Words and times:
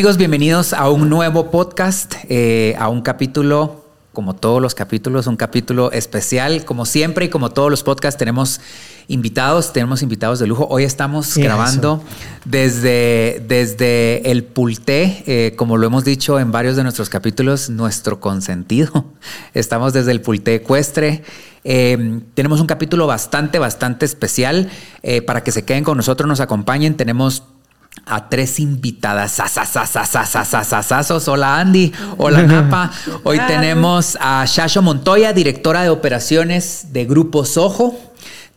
amigos, 0.00 0.16
bienvenidos 0.16 0.72
a 0.72 0.88
un 0.88 1.10
nuevo 1.10 1.50
podcast, 1.50 2.14
eh, 2.30 2.74
a 2.78 2.88
un 2.88 3.02
capítulo, 3.02 3.84
como 4.14 4.34
todos 4.34 4.62
los 4.62 4.74
capítulos, 4.74 5.26
un 5.26 5.36
capítulo 5.36 5.92
especial, 5.92 6.64
como 6.64 6.86
siempre 6.86 7.26
y 7.26 7.28
como 7.28 7.50
todos 7.50 7.70
los 7.70 7.82
podcasts 7.82 8.18
tenemos 8.18 8.62
invitados, 9.08 9.74
tenemos 9.74 10.00
invitados 10.00 10.38
de 10.38 10.46
lujo. 10.46 10.66
Hoy 10.70 10.84
estamos 10.84 11.36
grabando 11.36 12.02
desde, 12.46 13.44
desde 13.46 14.30
el 14.30 14.44
Pulté, 14.44 15.22
eh, 15.26 15.54
como 15.56 15.76
lo 15.76 15.86
hemos 15.86 16.02
dicho 16.02 16.40
en 16.40 16.50
varios 16.50 16.76
de 16.76 16.82
nuestros 16.82 17.10
capítulos, 17.10 17.68
nuestro 17.68 18.20
consentido. 18.20 19.04
Estamos 19.52 19.92
desde 19.92 20.12
el 20.12 20.22
Pulté 20.22 20.54
Ecuestre. 20.54 21.24
Eh, 21.62 22.22
tenemos 22.32 22.58
un 22.62 22.66
capítulo 22.66 23.06
bastante, 23.06 23.58
bastante 23.58 24.06
especial 24.06 24.70
para 25.26 25.44
que 25.44 25.52
se 25.52 25.66
queden 25.66 25.84
con 25.84 25.98
nosotros, 25.98 26.26
nos 26.26 26.40
acompañen. 26.40 26.96
Tenemos 26.96 27.42
a 28.06 28.28
tres 28.28 28.58
invitadas. 28.60 29.40
Hola 31.28 31.58
Andy, 31.60 31.92
hola 32.18 32.42
Napa. 32.46 32.90
Hoy 33.24 33.38
tenemos 33.46 34.16
a 34.20 34.44
Shasho 34.46 34.82
Montoya, 34.82 35.32
directora 35.32 35.82
de 35.82 35.90
operaciones 35.90 36.92
de 36.92 37.04
Grupo 37.04 37.44
Sojo. 37.44 37.96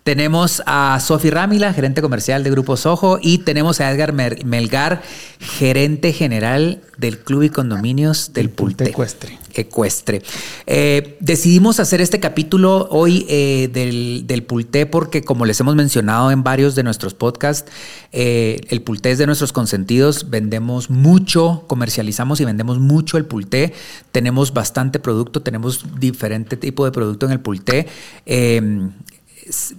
Tenemos 0.03 0.61
a 0.65 0.99
Sofi 0.99 1.29
Ramila, 1.29 1.71
gerente 1.71 2.01
comercial 2.01 2.43
de 2.43 2.51
Grupo 2.51 2.75
Sojo, 2.75 3.19
y 3.21 3.37
tenemos 3.37 3.79
a 3.79 3.89
Edgar 3.89 4.11
Melgar, 4.11 5.01
gerente 5.39 6.11
general 6.11 6.81
del 6.97 7.19
Club 7.19 7.43
y 7.43 7.49
Condominios 7.49 8.33
del 8.33 8.49
Pulte. 8.49 8.89
Ecuestre. 8.89 9.39
Ecuestre. 9.53 10.21
Eh, 10.67 11.15
decidimos 11.21 11.79
hacer 11.79 12.01
este 12.01 12.19
capítulo 12.19 12.89
hoy 12.91 13.25
eh, 13.29 13.69
del, 13.71 14.27
del, 14.27 14.43
Pulte 14.43 14.85
porque, 14.85 15.21
como 15.21 15.45
les 15.45 15.59
hemos 15.61 15.75
mencionado 15.75 16.31
en 16.31 16.43
varios 16.43 16.75
de 16.75 16.83
nuestros 16.83 17.13
podcasts, 17.13 17.71
eh, 18.11 18.59
el 18.69 18.81
Pulte 18.81 19.09
es 19.09 19.19
de 19.19 19.25
nuestros 19.25 19.53
consentidos. 19.53 20.29
Vendemos 20.29 20.89
mucho, 20.89 21.63
comercializamos 21.67 22.41
y 22.41 22.45
vendemos 22.45 22.77
mucho 22.79 23.17
el 23.17 23.23
Pulte. 23.23 23.73
Tenemos 24.11 24.53
bastante 24.53 24.99
producto, 24.99 25.41
tenemos 25.41 25.85
diferente 25.97 26.57
tipo 26.57 26.83
de 26.83 26.91
producto 26.91 27.25
en 27.25 27.31
el 27.31 27.39
Pulte 27.39 27.87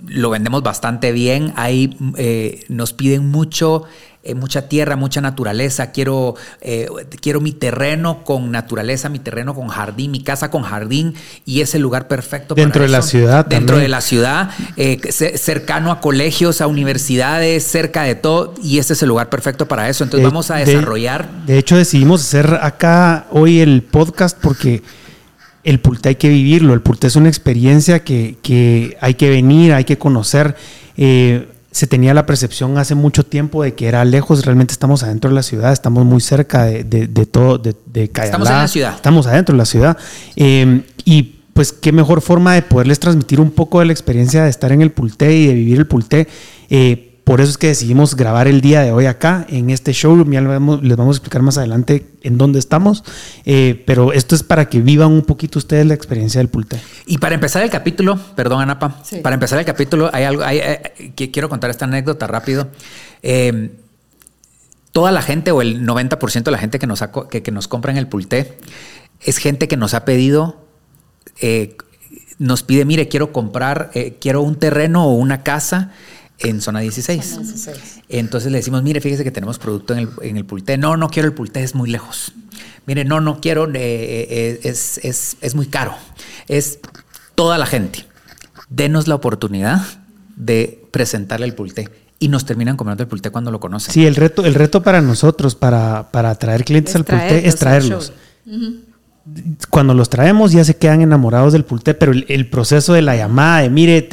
lo 0.07 0.31
vendemos 0.31 0.63
bastante 0.63 1.13
bien. 1.13 1.53
Ahí 1.57 1.97
eh, 2.17 2.65
nos 2.69 2.93
piden 2.93 3.31
mucho, 3.31 3.85
eh, 4.23 4.35
mucha 4.35 4.69
tierra, 4.69 4.97
mucha 4.97 5.21
naturaleza. 5.21 5.93
Quiero, 5.93 6.35
eh, 6.61 6.89
quiero 7.21 7.41
mi 7.41 7.53
terreno 7.53 8.25
con 8.25 8.51
naturaleza, 8.51 9.09
mi 9.09 9.19
terreno 9.19 9.55
con 9.55 9.69
jardín, 9.69 10.11
mi 10.11 10.23
casa 10.23 10.51
con 10.51 10.63
jardín 10.63 11.15
y 11.45 11.61
es 11.61 11.75
el 11.75 11.83
lugar 11.83 12.09
perfecto. 12.09 12.55
Dentro 12.55 12.83
de 12.83 12.89
la 12.89 13.03
ciudad. 13.03 13.47
Dentro 13.47 13.79
de 13.79 13.89
la 13.89 14.01
ciudad, 14.01 14.51
cercano 15.35 15.91
a 15.91 16.01
colegios, 16.01 16.61
a 16.61 16.67
universidades, 16.67 17.65
cerca 17.65 18.03
de 18.03 18.15
todo 18.15 18.55
y 18.63 18.79
este 18.79 18.93
es 18.95 19.03
el 19.03 19.09
lugar 19.09 19.31
perfecto 19.31 19.67
para 19.67 19.89
eso. 19.89 20.05
Entonces 20.05 20.25
vamos 20.25 20.51
a 20.51 20.57
desarrollar. 20.57 21.29
de 21.47 21.59
hecho 21.59 21.77
decidimos 21.77 22.23
hacer 22.23 22.59
acá 22.61 23.27
hoy 23.31 23.61
el 23.61 23.83
podcast 23.83 24.39
porque 24.41 24.83
el 25.65 25.81
Pulte 25.81 26.11
hay 26.11 26.15
que 26.17 26.29
vivirlo, 26.29 26.75
el 26.75 26.83
Pulte 26.83 27.07
es 27.07 27.17
una 27.17 27.29
experiencia 27.29 28.05
que, 28.05 28.97
hay 29.01 29.15
que 29.15 29.31
venir, 29.31 29.73
hay 29.73 29.85
que 29.85 29.99
conocer. 29.99 30.57
Eh, 30.97 31.49
se 31.71 31.89
tenía 31.89 32.15
la 32.15 32.25
percepción 32.25 32.79
hace 32.79 32.95
mucho 32.95 33.25
tiempo 33.25 33.65
de 33.65 33.75
que 33.75 33.89
era 33.89 34.05
lejos, 34.05 34.45
realmente 34.45 34.73
estamos 34.73 35.03
adentro 35.03 35.31
de 35.31 35.35
la 35.35 35.43
ciudad, 35.43 35.73
estamos 35.73 36.05
muy 36.05 36.21
cerca 36.21 36.67
de, 36.67 37.07
todo, 37.27 37.59
de, 37.59 37.75
de 37.87 38.05
Estamos 38.05 38.49
en 38.49 38.55
la 38.55 38.69
ciudad. 38.69 38.95
Estamos 38.95 39.27
adentro 39.27 39.55
de 39.55 39.59
la 39.59 39.65
ciudad. 39.65 39.99
Eh, 40.37 40.83
y 41.05 41.35
pues 41.55 41.73
qué 41.73 41.91
mejor 41.93 42.21
forma 42.21 42.55
de 42.55 42.63
poderles 42.63 43.01
transmitir 43.01 43.41
un 43.41 43.51
poco 43.51 43.81
de 43.81 43.87
la 43.87 43.93
experiencia 43.93 44.45
de 44.45 44.51
estar 44.51 44.71
en 44.71 44.83
el 44.83 44.93
Pulte 44.93 45.35
y 45.35 45.47
de 45.47 45.55
vivir 45.55 45.79
el 45.79 45.87
Pulte. 45.87 46.29
Eh, 46.71 47.04
por 47.25 47.41
eso 47.41 47.51
es 47.51 47.59
que 47.59 47.69
decidimos 47.69 48.17
grabar 48.17 48.49
el 48.49 48.61
día 48.61 48.83
de 48.83 48.93
hoy 48.93 49.07
acá, 49.07 49.47
en 49.49 49.71
este 49.71 49.95
showroom. 49.95 50.31
Ya 50.31 50.43
les 50.43 50.97
vamos 50.97 51.17
a 51.17 51.19
explicar 51.19 51.41
más 51.41 51.57
adelante 51.57 52.07
en 52.23 52.37
dónde 52.37 52.59
estamos. 52.59 53.03
Eh, 53.47 53.83
pero 53.87 54.13
esto 54.13 54.35
es 54.35 54.43
para 54.43 54.69
que 54.69 54.83
vivan 54.83 55.11
un 55.11 55.23
poquito 55.23 55.59
ustedes 55.59 55.87
la 55.87 55.95
experiencia 55.95 56.39
del 56.39 56.49
Pulte. 56.49 56.79
Y 57.07 57.17
para 57.17 57.35
empezar 57.35 57.63
el 57.63 57.71
capítulo, 57.71 58.19
perdón, 58.37 58.61
Anapa, 58.61 59.03
para 59.23 59.35
empezar 59.35 59.59
el 59.59 59.65
capítulo, 59.65 60.11
hay 60.13 60.25
algo 60.25 60.45
eh, 60.45 61.13
que 61.17 61.31
quiero 61.31 61.49
contar 61.49 61.71
esta 61.71 61.87
anécdota 61.87 62.27
rápido. 62.27 62.69
Eh, 63.23 63.71
toda 64.93 65.11
la 65.11 65.23
gente 65.23 65.51
o 65.51 65.63
el 65.63 65.87
90% 65.87 66.43
de 66.43 66.51
la 66.51 66.59
gente 66.59 66.79
que 66.79 66.87
nos, 66.87 67.03
que, 67.31 67.51
nos 67.51 67.69
compra 67.69 67.91
en 67.91 67.97
el 67.97 68.07
Pulte 68.07 68.59
es 69.23 69.39
gente 69.39 69.67
que 69.67 69.79
nos 69.79 69.95
ha 69.95 70.05
pedido 70.05 70.63
nos 72.39 72.63
pide, 72.63 72.85
mire, 72.85 73.09
quiero 73.09 73.33
comprar, 73.33 73.91
quiero 74.21 74.43
un 74.43 74.57
terreno 74.57 75.07
o 75.07 75.15
una 75.15 75.43
casa 75.43 75.93
en 76.39 76.61
zona 76.61 76.81
16. 76.81 77.39
Entonces 78.09 78.51
le 78.51 78.59
decimos, 78.59 78.83
mire, 78.83 79.01
fíjese 79.01 79.25
que 79.25 79.31
tenemos 79.31 79.59
producto 79.59 79.95
en 79.95 80.01
el, 80.01 80.09
en 80.23 80.37
el 80.37 80.45
Pulte. 80.45 80.77
No, 80.79 80.97
no 80.97 81.09
quiero 81.09 81.29
el 81.29 81.35
Pulte, 81.35 81.63
es 81.63 81.75
muy 81.75 81.91
lejos. 81.91 82.33
Mire, 82.87 83.05
no, 83.05 83.21
no 83.21 83.41
quiero, 83.41 83.69
eh, 83.69 83.73
eh, 83.75 84.61
es, 84.65 84.99
es, 84.99 85.37
es 85.41 85.55
muy 85.55 85.67
caro. 85.67 85.95
Es 86.49 86.81
toda 87.35 87.59
la 87.59 87.67
gente. 87.67 88.07
Denos 88.69 89.09
la 89.09 89.15
oportunidad 89.15 89.83
de 90.37 90.85
presentarle 90.91 91.47
el 91.47 91.55
Pulte 91.55 91.89
y 92.19 92.29
nos 92.29 92.45
terminan 92.45 92.77
comprando 92.77 93.03
el 93.03 93.09
Pulte 93.09 93.31
cuando 93.31 93.51
lo 93.51 93.61
conocen. 93.61 93.93
Sí, 93.93 94.07
el 94.07 94.17
reto, 94.17 94.45
el 94.45 94.55
reto 94.55 94.83
para 94.83 95.01
nosotros, 95.01 95.55
para, 95.55 96.11
para 96.11 96.31
atraer 96.31 96.65
clientes 96.65 96.95
al 96.97 97.05
Pulte, 97.05 97.47
es 97.47 97.57
traerlos. 97.57 98.13
Cuando 99.71 99.95
los 99.95 100.11
traemos 100.11 100.53
ya 100.53 100.65
se 100.65 100.77
quedan 100.77 101.01
enamorados 101.01 101.53
del 101.53 101.65
Pulte, 101.65 101.95
pero 101.95 102.13
el, 102.13 102.47
proceso 102.49 102.93
de 102.93 103.03
la 103.03 103.17
llamada, 103.17 103.63
de 103.63 103.71
mire, 103.71 104.09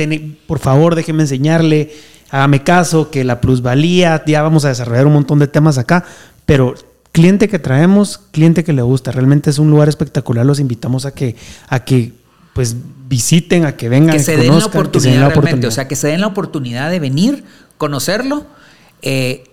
por 0.48 0.60
favor, 0.60 0.96
déjeme 0.96 1.24
enseñarle, 1.24 1.92
hágame 2.30 2.64
caso, 2.64 3.12
que 3.12 3.24
la 3.24 3.42
plusvalía, 3.42 4.24
ya 4.26 4.42
vamos 4.42 4.64
a 4.64 4.70
desarrollar 4.70 5.08
un 5.08 5.14
montón 5.14 5.40
de 5.40 5.48
temas 5.48 5.78
acá, 5.78 6.06
pero 6.46 6.76
cliente 7.12 7.50
que 7.50 7.60
traemos, 7.60 8.20
cliente 8.32 8.64
que 8.64 8.72
le 8.72 8.82
gusta, 8.82 9.12
realmente 9.12 9.50
es 9.50 9.60
un 9.60 9.70
lugar 9.70 9.90
espectacular, 9.90 10.46
los 10.46 10.60
invitamos 10.60 11.06
a 11.06 11.14
que, 11.14 11.36
a 11.68 11.84
que 11.84 12.14
pues 12.54 12.76
visiten, 13.08 13.66
a 13.66 13.76
que 13.76 13.90
vengan, 13.90 14.16
que 14.16 14.24
se, 14.24 14.38
den, 14.38 14.58
la 14.58 14.66
oportunidad 14.66 15.30
realmente, 15.30 15.68
o 15.68 15.72
sea, 15.72 15.88
que 15.90 15.98
se 15.98 16.08
den 16.08 16.22
la 16.22 16.28
oportunidad 16.28 16.90
de 16.90 17.00
venir, 17.00 17.44
conocerlo, 17.78 18.46
eh, 19.02 19.44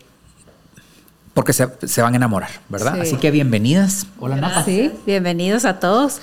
porque 1.39 1.53
se, 1.53 2.03
van 2.03 2.15
a 2.15 2.17
enamorar, 2.17 2.51
¿verdad? 2.69 3.01
Así 3.01 3.15
que 3.15 3.31
bienvenidas. 3.31 4.09
Hola, 4.19 4.35
Napa. 4.35 4.65
Sí, 4.65 4.91
bienvenidos 5.07 5.67
a 5.67 5.79
todos. 5.79 6.19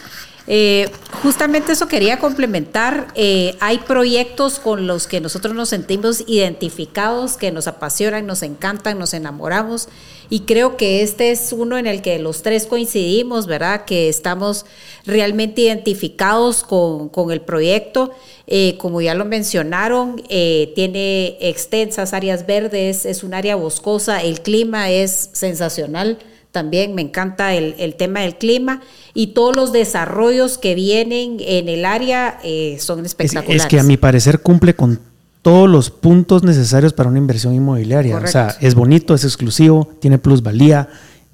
Eh, 0.48 0.90
justamente 1.24 1.72
eso 1.72 1.88
quería 1.88 2.20
complementar. 2.20 3.08
Eh, 3.16 3.56
hay 3.60 3.80
proyectos 3.80 4.60
con 4.60 4.86
los 4.86 5.08
que 5.08 5.20
nosotros 5.20 5.56
nos 5.56 5.70
sentimos 5.70 6.24
identificados, 6.28 7.38
que 7.38 7.52
nos 7.52 7.68
apasionan, 7.68 8.28
nos 8.28 8.44
encantan, 8.44 9.00
nos 9.00 9.14
enamoramos. 9.14 9.90
Y 10.30 10.42
creo 10.42 10.78
que 10.78 11.02
este 11.02 11.32
es 11.32 11.52
uno 11.52 11.78
en 11.78 11.88
el 11.88 12.02
que 12.02 12.18
los 12.20 12.42
tres 12.42 12.66
coincidimos, 12.66 13.48
¿verdad? 13.48 13.86
Que 13.86 14.10
estamos 14.10 14.66
realmente 15.06 15.62
identificados 15.62 16.64
con, 16.64 17.32
el 17.32 17.42
proyecto. 17.42 18.12
Eh, 18.48 18.78
como 18.78 19.02
ya 19.02 19.16
lo 19.16 19.26
mencionaron, 19.26 20.18
tiene 20.28 21.38
extensas 21.42 22.14
áreas 22.14 22.46
verdes, 22.46 23.06
es 23.06 23.24
un 23.24 23.34
área 23.34 23.56
boscosa, 23.56 24.22
el 24.22 24.42
clima 24.42 24.92
es 24.92 25.30
sensacional 25.34 26.20
también 26.56 26.96
me 26.96 27.02
encanta 27.02 27.54
el, 27.54 27.96
tema 27.96 28.22
del 28.22 28.38
clima 28.38 28.80
y 29.14 29.34
todos 29.34 29.58
los 29.58 29.74
desarrollos 29.74 30.58
que 30.58 30.74
vienen 30.74 31.36
en 31.42 31.68
el 31.68 31.84
área 31.84 32.40
eh, 32.46 32.78
son 32.80 33.06
espectaculares. 33.06 33.64
Es, 33.64 33.68
que 33.68 33.78
a 33.78 33.84
mi 33.84 33.98
parecer 33.98 34.40
cumple 34.40 34.74
con 34.74 35.02
todos 35.42 35.70
los 35.70 35.90
puntos 35.90 36.44
necesarios 36.44 36.94
para 36.94 37.10
una 37.10 37.18
inversión 37.18 37.54
inmobiliaria. 37.54 38.16
O 38.20 38.28
sea, 38.28 38.56
es 38.62 38.74
bonito, 38.74 39.14
es 39.14 39.26
exclusivo, 39.26 39.90
tiene 40.00 40.18
plusvalía, 40.18 40.88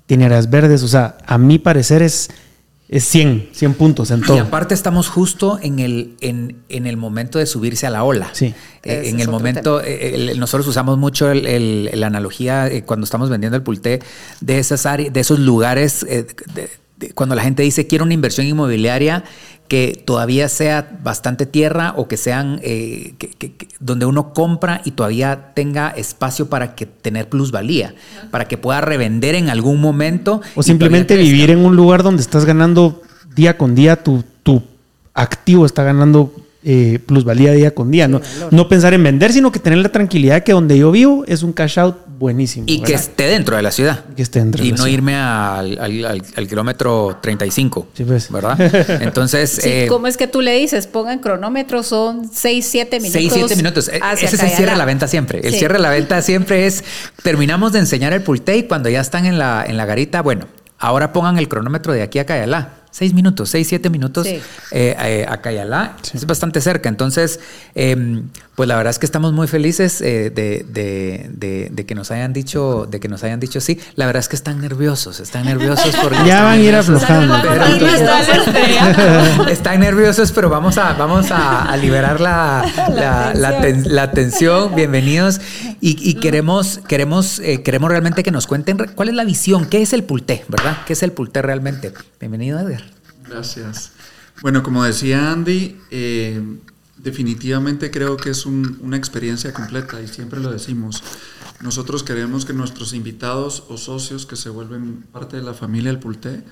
tiene 0.07 0.25
áreas 0.25 0.49
verdes. 0.49 0.81
O 0.81 0.87
sea, 0.87 1.17
a 1.27 1.37
mi 1.37 1.59
parecer 1.59 2.01
es 2.01 2.31
es 2.91 3.05
100, 3.05 3.51
100 3.53 3.73
puntos 3.75 4.11
en 4.11 4.21
todo. 4.21 4.35
Y 4.35 4.39
aparte 4.41 4.73
estamos 4.73 5.07
justo 5.07 5.57
en 5.61 5.79
el, 5.79 6.17
en, 6.19 6.57
en 6.67 6.85
el 6.85 6.97
momento 6.97 7.39
de 7.39 7.45
subirse 7.45 7.87
a 7.87 7.89
la 7.89 8.03
ola. 8.03 8.29
Sí. 8.33 8.53
Eh, 8.83 9.03
en 9.05 9.21
el 9.21 9.29
momento, 9.29 9.81
eh, 9.81 10.33
nosotros 10.35 10.67
usamos 10.67 10.97
mucho 10.97 11.33
la 11.33 12.07
analogía 12.07 12.67
eh, 12.67 12.83
cuando 12.83 13.05
estamos 13.05 13.29
vendiendo 13.29 13.55
el 13.55 13.63
pulté 13.63 14.01
de 14.41 14.59
esas 14.59 14.85
áreas, 14.85 15.13
de 15.13 15.21
esos 15.21 15.39
lugares, 15.39 16.05
cuando 17.15 17.33
la 17.33 17.43
gente 17.43 17.63
dice 17.63 17.87
quiero 17.87 18.03
una 18.03 18.13
inversión 18.13 18.45
inmobiliaria 18.45 19.23
que 19.71 20.03
todavía 20.03 20.49
sea 20.49 20.99
bastante 21.01 21.45
tierra 21.45 21.93
o 21.95 22.09
que 22.09 22.17
sean 22.17 22.59
que, 22.59 23.55
donde 23.79 24.05
uno 24.05 24.33
compra 24.33 24.81
y 24.83 24.91
todavía 24.91 25.53
tenga 25.53 25.91
espacio 25.91 26.49
para 26.49 26.75
que 26.75 26.85
tener 26.85 27.29
plusvalía, 27.29 27.95
para 28.31 28.49
que 28.49 28.57
pueda 28.57 28.81
revender 28.81 29.33
en 29.33 29.47
algún 29.47 29.79
momento. 29.79 30.41
O 30.55 30.61
simplemente 30.61 31.15
vivir 31.15 31.51
en 31.51 31.59
un 31.59 31.77
lugar 31.77 32.03
donde 32.03 32.21
estás 32.21 32.43
ganando 32.43 33.01
día 33.33 33.57
con 33.57 33.73
día, 33.73 33.95
tu, 33.95 34.25
tu 34.43 34.61
activo 35.13 35.65
está 35.65 35.85
ganando 35.85 36.33
eh, 36.65 36.99
plusvalía 37.05 37.53
día 37.53 37.73
con 37.73 37.91
día. 37.91 38.09
no, 38.09 38.19
no 38.51 38.67
pensar 38.67 38.93
en 38.93 39.01
vender, 39.01 39.31
sino 39.31 39.53
que 39.53 39.59
tener 39.59 39.79
la 39.79 39.89
tranquilidad 39.89 40.43
que 40.43 40.51
donde 40.51 40.77
yo 40.77 40.91
vivo 40.91 41.23
es 41.27 41.43
un 41.43 41.53
cash 41.53 41.79
out 41.79 41.95
buenísimo. 42.21 42.65
Y 42.67 42.81
que 42.81 42.93
esté 42.93 43.27
dentro 43.27 43.57
de 43.57 43.63
la 43.63 43.71
ciudad. 43.71 44.05
Que 44.15 44.21
esté 44.21 44.39
dentro 44.39 44.63
y 44.63 44.71
no 44.71 44.87
irme 44.87 45.15
al, 45.15 45.77
al, 45.77 46.47
kilómetro 46.47 47.17
35. 47.21 47.87
Sí, 47.93 48.05
pues. 48.05 48.31
¿Verdad? 48.31 48.57
Entonces. 49.01 49.59
Eh, 49.65 49.87
¿Cómo 49.89 50.07
es 50.07 50.15
que 50.15 50.27
tú 50.27 50.39
le 50.39 50.55
dices? 50.55 50.87
Pongan 50.87 51.19
cronómetro, 51.19 51.83
son 51.83 52.29
6, 52.31 52.65
7 52.65 52.99
minutos. 52.99 53.21
6, 53.21 53.33
7 53.33 53.55
minutos. 53.57 53.87
E, 53.89 53.99
ese 54.13 54.25
es 54.27 54.43
el 54.43 54.49
cierre 54.51 54.71
de 54.71 54.77
la 54.77 54.85
venta 54.85 55.07
siempre. 55.07 55.41
El 55.43 55.53
cierre 55.55 55.73
de 55.73 55.81
la 55.81 55.89
venta 55.89 56.21
siempre 56.21 56.67
es. 56.67 56.83
Terminamos 57.23 57.73
de 57.73 57.79
enseñar 57.79 58.13
el 58.13 58.21
pulte 58.21 58.55
y 58.55 58.63
cuando 58.63 58.87
ya 58.87 59.01
están 59.01 59.25
en 59.25 59.37
la, 59.37 59.65
en 59.67 59.75
la 59.75 59.85
garita, 59.85 60.21
bueno, 60.21 60.47
ahora 60.77 61.11
pongan 61.11 61.37
el 61.39 61.49
cronómetro 61.49 61.91
de 61.91 62.03
aquí 62.03 62.19
a 62.19 62.25
Cayalá 62.25 62.81
seis 62.91 63.13
minutos, 63.13 63.49
seis, 63.49 63.67
siete 63.67 63.89
minutos 63.89 64.27
eh, 64.27 64.41
eh, 64.71 65.25
a 65.27 65.41
Cayalá. 65.41 65.95
Es 66.13 66.25
bastante 66.25 66.61
cerca. 66.61 66.89
Entonces, 66.89 67.39
em, 67.73 68.27
pues 68.61 68.67
la 68.67 68.75
verdad 68.75 68.91
es 68.91 68.99
que 68.99 69.07
estamos 69.07 69.33
muy 69.33 69.47
felices 69.47 70.01
eh, 70.01 70.29
de, 70.29 71.85
que 71.87 71.95
nos 71.95 72.11
hayan 72.11 72.31
dicho, 72.31 72.87
de 72.87 72.99
que 72.99 73.07
nos 73.07 73.23
hayan 73.23 73.39
dicho 73.39 73.59
sí. 73.59 73.79
La 73.95 74.05
verdad 74.05 74.19
es 74.19 74.29
que 74.29 74.35
están 74.35 74.61
nerviosos, 74.61 75.19
están 75.19 75.45
nerviosos 75.45 75.95
porque 75.95 76.19
ya 76.27 76.43
van 76.43 76.59
a 76.59 76.61
ir 76.61 76.75
aflojando. 76.75 77.37
están 79.49 79.79
nerviosos, 79.79 80.31
pero 80.31 80.51
vamos 80.51 80.77
a, 80.77 80.93
vamos 80.93 81.31
a, 81.31 81.75
liberar 81.75 82.21
la, 82.21 83.33
la, 83.33 84.11
tensión. 84.11 84.75
Bienvenidos. 84.75 85.41
Y, 85.79 86.13
queremos, 86.19 86.81
queremos, 86.87 87.41
queremos 87.63 87.89
realmente 87.89 88.21
que 88.21 88.29
nos 88.29 88.45
cuenten 88.45 88.77
cuál 88.93 89.09
es 89.09 89.15
la 89.15 89.23
visión, 89.23 89.65
qué 89.65 89.81
es 89.81 89.91
el 89.91 90.03
pulté, 90.03 90.45
¿verdad? 90.49 90.77
¿Qué 90.85 90.93
es 90.93 91.01
el 91.01 91.13
pulté 91.13 91.41
realmente? 91.41 91.93
Bienvenido, 92.19 92.59
Edgar. 92.59 92.83
Gracias. 93.27 93.93
Bueno, 94.43 94.61
como 94.61 94.83
decía 94.83 95.31
Andy, 95.31 95.79
eh, 95.89 96.39
definitivamente 97.03 97.91
creo 97.91 98.17
que 98.17 98.29
es 98.29 98.45
una 98.45 98.97
experiencia 98.97 99.53
completa 99.53 100.01
y 100.01 100.07
siempre 100.07 100.39
lo 100.39 100.51
decimos. 100.51 101.03
Nosotros 101.61 102.03
queremos 102.03 102.45
que 102.45 102.53
nuestros 102.53 102.93
invitados 102.93 103.63
o 103.69 103.77
socios 103.77 104.25
que 104.25 104.35
se 104.35 104.49
vuelven 104.49 105.03
parte 105.11 105.37
de 105.37 105.43
la 105.43 105.53
familia 105.53 105.91
El 105.91 105.99
Pulté 105.99 106.43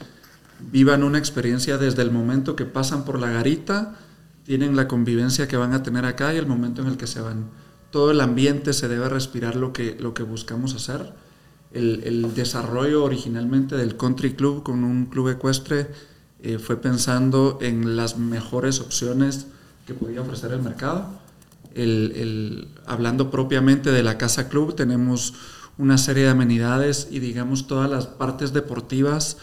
vivan 0.71 1.03
una 1.03 1.17
experiencia 1.17 1.77
desde 1.77 2.01
el 2.01 2.11
momento 2.11 2.55
que 2.55 2.65
pasan 2.65 3.05
por 3.05 3.19
la 3.19 3.29
garita, 3.31 3.95
tienen 4.43 4.75
la 4.75 4.87
convivencia 4.87 5.47
que 5.47 5.57
van 5.57 5.73
a 5.73 5.83
tener 5.83 6.05
acá 6.05 6.33
y 6.33 6.37
el 6.37 6.47
momento 6.47 6.81
en 6.81 6.87
el 6.87 6.97
que 6.97 7.07
se 7.07 7.21
van. 7.21 7.45
Todo 7.91 8.11
el 8.11 8.21
ambiente 8.21 8.73
se 8.73 8.87
debe 8.87 9.09
respirar 9.09 9.55
lo 9.55 9.73
que, 9.73 9.97
lo 9.99 10.13
que 10.13 10.23
buscamos 10.23 10.73
hacer. 10.75 11.13
El, 11.71 12.01
el 12.03 12.33
desarrollo 12.33 13.03
originalmente 13.03 13.75
del 13.77 13.95
Country 13.95 14.33
Club 14.33 14.63
con 14.63 14.83
un 14.83 15.05
club 15.05 15.29
ecuestre 15.29 15.87
eh, 16.41 16.57
fue 16.57 16.81
pensando 16.81 17.59
en 17.61 17.95
las 17.95 18.17
mejores 18.17 18.79
opciones 18.79 19.47
que 19.89 19.95
podía 19.95 20.21
ofrecer 20.21 20.51
el 20.51 20.61
mercado. 20.61 21.19
hablando 22.85 23.31
propiamente 23.31 23.91
de 23.91 24.03
la 24.03 24.19
Casa 24.19 24.47
Club, 24.47 24.75
tenemos 24.75 25.33
una 25.79 25.97
serie 25.97 26.25
de 26.25 26.29
amenidades 26.29 27.07
y 27.09 27.19
digamos 27.19 27.65
todas 27.65 27.89
las 27.89 28.05
partes 28.05 28.53
deportivas 28.53 29.37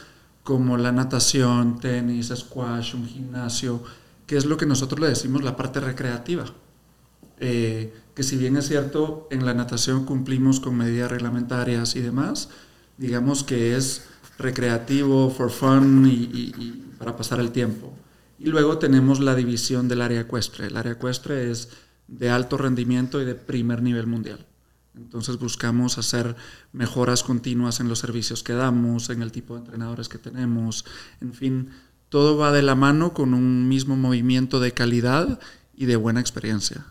como 0.45 0.77
la 0.77 0.93
natación, 0.93 1.81
tenis, 1.81 2.33
squash, 2.35 2.95
un 2.95 3.09
gimnasio, 3.09 3.83
que 4.27 4.37
es 4.37 4.45
lo 4.45 4.57
que 4.57 4.67
nosotros 4.67 5.01
le 5.01 5.09
decimos 5.09 5.43
la 5.43 5.57
parte 5.57 5.81
recreativa. 5.81 6.45
Eh, 7.41 7.93
que 8.15 8.23
si 8.23 8.37
bien 8.37 8.57
es 8.57 8.69
cierto, 8.69 9.27
en 9.33 9.45
la 9.45 9.53
natación 9.53 10.05
cumplimos 10.05 10.61
con 10.61 10.77
medidas 10.77 11.11
reglamentarias 11.11 11.97
y 11.97 12.01
demás, 12.01 12.51
digamos 12.99 13.43
que 13.43 13.77
es 13.77 14.05
recreativo, 14.39 15.29
for 15.31 15.51
fun 15.51 16.07
y 16.09 16.85
para 16.99 17.17
pasar 17.17 17.41
el 17.41 17.51
tiempo. 17.51 17.93
Y 18.39 18.47
luego 18.47 18.79
tenemos 18.79 19.21
la 19.21 19.35
división 19.35 19.89
del 19.89 20.03
área 20.03 20.21
ecuestre. 20.21 20.67
El 20.67 20.77
área 20.77 20.93
ecuestre 20.93 21.51
es 21.51 21.71
de 22.09 22.31
alto 22.31 22.57
rendimiento 22.57 23.21
y 23.21 23.25
de 23.25 23.35
primer 23.35 23.83
nivel 23.83 24.07
mundial. 24.07 24.47
Entonces 24.97 25.39
buscamos 25.39 25.99
hacer 25.99 26.37
mejoras 26.73 27.23
continuas 27.23 27.81
en 27.81 27.89
los 27.89 27.99
servicios 27.99 28.43
que 28.43 28.55
damos, 28.55 29.11
en 29.11 29.23
el 29.23 29.33
tipo 29.33 29.55
de 29.55 29.61
entrenadores 29.61 30.09
que 30.09 30.19
tenemos, 30.19 30.87
en 31.21 31.35
fin, 31.35 31.71
todo 32.09 32.39
va 32.39 32.53
de 32.53 32.63
la 32.63 32.75
mano 32.75 33.13
con 33.13 33.35
un 33.35 33.69
mismo 33.69 33.97
movimiento 33.97 34.59
de 34.61 34.73
calidad 34.73 35.39
y 35.75 35.87
de 35.87 35.97
buena 35.97 36.21
experiencia. 36.21 36.87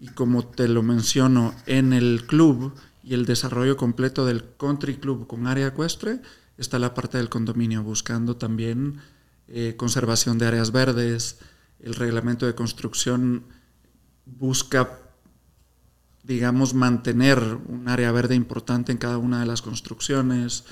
Y 0.00 0.08
como 0.08 0.44
te 0.44 0.66
lo 0.68 0.82
menciono, 0.82 1.54
en 1.66 1.92
el 1.92 2.24
club 2.26 2.74
y 3.04 3.14
el 3.14 3.26
desarrollo 3.26 3.76
completo 3.76 4.26
del 4.26 4.44
country 4.56 4.96
club 4.96 5.26
con 5.26 5.46
área 5.46 5.68
ecuestre 5.68 6.20
está 6.58 6.78
la 6.78 6.94
parte 6.94 7.18
del 7.18 7.28
condominio, 7.28 7.82
buscando 7.82 8.36
también 8.36 9.00
eh, 9.48 9.74
conservación 9.76 10.38
de 10.38 10.46
áreas 10.46 10.72
verdes, 10.72 11.38
el 11.80 11.94
reglamento 11.94 12.46
de 12.46 12.54
construcción 12.54 13.44
busca, 14.24 14.98
digamos, 16.22 16.74
mantener 16.74 17.38
un 17.68 17.88
área 17.88 18.10
verde 18.12 18.34
importante 18.34 18.90
en 18.92 18.98
cada 18.98 19.18
una 19.18 19.40
de 19.40 19.46
las 19.46 19.60
construcciones 19.60 20.64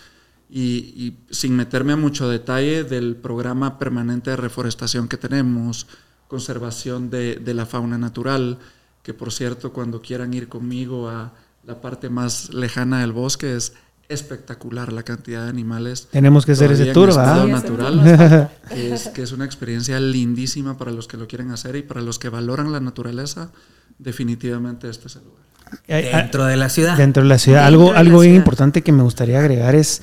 y, 0.49 1.19
sin 1.31 1.57
meterme 1.57 1.95
a 1.95 1.97
mucho 1.97 2.29
detalle 2.29 2.85
del 2.85 3.17
programa 3.17 3.79
permanente 3.79 4.31
de 4.31 4.37
reforestación 4.37 5.09
que 5.09 5.17
tenemos, 5.17 5.87
conservación 6.29 7.11
de, 7.11 7.37
de 7.37 7.55
la 7.55 7.67
fauna 7.67 7.99
natural, 7.99 8.59
que 9.03 9.15
por 9.15 9.33
cierto, 9.33 9.73
cuando 9.73 10.01
quieran 10.01 10.33
ir 10.33 10.49
conmigo 10.49 11.09
a 11.09 11.33
la 11.65 11.81
parte 11.81 12.11
más 12.11 12.53
lejana 12.53 13.01
del 13.01 13.13
bosque 13.13 13.55
es 13.55 13.75
espectacular 14.09 14.93
la 14.93 15.03
cantidad 15.03 15.45
de 15.45 15.51
animales. 15.51 16.09
Tenemos 16.11 16.45
que 16.45 16.53
hacer 16.53 16.73
ese 16.73 16.87
tour, 16.87 17.09
¿verdad? 17.09 17.47
natural, 17.49 18.51
que 18.69 18.93
es, 18.93 19.09
que 19.09 19.23
es 19.23 19.33
una 19.33 19.45
experiencia 19.45 19.99
lindísima 20.01 20.77
para 20.77 20.91
los 20.91 21.09
que 21.09 21.17
lo 21.17 21.27
quieren 21.27 21.51
hacer 21.51 21.77
y 21.77 21.83
para 21.83 22.01
los 22.01 22.19
que 22.19 22.29
valoran 22.29 22.73
la 22.73 22.81
naturaleza, 22.81 23.51
definitivamente 23.99 24.89
este 24.89 25.09
es 25.09 25.17
el 25.17 25.23
lugar. 25.25 25.43
Dentro 25.87 26.45
de 26.45 26.57
la 26.57 26.69
ciudad. 26.69 26.97
Dentro 26.97 27.23
de 27.23 27.29
la 27.29 27.39
ciudad. 27.39 27.65
algo 27.65 27.93
algo 27.95 28.21
bien 28.21 28.35
importante 28.35 28.83
que 28.83 28.93
me 28.93 29.03
gustaría 29.03 29.39
agregar 29.39 29.75
es 29.75 30.03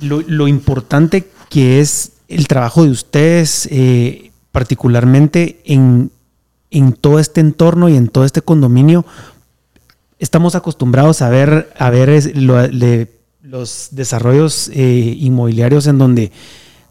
lo, 0.00 0.48
importante 0.48 1.28
que 1.48 1.80
es 1.80 2.12
el 2.28 2.48
trabajo 2.48 2.84
de 2.84 2.90
ustedes, 2.90 3.68
eh, 3.70 4.32
particularmente 4.52 5.62
en, 5.64 6.10
en 6.70 6.92
todo 6.92 7.18
este 7.18 7.40
entorno 7.40 7.88
y 7.88 7.96
en 7.96 8.08
todo 8.08 8.24
este 8.24 8.42
condominio, 8.42 9.06
estamos 10.18 10.54
acostumbrados 10.54 11.22
a 11.22 11.28
ver, 11.28 11.72
a 11.78 11.90
ver 11.90 12.32
los 13.42 13.88
desarrollos 13.90 14.70
eh, 14.72 15.16
inmobiliarios 15.18 15.86
en 15.86 15.98
donde 15.98 16.32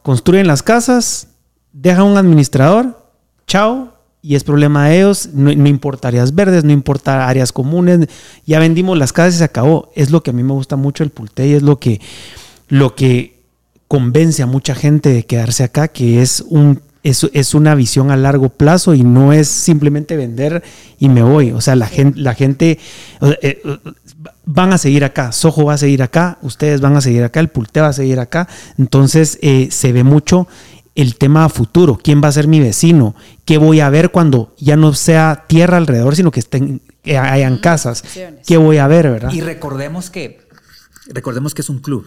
construyen 0.01 0.47
las 0.47 0.63
casas, 0.63 1.27
dejan 1.71 2.05
un 2.05 2.17
administrador, 2.17 3.07
chao, 3.47 3.93
y 4.21 4.35
es 4.35 4.45
problema 4.45 4.87
de 4.87 4.99
ellos, 4.99 5.29
no, 5.33 5.51
importa 5.51 6.07
áreas 6.07 6.33
verdes, 6.33 6.63
no 6.63 6.71
importa 6.71 7.27
áreas 7.27 7.51
comunes, 7.51 8.07
ya 8.45 8.57
vendimos 8.57 8.97
las 8.97 9.11
casas 9.11 9.35
y 9.35 9.37
se 9.39 9.43
acabó. 9.43 9.91
Es 9.95 10.11
lo 10.11 10.23
que 10.23 10.29
a 10.29 10.33
mí 10.33 10.43
me 10.43 10.53
gusta 10.53 10.77
mucho 10.77 11.03
el 11.03 11.09
Pulte 11.09 11.45
y 11.45 11.53
es 11.53 11.61
lo 11.61 11.77
que, 11.77 11.99
lo 12.69 12.95
que 12.95 13.43
convence 13.89 14.41
a 14.41 14.45
mucha 14.45 14.75
gente 14.75 15.09
de 15.09 15.25
quedarse 15.25 15.65
acá, 15.65 15.89
que 15.89 16.21
es 16.21 16.39
un 16.47 16.81
es, 17.03 17.29
es, 17.33 17.53
una 17.53 17.75
visión 17.75 18.11
a 18.11 18.17
largo 18.17 18.49
plazo 18.49 18.93
y 18.93 19.03
no 19.03 19.33
es 19.33 19.49
simplemente 19.49 20.15
vender 20.15 20.63
y 20.97 21.09
me 21.09 21.21
voy. 21.21 21.51
O 21.51 21.61
sea, 21.61 21.75
la 21.75 21.87
gente, 21.87 22.19
la 22.19 22.33
gente 22.33 22.79
eh, 23.21 23.37
eh, 23.41 23.77
van 24.45 24.73
a 24.73 24.77
seguir 24.77 25.03
acá, 25.03 25.31
Soho 25.31 25.65
va 25.65 25.73
a 25.73 25.77
seguir 25.77 26.01
acá, 26.01 26.37
ustedes 26.41 26.81
van 26.81 26.95
a 26.95 27.01
seguir 27.01 27.23
acá, 27.23 27.41
el 27.41 27.49
Pulte 27.49 27.81
va 27.81 27.89
a 27.89 27.93
seguir 27.93 28.19
acá. 28.19 28.47
Entonces 28.77 29.37
eh, 29.41 29.67
se 29.69 29.91
ve 29.91 30.03
mucho 30.03 30.47
el 30.95 31.15
tema 31.15 31.49
futuro, 31.49 31.99
quién 32.01 32.23
va 32.23 32.29
a 32.29 32.31
ser 32.31 32.47
mi 32.47 32.59
vecino, 32.59 33.15
qué 33.45 33.57
voy 33.57 33.79
a 33.79 33.89
ver 33.89 34.11
cuando 34.11 34.53
ya 34.57 34.77
no 34.77 34.93
sea 34.93 35.45
tierra 35.47 35.77
alrededor, 35.77 36.15
sino 36.15 36.31
que 36.31 36.39
estén, 36.39 36.81
que 37.01 37.17
hayan 37.17 37.57
casas, 37.57 38.03
qué 38.45 38.57
voy 38.57 38.77
a 38.77 38.87
ver, 38.87 39.09
¿verdad? 39.09 39.31
Y 39.33 39.41
recordemos 39.41 40.09
que, 40.09 40.39
recordemos 41.07 41.53
que 41.53 41.61
es 41.61 41.69
un 41.69 41.79
club. 41.79 42.05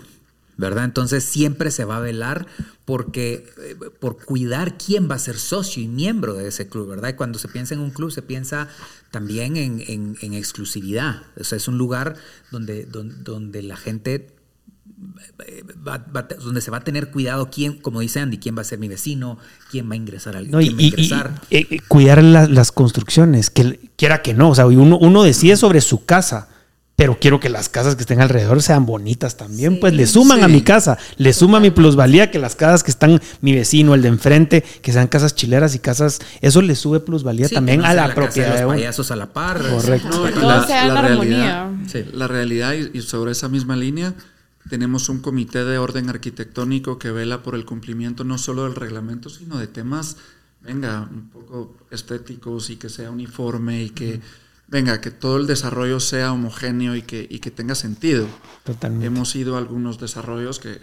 ¿Verdad? 0.57 0.85
Entonces 0.85 1.25
siempre 1.25 1.71
se 1.71 1.85
va 1.85 1.99
a 1.99 2.01
velar 2.01 2.47
porque, 2.85 3.53
eh, 3.63 3.77
por 4.01 4.25
cuidar 4.25 4.79
quién 4.79 5.11
va 5.11 5.17
a 5.17 5.19
ser 5.19 5.37
socio 5.39 5.83
y 5.83 5.89
miembro 5.89 6.35
de 6.35 6.49
ese 6.49 6.69
club, 6.69 6.89
¿verdad? 6.89 7.11
Y 7.11 7.13
cuando 7.15 7.39
se 7.39 7.49
piensa 7.49 7.75
en 7.75 7.81
un 7.81 7.91
club 7.91 8.11
se 8.11 8.23
piensa 8.23 8.69
también 9.11 9.57
en, 9.57 10.17
exclusividad. 10.35 11.23
O 11.39 11.45
sea, 11.45 11.57
es 11.57 11.69
un 11.69 11.79
lugar 11.79 12.17
donde, 12.51 12.87
donde, 12.87 13.63
la 13.63 13.77
gente 13.77 14.35
eh, 15.47 15.63
donde 16.41 16.61
se 16.61 16.71
va 16.71 16.79
a 16.79 16.85
tener 16.85 17.11
cuidado 17.11 17.51
quién, 17.51 17.79
como 17.79 18.01
dice 18.01 18.21
Andy, 18.21 18.39
quién 18.39 18.57
va 18.57 18.63
a 18.63 18.65
ser 18.65 18.79
mi 18.79 18.89
vecino, 18.89 19.39
quién 19.71 19.91
va 19.91 19.95
a 19.95 19.97
ingresar 19.97 20.37
al 20.37 20.51
no, 20.51 20.59
quién 20.59 20.77
va 20.77 20.81
a 20.81 20.83
ingresar. 20.83 21.43
Eh, 21.51 21.81
cuidar 21.89 22.23
las 22.23 22.73
construcciones, 22.73 23.51
que 23.51 23.91
quiera 23.97 24.23
que 24.23 24.33
no, 24.33 24.51
o 24.51 24.55
sea, 24.55 24.67
uno, 24.67 24.99
uno 24.99 25.23
decide 25.23 25.57
sobre 25.57 25.81
su 25.81 26.05
casa 26.05 26.49
pero 26.97 27.19
quiero 27.21 27.39
que 27.39 27.51
las 27.51 27.69
casas 27.69 27.95
que 27.95 28.01
estén 28.01 28.21
alrededor 28.21 28.63
sean 28.63 28.87
bonitas 28.87 29.37
también, 29.37 29.79
pues 29.81 29.93
le 29.93 30.07
suman 30.07 30.43
a 30.43 30.49
mi 30.49 30.63
casa, 30.63 30.99
le 31.19 31.33
suma 31.33 31.61
mi 31.61 31.71
plusvalía 31.71 32.31
que 32.31 32.39
las 32.39 32.57
casas 32.57 32.83
que 32.83 32.91
están 32.91 33.21
mi 33.43 33.55
vecino, 33.55 33.95
el 33.95 34.03
de 34.03 34.09
enfrente, 34.09 34.65
que 34.83 34.93
sean 34.93 35.07
casas 35.07 35.35
chileras 35.35 35.75
y 35.75 35.79
casas, 35.79 36.21
eso 36.41 36.63
le 36.63 36.75
sube 36.75 37.01
plusvalía 37.01 37.49
también 37.49 37.85
a 37.85 37.93
la, 37.93 38.15
propiedad. 38.15 38.55
de 38.55 38.63
los 38.63 38.75
payasos 38.75 39.11
a 39.11 39.17
la 39.17 39.33
par. 39.33 39.61
Correcto. 39.61 40.31
la, 40.41 41.03
realidad, 41.03 41.71
la 42.13 42.29
realidad 42.29 42.73
y 42.73 43.01
sobre 43.03 43.33
esa 43.33 43.49
misma 43.49 43.77
línea 43.77 44.15
tenemos 44.69 45.09
un 45.09 45.21
comité 45.21 45.65
de 45.65 45.79
orden 45.79 46.09
arquitectónico 46.09 46.99
que 46.99 47.11
vela 47.11 47.43
por 47.43 47.55
el 47.55 47.65
cumplimiento 47.65 48.25
no 48.25 48.39
solo 48.39 48.65
del 48.65 48.75
reglamento, 48.75 49.29
sino 49.29 49.59
de 49.59 49.67
temas, 49.67 50.17
venga, 50.63 51.09
un 51.11 51.29
poco 51.29 51.77
estéticos 51.91 52.71
y 52.71 52.77
que 52.77 52.89
sea 52.89 53.11
uniforme 53.11 53.85
y 53.85 53.91
que 53.91 54.21
venga, 54.69 55.01
que 55.01 55.11
todo 55.11 55.37
el 55.37 55.47
desarrollo 55.47 56.01
sea 56.01 56.33
homogéneo 56.33 56.97
y 56.97 57.03
que, 57.03 57.27
y 57.29 57.39
que 57.39 57.51
tenga 57.51 57.75
sentido. 57.75 58.27
Totalmente. 58.65 59.07
Hemos 59.07 59.35
ido 59.37 59.57
a 59.57 59.59
algunos 59.59 59.99
desarrollos 59.99 60.59
que, 60.59 60.81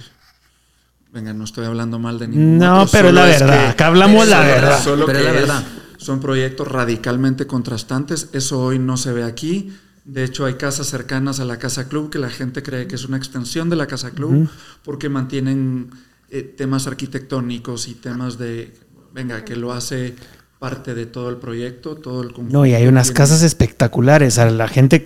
venga, 1.12 1.34
no 1.34 1.44
estoy 1.44 1.66
hablando 1.66 2.00
mal 2.00 2.20
de 2.20 2.28
ningún 2.28 2.58
No, 2.58 2.86
pero 2.92 3.10
es 3.10 3.14
la 3.14 3.26
verdad, 3.26 3.70
acá 3.70 3.88
hablamos 3.88 4.28
la 4.28 4.42
verdad. 4.42 4.84
Solo 4.84 5.06
pero 5.06 5.20
que 5.20 5.26
la 5.26 5.32
verdad. 5.32 5.64
son 5.98 6.20
proyectos 6.20 6.68
radicalmente 6.68 7.48
contrastantes, 7.48 8.30
eso 8.34 8.62
hoy 8.62 8.80
no 8.80 8.98
se 8.98 9.12
ve 9.12 9.24
aquí. 9.24 9.74
De 10.06 10.26
hecho, 10.26 10.46
hay 10.46 10.56
casas 10.56 10.88
cercanas 10.88 11.40
a 11.40 11.46
la 11.46 11.60
Casa 11.60 11.88
Club 11.88 12.10
que 12.10 12.20
la 12.20 12.30
gente 12.30 12.62
cree 12.62 12.88
que 12.88 12.96
es 12.96 13.06
una 13.06 13.16
extensión 13.16 13.70
de 13.70 13.78
la 13.78 13.88
Casa 13.88 14.12
Club 14.12 14.50
porque 14.84 15.08
mantienen 15.08 15.92
eh, 16.30 16.42
temas 16.42 16.88
arquitectónicos 16.88 17.88
y 17.88 17.94
temas 17.94 18.38
de, 18.38 18.74
venga, 19.14 19.46
que 19.46 19.56
lo 19.56 19.72
hace 19.72 20.16
parte 20.64 20.96
de 20.96 21.06
todo 21.06 21.30
el 21.30 21.36
proyecto, 21.36 21.98
todo 21.98 22.22
el 22.22 22.30
conjunto. 22.30 22.58
No, 22.58 22.66
y 22.66 22.74
hay 22.74 22.88
unas 22.88 23.12
casas 23.12 23.44
espectaculares, 23.44 24.40
a 24.40 24.50
la 24.50 24.70
gente 24.70 25.04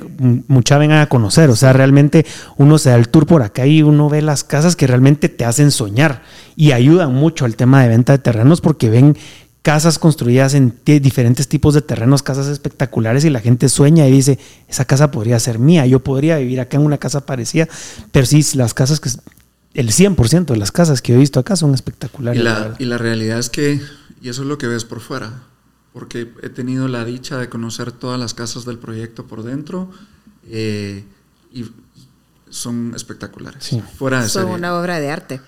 mucha 0.47 0.77
venga 0.77 1.01
a 1.01 1.09
conocer, 1.09 1.49
o 1.49 1.55
sea, 1.55 1.73
realmente 1.73 2.27
uno 2.57 2.77
se 2.77 2.91
da 2.91 2.95
el 2.95 3.09
tour 3.09 3.25
por 3.25 3.41
acá 3.41 3.65
y 3.65 3.81
uno 3.81 4.07
ve 4.07 4.21
las 4.21 4.43
casas 4.43 4.75
que 4.75 4.85
realmente 4.85 5.29
te 5.29 5.45
hacen 5.45 5.71
soñar 5.71 6.21
y 6.55 6.73
ayudan 6.73 7.11
mucho 7.11 7.43
al 7.43 7.55
tema 7.55 7.81
de 7.81 7.89
venta 7.89 8.11
de 8.11 8.19
terrenos 8.19 8.61
porque 8.61 8.91
ven 8.91 9.17
casas 9.63 9.97
construidas 9.97 10.53
en 10.53 10.75
diferentes 10.85 11.47
tipos 11.47 11.73
de 11.73 11.81
terrenos, 11.81 12.21
casas 12.21 12.45
espectaculares 12.49 13.25
y 13.25 13.31
la 13.31 13.39
gente 13.39 13.67
sueña 13.67 14.07
y 14.07 14.11
dice, 14.11 14.37
esa 14.67 14.85
casa 14.85 15.09
podría 15.09 15.39
ser 15.39 15.57
mía, 15.57 15.87
yo 15.87 16.03
podría 16.03 16.37
vivir 16.37 16.59
acá 16.59 16.77
en 16.77 16.85
una 16.85 16.99
casa 16.99 17.25
parecida, 17.25 17.67
pero 18.11 18.27
sí, 18.27 18.45
las 18.53 18.75
casas 18.75 18.99
que... 18.99 19.09
El 19.73 19.89
100% 19.91 20.45
de 20.45 20.57
las 20.57 20.71
casas 20.71 21.03
que 21.03 21.13
he 21.13 21.17
visto 21.17 21.39
acá 21.39 21.55
son 21.55 21.73
espectaculares. 21.73 22.41
y 22.79 22.85
la 22.85 22.97
realidad 22.97 23.37
es 23.37 23.49
que 23.49 23.79
y 24.21 24.29
eso 24.29 24.41
es 24.41 24.47
lo 24.47 24.57
que 24.57 24.67
ves 24.67 24.85
por 24.85 24.99
fuera, 24.99 25.43
porque 25.97 26.31
he 26.43 26.49
tenido 26.49 26.87
la 26.87 27.03
dicha 27.05 27.39
de 27.39 27.49
conocer 27.49 27.91
todas 27.91 28.19
las 28.19 28.35
casas 28.35 28.65
del 28.65 28.77
proyecto 28.77 29.25
por 29.25 29.41
dentro 29.41 29.89
eh, 30.47 31.03
y 31.51 31.65
son 32.51 32.93
espectaculares. 32.95 33.71
Fuera 33.97 34.21
de 34.21 34.29
son 34.29 34.45
una 34.45 34.79
obra 34.79 34.99
de 34.99 35.09
arte. 35.09 35.41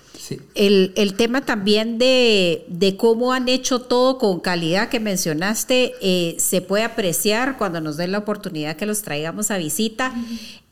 El, 0.56 0.92
el, 0.96 1.14
tema 1.14 1.42
también 1.42 1.98
de, 1.98 2.64
de, 2.66 2.96
cómo 2.96 3.32
han 3.32 3.48
hecho 3.48 3.82
todo 3.82 4.18
con 4.18 4.40
calidad 4.40 4.88
que 4.88 4.98
mencionaste 4.98 5.92
eh, 6.02 6.34
se 6.40 6.60
puede 6.62 6.82
apreciar 6.82 7.56
cuando 7.56 7.80
nos 7.80 7.96
den 7.96 8.10
la 8.10 8.18
oportunidad 8.18 8.74
que 8.74 8.86
los 8.86 9.02
traigamos 9.02 9.52
a 9.52 9.56
visita. 9.56 10.12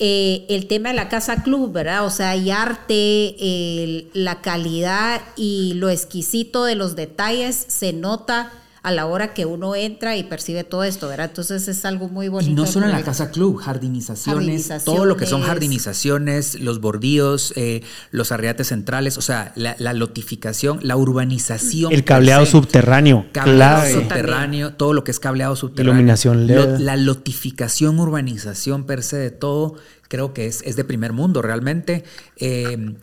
Eh, 0.01 0.45
el 0.49 0.67
tema 0.67 0.89
de 0.89 0.97
la 0.97 1.09
casa 1.09 1.45
club, 1.45 1.71
¿verdad? 1.71 2.05
O 2.05 2.11
sea, 2.11 2.31
hay 2.31 2.51
arte, 2.51 4.09
la 4.13 4.41
calidad 4.41 5.23
y 5.37 5.75
lo 5.75 5.89
exquisito 5.89 6.65
de 6.65 6.75
los 6.75 6.97
detalles 6.97 7.55
se 7.69 7.93
nota 7.93 8.51
a 8.83 8.93
la 8.93 9.07
hora 9.07 9.35
que 9.35 9.47
uno 9.47 9.75
entra 9.75 10.17
y 10.17 10.25
percibe 10.25 10.65
todo 10.65 10.85
esto, 10.85 11.09
¿verdad? 11.09 11.27
Entonces 11.27 11.69
es 11.69 11.85
algo 11.85 12.09
muy 12.09 12.29
bonito. 12.29 12.51
Y 12.51 12.55
no 12.55 12.67
solo 12.67 12.87
en 12.87 12.93
la 12.93 13.03
casa 13.03 13.31
club, 13.31 13.57
jardinizaciones, 13.57 14.71
todo 14.85 15.05
lo 15.05 15.17
que 15.17 15.27
son 15.27 15.43
jardinizaciones, 15.43 16.61
los 16.61 16.81
bordíos, 16.81 17.53
eh, 17.57 17.83
los 18.11 18.33
arriates 18.33 18.69
centrales, 18.69 19.19
o 19.19 19.23
sea, 19.23 19.53
la, 19.57 19.93
lotificación, 19.93 20.79
la 20.83 20.97
urbanización. 20.97 21.93
El 21.93 22.05
cableado 22.05 22.47
subterráneo. 22.47 23.27
Cableado 23.33 24.01
subterráneo, 24.01 24.75
todo 24.75 24.93
lo 24.93 25.05
que 25.05 25.11
es 25.11 25.21
cableado 25.21 25.57
subterráneo. 25.57 25.95
Iluminación 25.95 26.47
LED. 26.47 26.79
la 26.79 26.97
lotificación, 26.97 27.99
urbanización 27.99 28.85
per 28.85 29.03
se 29.03 29.17
de 29.17 29.31
todo, 29.31 29.77
creo 30.09 30.33
que 30.33 30.47
es, 30.47 30.63
es 30.63 30.77
de 30.77 30.85
primer 30.85 31.13
mundo 31.13 31.43
realmente. 31.43 32.05
Eh, 32.37 32.95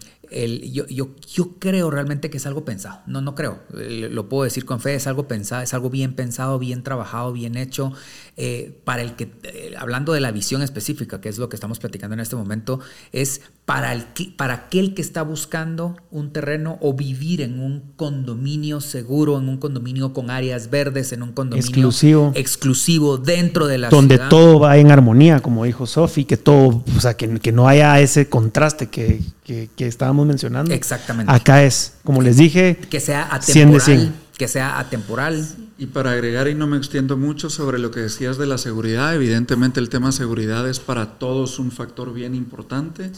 yo, 0.71 0.85
yo, 0.87 1.09
yo, 1.33 1.51
creo 1.59 1.89
realmente 1.89 2.29
que 2.29 2.37
es 2.37 2.45
algo 2.45 2.65
pensado. 2.65 3.01
No, 3.07 3.21
no 3.21 3.35
creo. 3.35 3.59
Eh, 3.77 4.09
lo 4.11 4.27
puedo 4.27 4.43
decir 4.43 4.65
con 4.65 4.79
fe, 4.79 4.95
es 4.95 5.07
algo 5.07 5.27
pensado, 5.27 5.61
es 5.61 5.73
algo 5.73 5.89
bien 5.89 6.13
pensado, 6.13 6.59
bien 6.59 6.83
trabajado, 6.83 7.31
bien 7.31 7.55
hecho. 7.55 7.93
Eh, 8.37 8.81
para 8.83 9.01
el 9.01 9.15
que, 9.15 9.31
eh, 9.43 9.73
hablando 9.77 10.11
de 10.11 10.19
la 10.19 10.31
visión 10.31 10.61
específica, 10.61 11.21
que 11.21 11.29
es 11.29 11.37
lo 11.37 11.47
que 11.47 11.55
estamos 11.55 11.79
platicando 11.79 12.15
en 12.15 12.19
este 12.19 12.35
momento, 12.35 12.81
es 13.13 13.41
para, 13.63 13.93
el, 13.93 14.03
para 14.35 14.53
aquel 14.55 14.93
que 14.93 15.01
está 15.01 15.21
buscando 15.21 15.95
un 16.11 16.33
terreno 16.33 16.77
o 16.81 16.93
vivir 16.93 17.41
en 17.41 17.61
un 17.61 17.93
condominio 17.95 18.81
seguro, 18.81 19.39
en 19.39 19.47
un 19.47 19.57
condominio 19.57 20.13
con 20.13 20.29
áreas 20.29 20.69
verdes, 20.69 21.13
en 21.13 21.23
un 21.23 21.31
condominio 21.31 21.65
exclusivo, 21.65 22.31
exclusivo 22.35 23.17
dentro 23.17 23.67
de 23.67 23.77
la 23.77 23.89
donde 23.89 24.17
todo 24.17 24.59
va 24.59 24.77
en 24.77 24.91
armonía, 24.91 25.39
como 25.39 25.63
dijo 25.63 25.87
Sofi, 25.87 26.25
que 26.25 26.35
todo, 26.35 26.83
o 26.97 26.99
sea, 26.99 27.15
que, 27.15 27.39
que, 27.39 27.53
no 27.53 27.69
haya 27.69 27.99
ese 28.01 28.27
contraste 28.27 28.87
que, 28.87 29.21
que, 29.45 29.69
que, 29.75 29.87
estábamos 29.87 30.27
mencionando. 30.27 30.73
Exactamente. 30.73 31.31
Acá 31.31 31.63
es, 31.63 31.93
como 32.03 32.21
les 32.21 32.35
dije, 32.35 32.77
que 32.89 32.99
sea 32.99 33.33
atemporal, 33.33 34.13
que 34.37 34.47
sea 34.47 34.79
atemporal. 34.79 35.47
Y 35.77 35.87
para 35.87 36.11
agregar, 36.11 36.47
y 36.47 36.55
no 36.55 36.67
me 36.67 36.77
extiendo 36.77 37.15
mucho 37.15 37.49
sobre 37.49 37.79
lo 37.79 37.91
que 37.91 38.01
decías 38.01 38.37
de 38.37 38.47
la 38.47 38.57
seguridad, 38.57 39.15
evidentemente 39.15 39.79
el 39.79 39.89
tema 39.89 40.11
seguridad 40.11 40.67
es 40.67 40.79
para 40.79 41.19
todos 41.19 41.59
un 41.59 41.71
factor 41.71 42.13
bien 42.13 42.33
importante. 42.33 43.11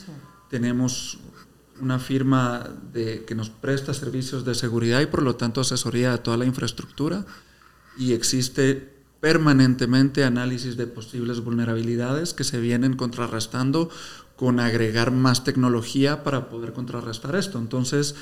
Tenemos 0.50 1.20
una 1.80 2.00
firma 2.00 2.68
de, 2.94 3.24
que 3.26 3.36
nos 3.36 3.50
presta 3.50 3.94
servicios 3.94 4.46
de 4.46 4.56
seguridad 4.56 5.02
y 5.02 5.06
por 5.06 5.22
lo 5.22 5.36
tanto 5.36 5.62
asesoría 5.62 6.14
a 6.14 6.18
toda 6.18 6.38
la 6.38 6.46
infraestructura 6.46 7.26
y 7.98 8.14
existe 8.14 8.94
permanentemente 9.20 10.24
análisis 10.24 10.78
de 10.78 10.88
posibles 10.88 11.40
vulnerabilidades 11.42 12.34
que 12.34 12.44
se 12.44 12.60
vienen 12.60 12.96
contrarrestando 12.96 13.90
con 14.38 14.62
agregar 14.62 15.12
más 15.12 15.44
tecnología 15.44 16.24
para 16.24 16.48
poder 16.50 16.72
contrarrestar 16.72 17.36
esto. 17.36 17.60
Entonces, 17.60 18.16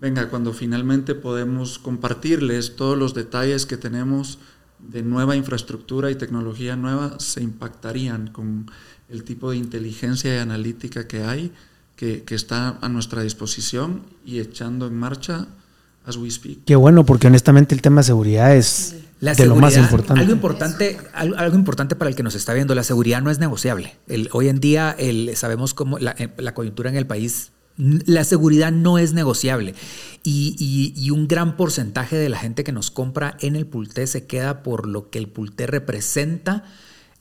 venga, 0.00 0.30
cuando 0.30 0.54
finalmente 0.54 1.14
podemos 1.14 1.78
compartirles 1.78 2.76
todos 2.76 2.96
los 2.96 3.12
detalles 3.12 3.66
que 3.66 3.76
tenemos 3.76 4.38
de 4.78 5.02
nueva 5.02 5.36
infraestructura 5.36 6.10
y 6.10 6.14
tecnología 6.14 6.76
nueva, 6.76 7.18
se 7.18 7.42
impactarían 7.42 8.28
con 8.28 8.70
el 9.08 9.24
tipo 9.24 9.50
de 9.50 9.56
inteligencia 9.56 10.34
y 10.34 10.38
analítica 10.38 11.08
que 11.08 11.24
hay, 11.24 11.52
que, 11.96 12.22
está 12.28 12.78
a 12.80 12.88
nuestra 12.88 13.22
disposición 13.22 14.02
y 14.24 14.38
echando 14.38 14.86
en 14.86 14.96
marcha 14.96 15.48
as 16.06 16.16
we 16.16 16.30
speak. 16.30 16.60
Qué 16.64 16.76
bueno, 16.76 17.04
porque 17.04 17.26
honestamente 17.26 17.74
el 17.74 17.82
tema 17.82 18.02
de 18.02 18.04
seguridad 18.04 18.54
es 18.54 18.94
de 19.20 19.46
lo 19.46 19.56
más 19.56 19.76
importante. 19.76 20.20
Algo 20.20 20.32
importante, 20.32 20.98
algo, 21.12 21.56
importante 21.56 21.96
para 21.96 22.08
el 22.08 22.16
que 22.16 22.22
nos 22.22 22.34
está 22.34 22.54
viendo, 22.54 22.74
la 22.74 22.84
seguridad 22.84 23.20
no 23.20 23.30
es 23.30 23.38
negociable. 23.38 23.96
El, 24.06 24.28
hoy 24.32 24.48
en 24.48 24.60
día 24.60 24.94
el, 24.98 25.36
sabemos 25.36 25.74
cómo 25.74 25.98
la, 25.98 26.14
eh, 26.18 26.30
la 26.38 26.54
coyuntura 26.54 26.90
en 26.90 26.96
el 26.96 27.06
país 27.06 27.52
la 27.78 28.24
seguridad 28.24 28.72
no 28.72 28.98
es 28.98 29.12
negociable 29.12 29.72
y, 30.24 30.92
y, 30.96 31.10
un 31.10 31.28
gran 31.28 31.56
porcentaje 31.56 32.16
de 32.16 32.28
la 32.28 32.36
gente 32.36 32.64
que 32.64 32.72
nos 32.72 32.90
compra 32.90 33.36
en 33.40 33.54
el 33.54 33.66
Pulté 33.66 34.08
se 34.08 34.26
queda 34.26 34.64
por 34.64 34.88
lo 34.88 35.10
que 35.10 35.20
el 35.20 35.28
Pulté 35.28 35.68
representa 35.68 36.64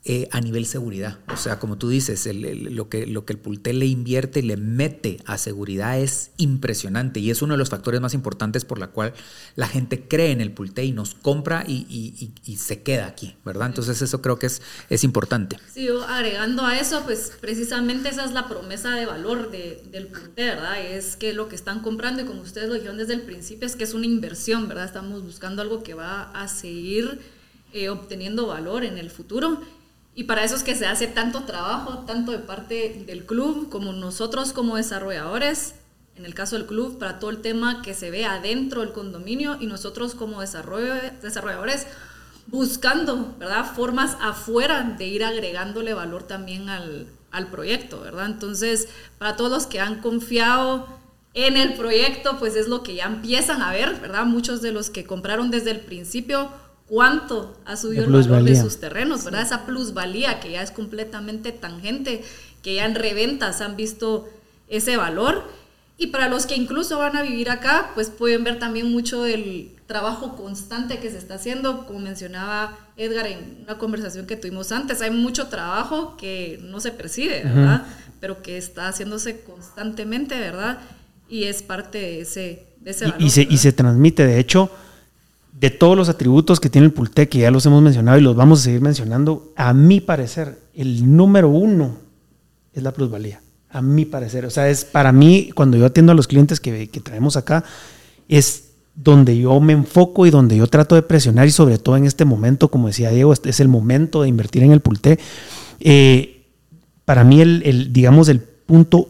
eh, 0.09 0.29
a 0.31 0.39
nivel 0.39 0.65
seguridad. 0.65 1.19
O 1.33 1.35
sea, 1.35 1.59
como 1.59 1.77
tú 1.77 1.89
dices, 1.89 2.29
lo, 2.33 2.87
que, 2.87 3.05
lo 3.05 3.25
que 3.25 3.33
el 3.33 3.39
Pultel 3.39 3.79
le 3.79 3.87
invierte 3.87 4.39
y 4.39 4.43
le 4.43 4.55
mete 4.55 5.17
a 5.25 5.37
seguridad 5.37 5.99
es 5.99 6.31
impresionante 6.37 7.19
y 7.19 7.29
es 7.29 7.41
uno 7.41 7.55
de 7.55 7.57
los 7.57 7.69
factores 7.69 7.99
más 7.99 8.13
importantes 8.13 8.63
por 8.63 8.79
la 8.79 8.87
cual 8.87 9.13
la 9.57 9.67
gente 9.67 10.07
cree 10.07 10.31
en 10.31 10.39
el 10.39 10.53
Pulté 10.53 10.85
y 10.85 10.93
nos 10.93 11.13
compra 11.13 11.65
y, 11.67 12.31
se 12.57 12.83
queda 12.83 13.07
aquí, 13.07 13.35
¿verdad? 13.43 13.67
Entonces 13.67 14.01
eso 14.01 14.21
creo 14.21 14.39
que 14.39 14.45
es, 14.45 14.61
es 14.89 15.03
importante. 15.03 15.57
Sí, 15.73 15.89
agregando 16.07 16.65
a 16.65 16.79
eso, 16.79 17.03
pues 17.03 17.33
precisamente 17.41 18.07
esa 18.07 18.23
es 18.23 18.31
la 18.31 18.47
promesa 18.47 18.95
de 18.95 19.05
valor 19.05 19.51
del 19.51 20.07
Pulté, 20.07 20.45
¿verdad? 20.45 20.85
Es 20.85 21.17
que 21.17 21.33
lo 21.33 21.49
que 21.49 21.55
están 21.57 21.81
comprando 21.81 22.21
y 22.21 22.25
como 22.25 22.43
ustedes 22.43 22.69
lo 22.69 22.75
dijeron 22.75 22.97
desde 22.97 23.13
el 23.13 23.23
principio 23.23 23.67
es 23.67 23.75
que 23.75 23.83
es 23.83 23.93
una 23.93 24.05
inversión, 24.05 24.69
¿verdad? 24.69 24.85
Estamos 24.85 25.21
buscando 25.21 25.61
algo 25.61 25.83
que 25.83 25.95
va 25.95 26.31
a 26.31 26.47
seguir 26.47 27.19
eh, 27.73 27.89
obteniendo 27.89 28.47
valor 28.47 28.85
en 28.85 28.97
el 28.97 29.09
futuro 29.09 29.59
y 30.17 30.23
para 30.23 30.43
eso 30.43 30.55
es 30.55 30.63
que 30.63 30.73
se 30.73 30.87
hace 30.87 31.05
tanto 31.05 31.43
trabajo, 31.43 31.99
tanto 32.07 32.31
de 32.31 32.39
parte 32.39 33.03
del 33.05 33.27
club 33.27 33.69
como 33.69 33.93
nosotros 33.93 34.51
como 34.51 34.75
desarrolladores, 34.75 35.75
en 36.15 36.25
el 36.25 36.33
caso 36.33 36.57
del 36.57 36.65
club, 36.65 36.97
para 36.97 37.19
todo 37.19 37.29
el 37.29 37.43
tema 37.43 37.83
que 37.83 37.93
se 37.93 38.09
ve 38.09 38.25
adentro 38.25 38.81
del 38.81 38.93
condominio 38.93 39.57
y 39.59 39.67
nosotros 39.67 40.15
como 40.15 40.41
desarrolladores 40.41 41.85
buscando, 42.47 43.35
¿verdad? 43.37 43.75
Formas 43.75 44.17
afuera 44.19 44.95
de 44.97 45.05
ir 45.05 45.23
agregándole 45.23 45.93
valor 45.93 46.23
también 46.23 46.67
al, 46.67 47.05
al 47.29 47.51
proyecto, 47.51 48.01
¿verdad? 48.01 48.25
Entonces, 48.25 48.89
para 49.19 49.35
todos 49.35 49.51
los 49.51 49.67
que 49.67 49.79
han 49.79 50.01
confiado 50.01 50.87
en 51.35 51.57
el 51.57 51.75
proyecto, 51.75 52.39
pues 52.39 52.55
es 52.55 52.67
lo 52.67 52.81
que 52.81 52.95
ya 52.95 53.05
empiezan 53.05 53.61
a 53.61 53.71
ver, 53.71 54.01
¿verdad? 54.01 54.25
Muchos 54.25 54.63
de 54.63 54.71
los 54.71 54.89
que 54.89 55.05
compraron 55.05 55.51
desde 55.51 55.69
el 55.69 55.81
principio 55.81 56.49
cuánto 56.87 57.57
ha 57.65 57.75
subido 57.75 58.05
el 58.05 58.11
valor 58.11 58.43
de 58.43 58.59
sus 58.59 58.79
terrenos, 58.79 59.23
¿verdad? 59.25 59.41
Esa 59.41 59.65
plusvalía 59.65 60.39
que 60.39 60.51
ya 60.51 60.61
es 60.61 60.71
completamente 60.71 61.51
tangente, 61.51 62.23
que 62.61 62.75
ya 62.75 62.85
en 62.85 62.95
reventas 62.95 63.61
han 63.61 63.75
visto 63.75 64.29
ese 64.67 64.97
valor. 64.97 65.43
Y 65.97 66.07
para 66.07 66.29
los 66.29 66.45
que 66.45 66.55
incluso 66.55 66.99
van 66.99 67.17
a 67.17 67.23
vivir 67.23 67.49
acá, 67.49 67.91
pues 67.95 68.09
pueden 68.09 68.43
ver 68.43 68.59
también 68.59 68.91
mucho 68.91 69.23
del 69.23 69.71
trabajo 69.87 70.35
constante 70.35 70.99
que 70.99 71.09
se 71.09 71.17
está 71.17 71.35
haciendo, 71.35 71.87
como 71.87 71.99
mencionaba 71.99 72.77
Edgar 72.97 73.25
en 73.25 73.63
una 73.63 73.77
conversación 73.77 74.27
que 74.27 74.35
tuvimos 74.35 74.71
antes, 74.71 75.01
hay 75.01 75.11
mucho 75.11 75.47
trabajo 75.47 76.15
que 76.17 76.59
no 76.61 76.79
se 76.79 76.91
percibe, 76.91 77.43
¿verdad? 77.43 77.85
Pero 78.19 78.41
que 78.41 78.57
está 78.57 78.89
haciéndose 78.89 79.41
constantemente, 79.41 80.39
¿verdad? 80.39 80.79
Y 81.29 81.45
es 81.45 81.63
parte 81.63 81.97
de 81.97 82.21
ese, 82.21 82.67
de 82.79 82.91
ese 82.91 83.05
valor. 83.05 83.21
Y, 83.21 83.29
se, 83.29 83.47
y 83.49 83.57
se 83.57 83.71
transmite, 83.71 84.25
de 84.25 84.39
hecho, 84.39 84.69
de 85.59 85.71
todos 85.71 85.97
los 85.97 86.07
atributos 86.07 86.59
que 86.59 86.69
tiene 86.69 86.85
el 86.85 86.93
Pulte, 86.93 87.27
que 87.27 87.39
ya 87.39 87.51
los 87.51 87.65
hemos 87.65 87.81
mencionado 87.81 88.17
y 88.17 88.21
los 88.21 88.35
vamos 88.35 88.59
a 88.59 88.63
seguir 88.63 88.81
mencionando, 88.81 89.53
a 89.55 89.73
mi 89.73 90.01
parecer, 90.01 90.59
el 90.75 91.15
número 91.15 91.49
uno 91.49 91.97
es 92.73 92.83
la 92.83 92.91
plusvalía. 92.91 93.41
A 93.69 93.81
mi 93.81 94.05
parecer. 94.05 94.45
O 94.45 94.49
sea, 94.49 94.69
es 94.69 94.85
para 94.85 95.11
mí, 95.11 95.49
cuando 95.55 95.77
yo 95.77 95.87
atiendo 95.87 96.11
a 96.11 96.15
los 96.15 96.27
clientes 96.27 96.59
que, 96.59 96.89
que 96.89 96.99
traemos 96.99 97.37
acá, 97.37 97.63
es 98.27 98.65
donde 98.95 99.37
yo 99.37 99.59
me 99.59 99.73
enfoco 99.73 100.25
y 100.25 100.29
donde 100.29 100.57
yo 100.57 100.67
trato 100.67 100.95
de 100.95 101.01
presionar 101.01 101.47
y 101.47 101.51
sobre 101.51 101.77
todo 101.77 101.97
en 101.97 102.05
este 102.05 102.23
momento, 102.23 102.69
como 102.69 102.87
decía 102.87 103.09
Diego, 103.09 103.33
este 103.33 103.49
es 103.49 103.59
el 103.59 103.67
momento 103.67 104.21
de 104.21 104.29
invertir 104.29 104.63
en 104.63 104.71
el 104.71 104.79
Pulte. 104.79 105.19
Eh, 105.79 106.45
para 107.03 107.23
mí, 107.23 107.41
el, 107.41 107.63
el, 107.65 107.93
digamos, 107.93 108.29
el 108.29 108.41
punto 108.41 109.09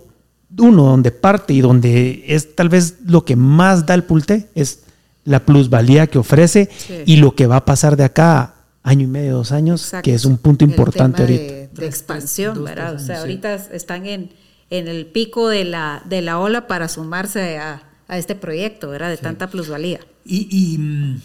uno 0.57 0.83
donde 0.85 1.11
parte 1.11 1.53
y 1.53 1.61
donde 1.61 2.23
es 2.27 2.55
tal 2.55 2.69
vez 2.69 2.95
lo 3.05 3.25
que 3.25 3.35
más 3.35 3.85
da 3.85 3.93
el 3.93 4.03
Pulte 4.05 4.47
es 4.55 4.86
la 5.27 5.45
plusvalía 5.45 6.07
que 6.07 6.17
ofrece 6.17 6.69
y 7.05 7.17
lo 7.17 7.35
que 7.35 7.47
va 7.47 7.57
a 7.57 7.65
pasar 7.65 7.97
de 7.97 8.05
acá 8.05 8.55
año 8.81 9.03
y 9.03 9.07
medio, 9.07 9.35
dos 9.35 9.51
años, 9.51 9.93
que 10.01 10.13
es 10.13 10.23
un 10.23 10.37
punto 10.37 10.63
importante 10.63 11.23
ahorita. 11.23 11.53
De, 11.81 11.85
expansión, 11.85 12.63
¿verdad? 12.63 12.95
o 12.95 12.99
sea, 12.99 13.19
ahorita 13.19 13.55
están 13.55 14.05
en, 14.05 14.31
en 14.69 14.87
el 14.87 15.05
pico 15.05 15.49
de 15.49 15.65
la, 15.65 16.01
de 16.05 16.21
la 16.21 16.39
ola 16.39 16.65
para 16.67 16.87
sumarse 16.87 17.57
a, 17.57 17.83
a 18.07 18.17
este 18.17 18.35
proyecto, 18.35 18.89
¿verdad? 18.89 19.09
De 19.09 19.17
tanta 19.17 19.49
plusvalía. 19.49 19.99
Y, 20.23 20.47
y, 20.49 20.77
mm, 20.77 21.21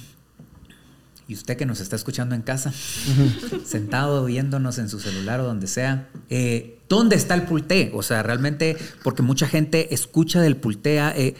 y, 1.29 1.35
usted 1.35 1.57
que 1.57 1.65
nos 1.65 1.79
está 1.79 1.95
escuchando 1.95 2.35
en 2.35 2.43
casa, 2.43 2.73
sentado 3.65 4.25
viéndonos 4.25 4.79
en 4.79 4.89
su 4.89 4.99
celular 4.99 5.39
o 5.39 5.45
donde 5.45 5.69
sea, 5.69 6.09
eh, 6.29 6.81
¿dónde 6.89 7.15
está 7.15 7.35
el 7.35 7.45
Pulte? 7.45 7.93
O 7.95 8.03
sea, 8.03 8.25
realmente, 8.25 8.77
porque 9.05 9.23
mucha 9.23 9.47
gente 9.47 9.95
escucha 9.95 10.41
del 10.41 10.57
Pultea. 10.57 11.15
Eh, 11.17 11.37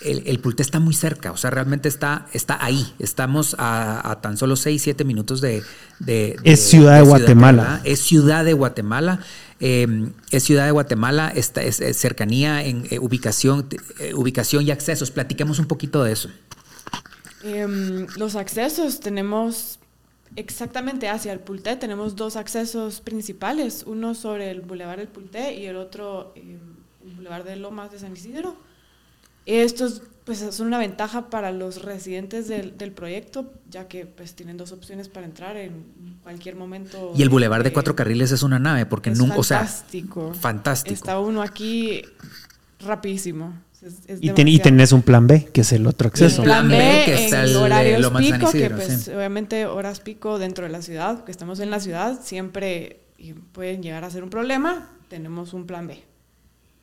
el, 0.00 0.22
el 0.26 0.38
Pulte 0.40 0.62
está 0.62 0.80
muy 0.80 0.94
cerca, 0.94 1.32
o 1.32 1.36
sea, 1.36 1.50
realmente 1.50 1.88
está, 1.88 2.26
está 2.32 2.62
ahí. 2.64 2.94
Estamos 2.98 3.54
a, 3.58 4.18
tan 4.22 4.36
solo 4.36 4.56
6, 4.56 4.80
7 4.80 5.04
minutos 5.04 5.40
de, 5.40 5.62
Es 6.44 6.60
Ciudad 6.60 6.96
de, 6.96 7.02
Guatemala. 7.02 7.80
es 7.84 8.00
Ciudad 8.00 8.44
de 8.44 8.52
Guatemala. 8.52 9.20
Em, 9.60 10.12
es 10.30 10.44
Ciudad 10.44 10.64
de 10.64 10.70
Guatemala, 10.70 11.30
esta 11.34 11.62
es, 11.62 11.76
cercanía 11.96 12.64
en 12.64 12.86
eh, 12.90 12.98
ubicación, 12.98 13.68
eh, 13.98 14.14
ubicación 14.14 14.66
y 14.66 14.70
accesos. 14.70 15.10
Platiquemos 15.10 15.58
un 15.58 15.66
poquito 15.66 16.02
de 16.02 16.12
eso. 16.12 16.30
Em, 17.42 18.06
los 18.16 18.36
accesos 18.36 19.00
tenemos 19.00 19.78
exactamente 20.36 21.08
hacia 21.08 21.32
el 21.32 21.40
Pulté, 21.40 21.76
tenemos 21.76 22.16
dos 22.16 22.36
accesos 22.36 23.00
principales, 23.00 23.84
uno 23.86 24.14
sobre 24.14 24.50
el 24.50 24.62
Boulevard 24.62 24.98
del 24.98 25.08
Pulté 25.08 25.54
y 25.54 25.66
el 25.66 25.76
otro 25.76 26.32
em, 26.36 26.58
el 27.04 27.14
Boulevard 27.16 27.44
de 27.44 27.56
Lomas 27.56 27.90
de 27.90 27.98
San 27.98 28.14
Isidro. 28.14 28.69
Estos 29.46 30.02
pues 30.24 30.38
son 30.54 30.68
una 30.68 30.78
ventaja 30.78 31.30
para 31.30 31.50
los 31.50 31.82
residentes 31.82 32.46
del, 32.46 32.78
del, 32.78 32.92
proyecto, 32.92 33.52
ya 33.68 33.88
que 33.88 34.06
pues 34.06 34.34
tienen 34.34 34.56
dos 34.56 34.70
opciones 34.70 35.08
para 35.08 35.26
entrar 35.26 35.56
en 35.56 35.84
cualquier 36.22 36.56
momento. 36.56 37.12
Y 37.16 37.22
el 37.22 37.28
bulevar 37.28 37.64
de 37.64 37.72
cuatro 37.72 37.96
carriles 37.96 38.30
es 38.30 38.42
una 38.42 38.58
nave, 38.58 38.86
porque 38.86 39.10
nunca, 39.10 39.34
fantástico. 39.34 40.28
o 40.28 40.32
sea, 40.32 40.40
fantástico. 40.40 40.94
Está 40.94 41.18
uno 41.18 41.42
aquí 41.42 42.02
rapidísimo. 42.78 43.54
y, 44.20 44.58
tenés 44.60 44.92
un 44.92 45.02
plan 45.02 45.26
B, 45.26 45.48
que 45.52 45.62
es 45.62 45.72
el 45.72 45.86
otro 45.86 46.08
acceso. 46.08 46.42
El 46.42 46.48
plan 46.48 46.68
B, 46.68 47.02
que 47.06 47.24
está 47.24 47.42
el 47.42 47.56
horarios 47.56 48.12
pico, 48.12 48.52
que 48.52 48.70
pues 48.70 49.08
obviamente 49.08 49.66
horas 49.66 50.00
pico 50.00 50.38
dentro 50.38 50.64
de 50.64 50.70
la 50.70 50.82
ciudad, 50.82 51.24
que 51.24 51.32
estamos 51.32 51.60
en 51.60 51.70
la 51.70 51.80
ciudad, 51.80 52.20
siempre 52.22 53.00
pueden 53.52 53.82
llegar 53.82 54.04
a 54.04 54.10
ser 54.10 54.22
un 54.22 54.30
problema, 54.30 54.90
tenemos 55.08 55.54
un 55.54 55.66
plan 55.66 55.86
B. 55.86 56.09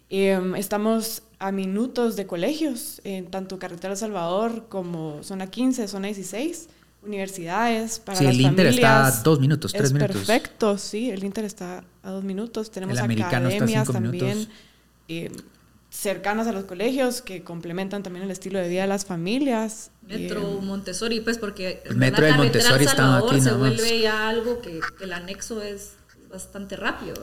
Em, 0.09 0.55
estamos 0.55 1.23
a 1.39 1.51
minutos 1.51 2.15
de 2.15 2.25
colegios, 2.25 3.01
en 3.03 3.27
tanto 3.27 3.59
Carretera 3.59 3.95
Salvador 3.95 4.67
como 4.69 5.21
Zona 5.23 5.47
15, 5.47 5.87
Zona 5.87 6.07
16, 6.07 6.69
universidades 7.03 7.99
para 7.99 8.17
sí, 8.17 8.25
el 8.25 8.39
Inter 8.39 8.67
está 8.67 9.07
a 9.07 9.11
dos 9.11 9.39
minutos, 9.39 9.73
tres 9.73 9.91
minutos. 9.91 10.15
Perfecto, 10.15 10.77
sí, 10.77 11.09
el 11.09 11.23
Inter 11.23 11.45
está 11.45 11.83
a 12.03 12.11
dos 12.11 12.23
minutos. 12.23 12.71
Tenemos 12.71 12.97
academias 12.97 13.87
también 13.89 14.47
eh, 15.09 15.29
cercanas 15.89 16.47
a 16.47 16.53
los 16.53 16.63
colegios 16.63 17.21
que 17.21 17.43
complementan 17.43 18.01
también 18.01 18.23
el 18.23 18.31
estilo 18.31 18.59
de 18.59 18.69
vida 18.69 18.81
de 18.83 18.87
las 18.87 19.05
familias. 19.05 19.91
Metro 20.03 20.39
eh, 20.39 20.61
Montessori, 20.61 21.19
pues 21.19 21.37
porque 21.37 21.81
el 21.85 21.97
metro 21.97 22.25
de 22.25 22.33
Montessori 22.33 22.85
está 22.85 23.17
aquí. 23.17 23.41
Se 23.41 23.51
vuelve 23.51 23.99
ya 23.99 24.29
algo 24.29 24.61
que 24.61 24.79
el 25.01 25.11
anexo 25.11 25.61
es 25.61 25.96
bastante 26.29 26.75
rápido. 26.75 27.13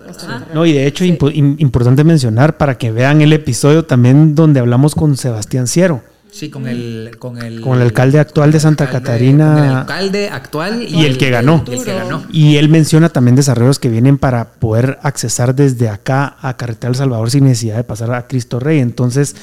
No, 0.52 0.66
y 0.66 0.72
de 0.72 0.86
hecho, 0.86 1.04
importante 1.04 2.04
mencionar 2.04 2.56
para 2.56 2.78
que 2.78 2.90
vean 2.90 3.20
el 3.20 3.32
episodio 3.32 3.84
también 3.84 4.34
donde 4.34 4.60
hablamos 4.60 4.94
con 4.94 5.16
Sebastián 5.16 5.66
Ciero. 5.66 6.02
Sí, 6.30 6.50
con 6.50 6.66
el, 6.66 7.14
con 7.20 7.38
el, 7.38 7.60
con 7.60 7.76
el 7.76 7.82
alcalde 7.82 8.18
actual 8.18 8.50
de 8.50 8.58
Santa 8.58 8.90
Catarina. 8.90 9.66
el 9.66 9.74
alcalde 9.76 10.28
actual 10.30 10.82
y, 10.82 11.04
el, 11.04 11.16
que 11.16 11.30
ganó. 11.30 11.62
y 11.64 11.74
el 11.74 11.84
que 11.84 11.94
ganó. 11.94 12.24
Y 12.28 12.56
él 12.56 12.68
menciona 12.68 13.08
también 13.08 13.36
desarrollos 13.36 13.78
que 13.78 13.88
vienen 13.88 14.18
para 14.18 14.54
poder 14.54 14.98
accesar 15.02 15.54
desde 15.54 15.88
acá 15.88 16.36
a 16.40 16.56
Carretera 16.56 16.88
El 16.88 16.96
Salvador 16.96 17.30
sin 17.30 17.44
necesidad 17.44 17.76
de 17.76 17.84
pasar 17.84 18.12
a 18.12 18.26
Cristo 18.26 18.58
Rey. 18.58 18.80
Entonces, 18.80 19.36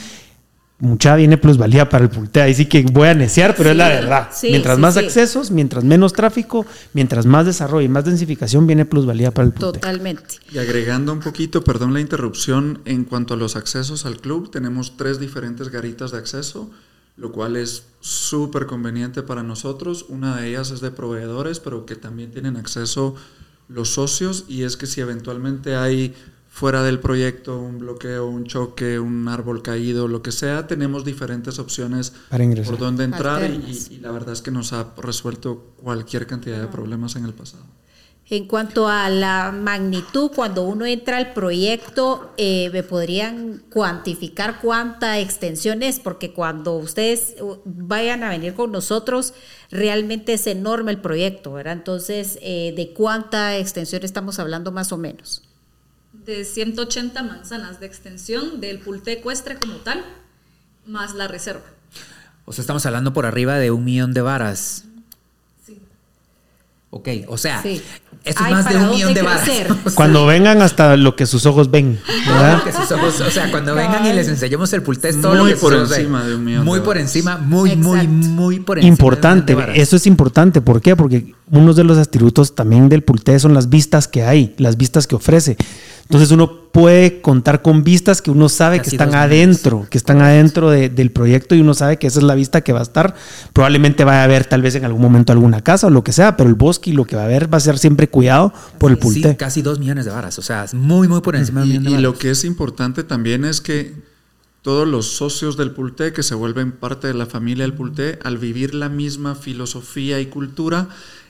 mucha 0.82 1.15
viene 1.15 1.38
plusvalía 1.38 1.88
para 1.88 2.04
el 2.04 2.10
Pulte. 2.10 2.41
Ahí 2.41 2.54
sí 2.54 2.65
que 2.65 2.82
voy 2.91 3.08
a 3.08 3.13
neciar, 3.13 3.56
pero 3.56 3.70
es 3.70 3.78
la 3.78 3.88
verdad. 3.88 4.30
mientras 4.44 4.78
más 4.80 4.98
accesos, 4.98 5.52
mientras 5.52 5.84
menos 5.84 6.12
tráfico, 6.13 6.65
mientras 6.94 7.26
más 7.26 7.46
desarrollo 7.46 7.86
y 7.86 7.89
más 7.89 8.04
densificación, 8.04 8.67
viene 8.67 8.86
plusvalía 8.86 9.32
para 9.32 9.48
el 9.48 9.54
Pulte. 9.54 9.80
Totalmente. 9.80 10.36
Y 10.52 10.58
agregando 10.58 11.13
un 11.13 11.20
poquito, 11.20 11.63
perdón 11.63 11.94
la 11.94 12.02
interrupción, 12.02 12.82
en 12.86 13.06
cuanto 13.06 13.36
a 13.36 13.38
los 13.38 13.56
accesos 13.56 14.06
al 14.06 14.17
club, 14.17 14.52
tenemos 14.52 14.98
tres 14.98 15.20
diferentes 15.20 15.70
garitas 15.70 16.12
de 16.12 16.17
acceso, 16.17 16.70
lo 17.15 17.32
cual 17.32 17.56
es 17.56 17.86
súper 18.00 18.65
conveniente 18.65 19.22
para 19.22 19.44
nosotros. 19.44 20.06
Una 20.10 20.38
de 20.38 20.50
ellas 20.50 20.72
es 20.72 20.82
de 20.82 20.91
proveedores, 20.91 21.60
pero 21.60 21.86
que 21.86 21.96
también 21.96 22.32
tienen 22.32 22.58
acceso 22.58 23.15
los 23.67 23.89
socios, 23.89 24.46
y 24.48 24.63
es 24.63 24.76
que 24.76 24.88
si 24.88 25.00
eventualmente 25.00 25.76
hay 25.76 26.13
fuera 26.62 26.84
del 26.84 27.00
proyecto, 27.00 27.60
un 27.60 27.80
bloqueo, 27.80 28.28
un 28.28 28.45
choque, 28.45 29.00
un 29.00 29.28
árbol 29.28 29.63
caído, 29.63 30.08
lo 30.08 30.21
que 30.21 30.32
sea, 30.32 30.67
tenemos 30.67 31.04
diferentes 31.04 31.58
opciones 31.58 32.13
por 32.30 32.78
donde 32.78 33.04
entrar 33.04 33.43
y, 33.50 33.97
la 34.00 34.12
verdad 34.12 34.34
es 34.34 34.43
que 34.43 34.52
nos 34.52 34.71
ha 34.71 34.93
resuelto 34.95 35.74
cualquier 35.82 36.28
cantidad 36.28 36.62
de 36.62 36.67
problemas 36.67 37.15
en 37.15 37.26
el 37.26 37.34
pasado. 37.34 37.63
En 38.30 38.45
cuanto 38.45 38.88
a 38.88 39.10
la 39.10 39.52
magnitud, 39.52 40.30
cuando 40.36 40.62
uno 40.62 40.86
entra 40.86 41.17
al 41.17 41.34
proyecto, 41.34 42.32
eh, 42.38 42.69
¿me 42.71 42.84
podrían 42.84 43.63
cuantificar 43.71 44.62
cuánta 44.62 45.19
extensión 45.19 45.82
es? 45.82 46.00
Porque 46.00 46.32
cuando 46.32 46.76
ustedes 46.76 47.38
uh, 47.41 47.58
vayan 47.65 48.21
a 48.24 48.30
venir 48.30 48.54
con 48.54 48.71
nosotros, 48.71 49.34
realmente 49.71 50.34
es 50.34 50.45
enorme 50.45 50.91
el 50.91 51.02
proyecto, 51.02 51.54
¿verdad? 51.54 51.74
Entonces, 51.74 52.38
eh, 52.43 52.71
¿de 52.78 52.93
cuánta 52.93 53.58
extensión 53.58 54.04
estamos 54.04 54.38
hablando 54.38 54.71
más 54.71 54.91
o 54.91 55.00
menos? 55.00 55.41
De 56.32 56.46
180 56.46 57.22
manzanas 57.24 57.80
de 57.80 57.86
extensión 57.86 58.62
del 58.62 58.80
Pulte 58.80 59.12
ecuestre 59.12 59.56
como 59.56 59.76
tal, 59.76 60.04
más 60.86 61.13
la 61.13 61.28
reserva. 61.28 61.65
O 62.46 62.54
sea, 62.54 62.62
estamos 62.62 62.86
hablando 62.86 63.13
por 63.13 63.26
arriba 63.26 63.58
de 63.58 63.72
un 63.72 63.84
millón 63.84 64.13
de 64.13 64.22
varas. 64.22 64.86
Sí. 65.65 65.78
Ok, 66.89 67.10
o 67.28 67.38
sea, 67.38 67.62
esto 68.24 68.44
es 68.44 68.52
más 68.52 68.67
de 68.67 68.78
un 68.78 68.89
millón 68.89 69.13
de 69.13 69.22
varas. 69.22 69.50
cuando 69.96 70.26
vengan 70.26 70.62
hasta 70.62 70.98
lo 70.98 71.15
que 71.15 71.26
sus 71.26 71.46
ojos 71.46 71.70
ven. 71.70 72.00
¿verdad? 72.28 72.62
o 72.67 73.32
sea, 73.32 73.52
cuando 73.52 73.76
vengan 73.76 74.06
y 74.06 74.13
les 74.13 74.28
enseñemos 74.28 74.72
el 74.74 74.84
Pulte 74.84 75.10
es 75.10 75.22
todo 75.22 75.36
muy 75.36 75.52
lo 75.52 75.56
que 75.56 75.62
por 75.62 75.74
encima 75.74 76.24
de 76.26 76.36
un 76.36 76.44
millón. 76.44 76.65
Muy 76.65 76.80
por 76.80 76.98
encima, 76.98 77.38
muy, 77.38 77.76
muy, 77.76 78.08
muy 78.08 78.60
por 78.62 78.80
encima. 78.80 78.91
Importante, 78.91 79.56
eso 79.76 79.96
es 79.96 80.08
importante. 80.08 80.62
¿Por 80.62 80.82
qué? 80.82 80.96
Porque 80.96 81.36
uno 81.52 81.74
de 81.74 81.84
los 81.84 81.98
atributos 81.98 82.56
también 82.56 82.89
del 82.89 83.04
Pulte 83.04 83.38
son 83.39 83.54
las 83.54 83.70
vistas 83.70 84.08
que 84.08 84.24
hay, 84.24 84.56
las 84.58 84.78
vistas 84.78 85.08
que 85.08 85.15
ofrece. 85.15 85.58
Entonces 86.12 86.32
uno 86.32 86.63
puede 86.74 87.21
contar 87.21 87.62
con 87.62 87.86
vistas 87.86 88.21
que 88.21 88.32
uno 88.32 88.50
sabe 88.50 88.82
que 88.82 88.89
están 88.89 89.15
adentro, 89.15 89.88
que 89.89 89.97
están 89.97 90.21
adentro 90.21 90.69
del 90.69 91.10
proyecto 91.12 91.56
y 91.56 91.62
uno 91.62 91.74
sabe 91.74 91.97
que 91.97 92.08
esa 92.08 92.19
es 92.19 92.26
la 92.26 92.36
vista 92.36 92.60
que 92.60 92.74
va 92.74 92.80
a 92.80 92.84
estar. 92.84 93.15
Probablemente 93.54 94.04
va 94.04 94.19
a 94.19 94.26
haber 94.26 94.43
tal 94.43 94.62
vez 94.62 94.76
en 94.76 94.84
algún 94.84 95.02
momento 95.02 95.32
alguna 95.32 95.62
casa 95.62 95.88
o 95.88 95.89
lo 95.89 96.04
que 96.04 96.12
sea, 96.12 96.36
pero 96.36 96.50
el 96.50 96.56
bosque 96.56 96.89
y 96.89 96.93
lo 96.93 97.06
que 97.06 97.15
va 97.15 97.21
a 97.21 97.26
haber 97.26 97.52
va 97.52 97.60
a 97.60 97.62
ser 97.62 97.78
siempre 97.78 98.10
cuidado 98.10 98.54
por 98.78 98.91
el 98.91 98.97
pulte. 98.97 99.30
Sí, 99.30 99.36
casi 99.38 99.62
dos 99.62 99.80
millones 99.80 100.04
de 100.04 100.12
varas, 100.12 100.38
o 100.38 100.41
sea, 100.41 100.65
es 100.65 100.74
muy, 100.74 101.08
muy 101.08 101.21
por 101.21 101.38
encima 101.38 101.65
y, 101.65 101.78
de 101.78 101.91
Y 101.91 101.97
lo 102.00 102.17
que 102.17 102.32
es 102.32 102.43
importante 102.43 103.06
también 103.06 103.45
es 103.45 103.62
que 103.62 103.95
todos 104.63 104.86
los 104.86 105.15
socios 105.15 105.56
del 105.56 105.71
Pulte 105.71 106.12
que 106.12 106.24
se 106.24 106.36
vuelven 106.36 106.74
parte 106.74 107.08
de 107.08 107.13
la 107.13 107.26
familia 107.26 107.63
del 107.63 107.74
Pulte, 107.74 108.19
al 108.26 108.38
vivir 108.38 108.76
la 108.76 108.89
misma 108.89 109.36
filosofía 109.36 110.19
y 110.19 110.26
cultura, 110.26 110.89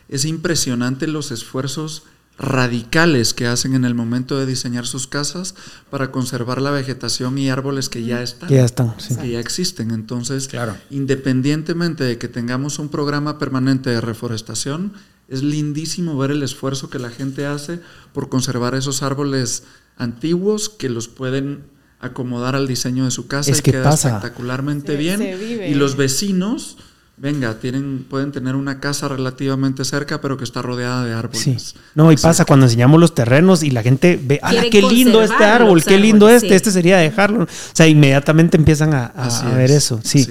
es 0.10 0.26
impresionante 0.26 1.06
los 1.06 1.30
esfuerzos 1.30 2.02
radicales 2.42 3.36
que 3.36 3.46
hacen 3.46 3.76
en 3.76 3.86
el 3.86 3.94
momento 3.94 4.40
de 4.40 4.48
diseñar 4.48 4.88
sus 4.88 5.06
casas 5.06 5.54
para 5.92 6.12
conservar 6.12 6.60
la 6.60 6.72
vegetación 6.72 7.38
y 7.38 7.52
árboles 7.52 7.88
que 7.88 8.04
ya 8.04 8.24
están. 8.24 8.50
Que 8.50 8.56
ya 8.56 8.66
están, 8.66 8.96
Que 9.22 9.30
ya 9.30 9.40
existen. 9.40 9.92
Entonces, 9.92 10.48
claro. 10.48 10.76
independientemente 10.90 12.04
de 12.04 12.18
que 12.18 12.28
tengamos 12.28 12.80
un 12.80 12.90
programa 12.90 13.38
permanente 13.38 13.92
de 13.92 14.02
reforestación, 14.02 14.94
es 15.28 15.44
lindísimo 15.44 16.18
ver 16.18 16.32
el 16.32 16.42
esfuerzo 16.42 16.90
que 16.90 16.98
la 16.98 17.12
gente 17.12 17.46
hace 17.46 17.80
por 18.12 18.28
conservar 18.28 18.74
esos 18.74 19.04
árboles 19.04 19.64
antiguos 19.98 20.68
que 20.68 20.90
los 20.90 21.08
pueden 21.08 21.66
acomodar 22.00 22.56
al 22.56 22.68
diseño 22.68 23.06
de 23.06 23.12
su 23.12 23.28
casa 23.28 23.52
y 23.52 23.62
queda 23.62 23.94
espectacularmente 23.94 24.96
bien. 24.96 25.22
y 25.22 25.76
los 25.76 25.96
vecinos 25.96 26.78
venga, 27.22 27.60
tienen, 27.60 28.04
pueden 28.10 28.32
tener 28.32 28.56
una 28.56 28.80
casa 28.80 29.08
relativamente 29.08 29.86
cerca, 29.86 30.20
pero 30.22 30.38
que 30.38 30.44
está 30.44 30.64
rodeada 30.64 31.06
de 31.06 31.14
árboles. 31.14 31.42
Sí. 31.42 31.56
No, 31.94 32.12
y 32.12 32.18
pasa 32.18 32.46
cuando 32.46 32.66
enseñamos 32.66 33.00
los 33.00 33.14
terrenos 33.14 33.62
y 33.62 33.70
la 33.70 33.84
gente 33.84 34.20
ve, 34.22 34.40
¡ah, 34.42 34.52
qué 34.72 34.82
lindo 34.82 35.22
este 35.22 35.46
árbol! 35.46 35.84
¡Qué 35.84 36.00
lindo 36.00 36.28
este! 36.28 36.56
Este 36.56 36.72
sería 36.72 36.98
dejarlo. 36.98 37.44
O 37.44 37.48
sea, 37.74 37.88
inmediatamente 37.88 38.58
empiezan 38.58 38.94
a, 38.96 39.12
ver 39.56 39.70
eso. 39.70 40.00
Sí. 40.04 40.28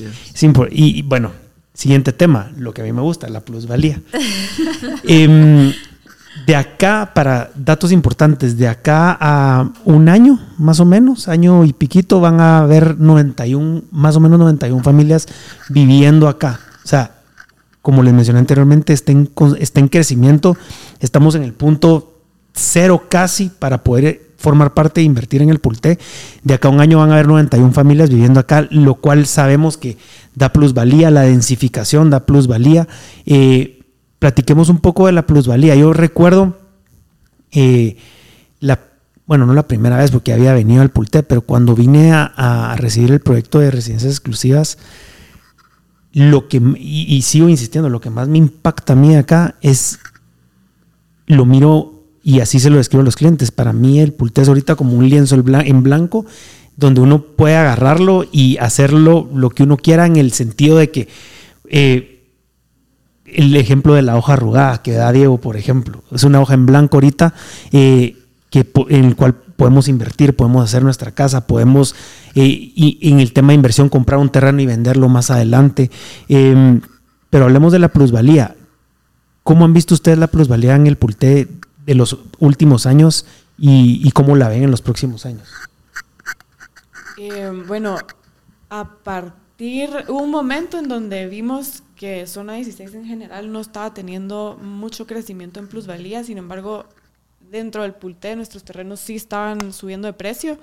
y, 0.70 1.02
bueno, 1.02 1.30
siguiente 1.72 2.12
tema, 2.12 2.50
lo 2.56 2.74
que 2.74 2.82
a 2.82 2.84
mí 2.84 2.92
me 2.92 3.02
gusta, 3.02 3.28
la 3.28 3.40
plusvalía. 3.40 4.02
Em, 5.04 5.72
de 6.46 6.56
acá, 6.56 7.12
para 7.14 7.50
datos 7.54 7.92
importantes, 7.92 8.56
de 8.56 8.66
acá 8.66 9.16
a 9.20 9.70
un 9.84 10.08
año, 10.08 10.40
más 10.58 10.80
o 10.80 10.84
menos, 10.84 11.28
año 11.28 11.64
y 11.64 11.72
piquito, 11.72 12.20
van 12.20 12.40
a 12.40 12.58
haber 12.58 12.98
91, 12.98 13.82
más 13.92 14.16
o 14.16 14.20
menos 14.20 14.38
91 14.40 14.82
familias 14.82 15.28
viviendo 15.68 16.26
acá. 16.26 16.60
O 16.84 16.88
sea, 16.88 17.20
como 17.82 18.02
les 18.02 18.12
mencioné 18.12 18.40
anteriormente, 18.40 18.92
está 18.92 19.12
en, 19.12 19.30
está 19.58 19.80
en 19.80 19.88
crecimiento. 19.88 20.56
Estamos 21.00 21.34
en 21.34 21.42
el 21.42 21.52
punto 21.52 22.20
cero 22.52 23.04
casi 23.08 23.48
para 23.48 23.82
poder 23.82 24.30
formar 24.36 24.72
parte 24.72 25.00
e 25.00 25.04
invertir 25.04 25.42
en 25.42 25.50
el 25.50 25.58
Pulté. 25.58 25.98
De 26.42 26.54
acá 26.54 26.68
a 26.68 26.70
un 26.70 26.80
año 26.80 26.98
van 26.98 27.10
a 27.10 27.14
haber 27.14 27.28
91 27.28 27.72
familias 27.72 28.10
viviendo 28.10 28.40
acá, 28.40 28.66
lo 28.70 28.94
cual 28.96 29.26
sabemos 29.26 29.76
que 29.76 29.98
da 30.34 30.52
plusvalía, 30.52 31.10
la 31.10 31.22
densificación 31.22 32.10
da 32.10 32.26
plusvalía. 32.26 32.88
Eh, 33.26 33.80
platiquemos 34.18 34.68
un 34.68 34.78
poco 34.78 35.06
de 35.06 35.12
la 35.12 35.26
plusvalía. 35.26 35.74
Yo 35.74 35.92
recuerdo, 35.92 36.58
eh, 37.52 37.96
la, 38.60 38.80
bueno, 39.26 39.46
no 39.46 39.52
la 39.54 39.68
primera 39.68 39.98
vez 39.98 40.10
porque 40.10 40.32
había 40.32 40.54
venido 40.54 40.82
al 40.82 40.90
Pulté, 40.90 41.22
pero 41.22 41.42
cuando 41.42 41.74
vine 41.74 42.12
a, 42.12 42.24
a 42.24 42.76
recibir 42.76 43.12
el 43.12 43.20
proyecto 43.20 43.58
de 43.58 43.70
residencias 43.70 44.12
exclusivas, 44.12 44.78
lo 46.12 46.48
que, 46.48 46.60
y, 46.78 47.22
sigo 47.22 47.48
insistiendo, 47.48 47.88
lo 47.88 48.00
que 48.00 48.10
más 48.10 48.28
me 48.28 48.38
impacta 48.38 48.94
a 48.94 48.96
mí 48.96 49.14
acá 49.16 49.56
es, 49.60 49.98
lo 51.26 51.44
miro 51.44 52.04
y 52.22 52.40
así 52.40 52.58
se 52.58 52.70
lo 52.70 52.78
describo 52.78 53.02
a 53.02 53.04
los 53.04 53.16
clientes. 53.16 53.50
Para 53.50 53.72
mí 53.72 54.00
el 54.00 54.12
pulté 54.12 54.42
es 54.42 54.48
ahorita 54.48 54.74
como 54.74 54.94
un 54.94 55.08
lienzo 55.08 55.36
en 55.36 55.82
blanco 55.82 56.26
donde 56.76 57.00
uno 57.00 57.22
puede 57.22 57.56
agarrarlo 57.56 58.24
y 58.32 58.56
hacerlo 58.58 59.28
lo 59.34 59.50
que 59.50 59.62
uno 59.62 59.76
quiera 59.76 60.06
en 60.06 60.16
el 60.16 60.32
sentido 60.32 60.78
de 60.78 60.90
que 60.90 61.08
eh, 61.68 62.24
el 63.26 63.54
ejemplo 63.54 63.94
de 63.94 64.02
la 64.02 64.16
hoja 64.16 64.32
arrugada 64.32 64.82
que 64.82 64.92
da 64.92 65.12
Diego, 65.12 65.38
por 65.38 65.56
ejemplo, 65.56 66.02
es 66.10 66.24
una 66.24 66.40
hoja 66.40 66.54
en 66.54 66.66
blanco 66.66 66.96
ahorita 66.96 67.34
eh, 67.70 68.16
que, 68.50 68.66
en 68.88 69.04
el 69.04 69.14
cual 69.14 69.36
podemos 69.60 69.88
invertir, 69.88 70.34
podemos 70.34 70.64
hacer 70.64 70.82
nuestra 70.82 71.10
casa, 71.10 71.46
podemos, 71.46 71.94
eh, 72.34 72.46
y, 72.46 72.98
en 73.02 73.20
el 73.20 73.34
tema 73.34 73.48
de 73.48 73.56
inversión, 73.56 73.90
comprar 73.90 74.18
un 74.18 74.30
terreno 74.30 74.62
y 74.62 74.64
venderlo 74.64 75.10
más 75.10 75.30
adelante. 75.30 75.90
Em, 76.30 76.80
pero 77.28 77.44
hablemos 77.44 77.70
de 77.70 77.78
la 77.78 77.90
plusvalía. 77.90 78.56
¿Cómo 79.42 79.66
han 79.66 79.74
visto 79.74 79.92
ustedes 79.92 80.16
la 80.16 80.28
plusvalía 80.28 80.76
en 80.76 80.86
el 80.86 80.96
Pulté 80.96 81.46
de 81.84 81.94
los 81.94 82.16
últimos 82.38 82.86
años 82.86 83.26
y, 83.58 84.10
cómo 84.12 84.34
la 84.34 84.48
ven 84.48 84.62
en 84.62 84.70
los 84.70 84.80
próximos 84.80 85.26
años? 85.26 85.46
Em, 87.18 87.66
bueno, 87.66 87.98
a 88.70 88.88
partir, 89.04 89.90
hubo 90.08 90.22
un 90.22 90.30
momento 90.30 90.78
en 90.78 90.88
donde 90.88 91.26
vimos 91.26 91.82
que 91.96 92.26
Zona 92.26 92.54
16 92.54 92.94
en 92.94 93.04
general 93.04 93.52
no 93.52 93.60
estaba 93.60 93.92
teniendo 93.92 94.58
mucho 94.58 95.06
crecimiento 95.06 95.60
en 95.60 95.68
plusvalía, 95.68 96.24
sin 96.24 96.38
embargo, 96.38 96.86
dentro 97.50 97.82
del 97.82 97.94
Pulté 97.94 98.36
nuestros 98.36 98.62
terrenos 98.62 99.00
sí 99.00 99.16
estaban 99.16 99.72
subiendo 99.72 100.06
de 100.06 100.12
precio 100.12 100.58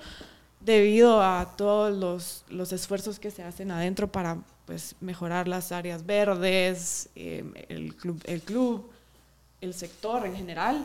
debido 0.60 1.22
a 1.22 1.54
todos 1.56 1.96
los, 1.96 2.44
los 2.48 2.72
esfuerzos 2.72 3.18
que 3.18 3.30
se 3.30 3.42
hacen 3.42 3.70
adentro 3.70 4.08
para 4.08 4.38
pues, 4.64 4.96
mejorar 5.00 5.46
las 5.46 5.70
áreas 5.70 6.04
verdes, 6.04 7.08
eh, 7.14 7.44
el, 7.68 7.94
club, 7.94 8.20
el 8.26 8.40
club, 8.42 8.90
el 9.60 9.74
sector 9.74 10.26
en 10.26 10.34
general. 10.34 10.84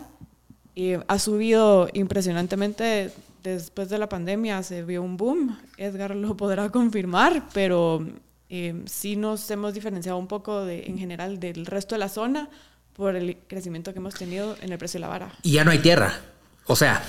y 0.76 0.94
ha 1.08 1.20
subido 1.20 1.90
impresionantemente 1.94 3.12
después 3.42 3.90
de 3.90 3.98
la 3.98 4.08
pandemia, 4.08 4.64
se 4.64 4.84
vio 4.84 5.02
un 5.04 5.18
boom. 5.18 5.58
Edgar 5.78 6.16
lo 6.16 6.38
podrá 6.38 6.70
confirmar, 6.70 7.44
pero 7.54 8.06
eh, 8.50 8.84
sí 8.86 9.16
nos 9.16 9.50
hemos 9.52 9.74
diferenciado 9.74 10.18
un 10.18 10.28
poco 10.28 10.64
de, 10.64 10.84
en 10.86 10.98
general 10.98 11.40
del 11.40 11.66
resto 11.66 11.96
de 11.96 12.00
la 12.00 12.10
zona 12.10 12.50
por 12.96 13.16
el 13.16 13.38
crecimiento 13.48 13.94
que 13.94 14.00
hemos 14.00 14.16
tenido 14.16 14.56
en 14.62 14.72
el 14.72 14.78
precio 14.78 15.00
de 15.00 15.02
la 15.02 15.08
vara. 15.08 15.32
Y 15.44 15.54
ya 15.54 15.64
no 15.64 15.72
hay 15.72 15.80
tierra. 15.80 16.22
O 16.66 16.76
sea, 16.76 17.04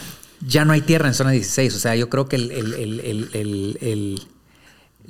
ya 0.46 0.64
no 0.64 0.72
hay 0.72 0.80
tierra 0.80 1.08
en 1.08 1.14
zona 1.14 1.30
16. 1.30 1.74
O 1.74 1.78
sea, 1.78 1.94
yo 1.96 2.08
creo 2.08 2.28
que 2.28 2.36
el, 2.36 4.20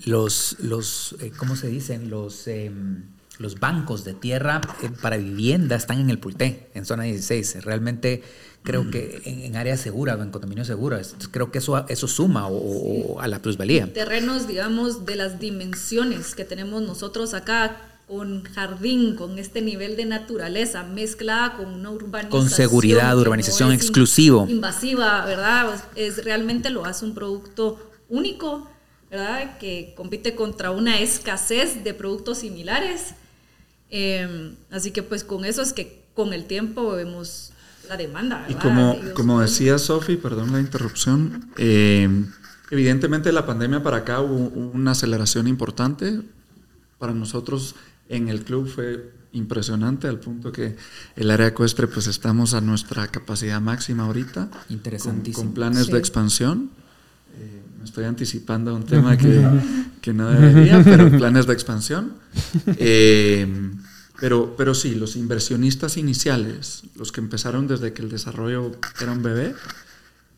los, 0.04 0.56
los 0.60 1.16
eh, 1.20 1.32
¿cómo 1.36 1.56
se 1.56 1.68
dicen? 1.68 2.10
Los, 2.10 2.46
em, 2.48 3.04
los 3.38 3.58
bancos 3.60 4.04
de 4.04 4.14
tierra 4.14 4.60
eh, 4.82 4.90
para 5.00 5.16
vivienda 5.16 5.76
están 5.76 6.00
en 6.00 6.10
el 6.10 6.18
Pulté, 6.18 6.70
en 6.74 6.84
zona 6.84 7.04
16. 7.04 7.64
Realmente 7.64 8.22
creo 8.62 8.90
que 8.90 9.22
en, 9.24 9.56
área 9.56 9.76
segura, 9.76 10.14
en 10.14 10.30
condominio 10.30 10.64
seguro, 10.64 10.98
creo 11.30 11.52
que 11.52 11.58
eso, 11.58 11.86
eso 11.88 12.08
suma 12.08 12.48
o, 12.48 13.20
a 13.20 13.28
la 13.28 13.40
plusvalía. 13.40 13.92
Terrenos, 13.92 14.48
digamos, 14.48 15.04
de 15.04 15.16
las 15.16 15.38
dimensiones 15.38 16.34
que 16.34 16.44
tenemos 16.44 16.82
nosotros 16.82 17.34
acá, 17.34 17.76
con 18.06 18.44
jardín, 18.44 19.16
con 19.16 19.38
este 19.38 19.62
nivel 19.62 19.96
de 19.96 20.04
naturaleza 20.04 20.82
mezclada 20.82 21.56
con 21.56 21.66
una 21.66 21.90
urbanización. 21.90 22.42
Con 22.42 22.50
seguridad, 22.50 23.18
urbanización 23.18 23.72
exclusivo. 23.72 24.46
Invasiva, 24.48 25.24
¿verdad? 25.24 25.82
Es, 25.94 26.22
realmente 26.22 26.70
lo 26.70 26.84
hace 26.84 27.04
un 27.04 27.14
producto 27.14 27.78
único, 28.08 28.68
¿verdad? 29.10 29.58
Que 29.58 29.94
compite 29.96 30.34
contra 30.34 30.70
una 30.70 31.00
escasez 31.00 31.82
de 31.82 31.94
productos 31.94 32.38
similares. 32.38 33.14
Em, 33.90 34.54
así 34.70 34.90
que 34.90 35.02
pues 35.02 35.24
con 35.24 35.44
eso 35.44 35.62
es 35.62 35.72
que 35.72 36.04
con 36.14 36.32
el 36.32 36.44
tiempo 36.44 36.92
vemos 36.92 37.52
la 37.88 37.96
demanda. 37.96 38.44
Y 38.48 38.54
como, 38.54 38.98
como 39.14 39.40
decía 39.40 39.78
Sofi, 39.78 40.16
perdón 40.16 40.52
la 40.52 40.60
interrupción, 40.60 41.50
em, 41.56 42.30
evidentemente 42.70 43.32
la 43.32 43.46
pandemia 43.46 43.82
para 43.82 43.98
acá 43.98 44.20
hubo 44.20 44.48
una 44.48 44.90
aceleración 44.90 45.48
importante. 45.48 46.20
Para 46.98 47.12
nosotros 47.12 47.74
en 48.08 48.28
el 48.28 48.44
club 48.44 48.68
fue 48.68 49.12
impresionante 49.32 50.06
al 50.06 50.20
punto 50.20 50.52
que 50.52 50.76
el 51.16 51.30
área 51.30 51.48
ecuestre 51.48 51.88
pues 51.88 52.06
estamos 52.06 52.54
a 52.54 52.60
nuestra 52.60 53.08
capacidad 53.08 53.60
máxima 53.60 54.04
ahorita. 54.04 54.50
Interesantísimo. 54.68 55.44
Con, 55.44 55.54
planes 55.54 55.88
de 55.88 55.98
expansión. 55.98 56.70
Eh, 57.36 57.62
me 57.78 57.84
estoy 57.84 58.04
anticipando 58.04 58.70
a 58.70 58.74
un 58.74 58.84
tema 58.84 59.16
que, 59.16 59.44
que 60.00 60.12
no 60.12 60.30
debería, 60.30 60.82
pero 60.84 61.10
planes 61.10 61.46
de 61.46 61.52
expansión. 61.52 62.14
Eh, 62.78 63.72
pero, 64.20 64.54
pero 64.56 64.74
sí, 64.74 64.94
los 64.94 65.16
inversionistas 65.16 65.96
iniciales, 65.96 66.84
los 66.96 67.10
que 67.10 67.20
empezaron 67.20 67.66
desde 67.66 67.92
que 67.92 68.02
el 68.02 68.08
desarrollo 68.08 68.70
era 69.00 69.12
un 69.12 69.22
bebé, 69.22 69.54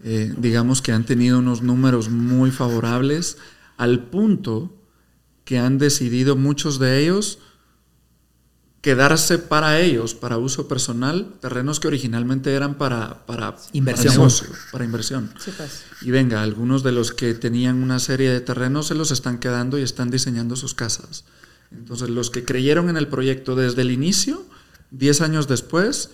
eh, 0.02 0.32
digamos 0.36 0.82
que 0.82 0.92
han 0.92 1.04
tenido 1.04 1.38
unos 1.38 1.62
números 1.62 2.08
muy 2.08 2.50
favorables 2.50 3.36
al 3.76 4.04
punto 4.04 4.74
que 5.44 5.58
han 5.58 5.78
decidido 5.78 6.36
muchos 6.36 6.78
de 6.78 7.02
ellos 7.02 7.38
quedarse 8.86 9.38
para 9.38 9.80
ellos, 9.80 10.14
para 10.14 10.38
uso 10.38 10.68
personal, 10.68 11.34
terrenos 11.40 11.80
que 11.80 11.88
originalmente 11.88 12.54
eran 12.54 12.76
para, 12.76 13.26
para 13.26 13.56
inversión. 13.72 14.30
Para, 14.70 14.84
inversión. 14.84 15.32
Pues. 15.34 15.82
Y 16.02 16.12
venga, 16.12 16.40
algunos 16.40 16.84
de 16.84 16.92
los 16.92 17.10
que 17.10 17.34
tenían 17.34 17.82
una 17.82 17.98
serie 17.98 18.30
de 18.30 18.40
terrenos 18.40 18.86
se 18.86 18.94
los 18.94 19.10
están 19.10 19.40
quedando 19.40 19.76
y 19.76 19.82
están 19.82 20.12
diseñando 20.12 20.54
sus 20.54 20.74
casas. 20.74 21.24
Entonces, 21.72 22.10
los 22.10 22.30
que 22.30 22.44
creyeron 22.44 22.88
en 22.88 22.96
el 22.96 23.08
proyecto 23.08 23.56
desde 23.56 23.82
el 23.82 23.90
inicio, 23.90 24.46
10 24.92 25.20
años 25.20 25.48
después, 25.48 26.10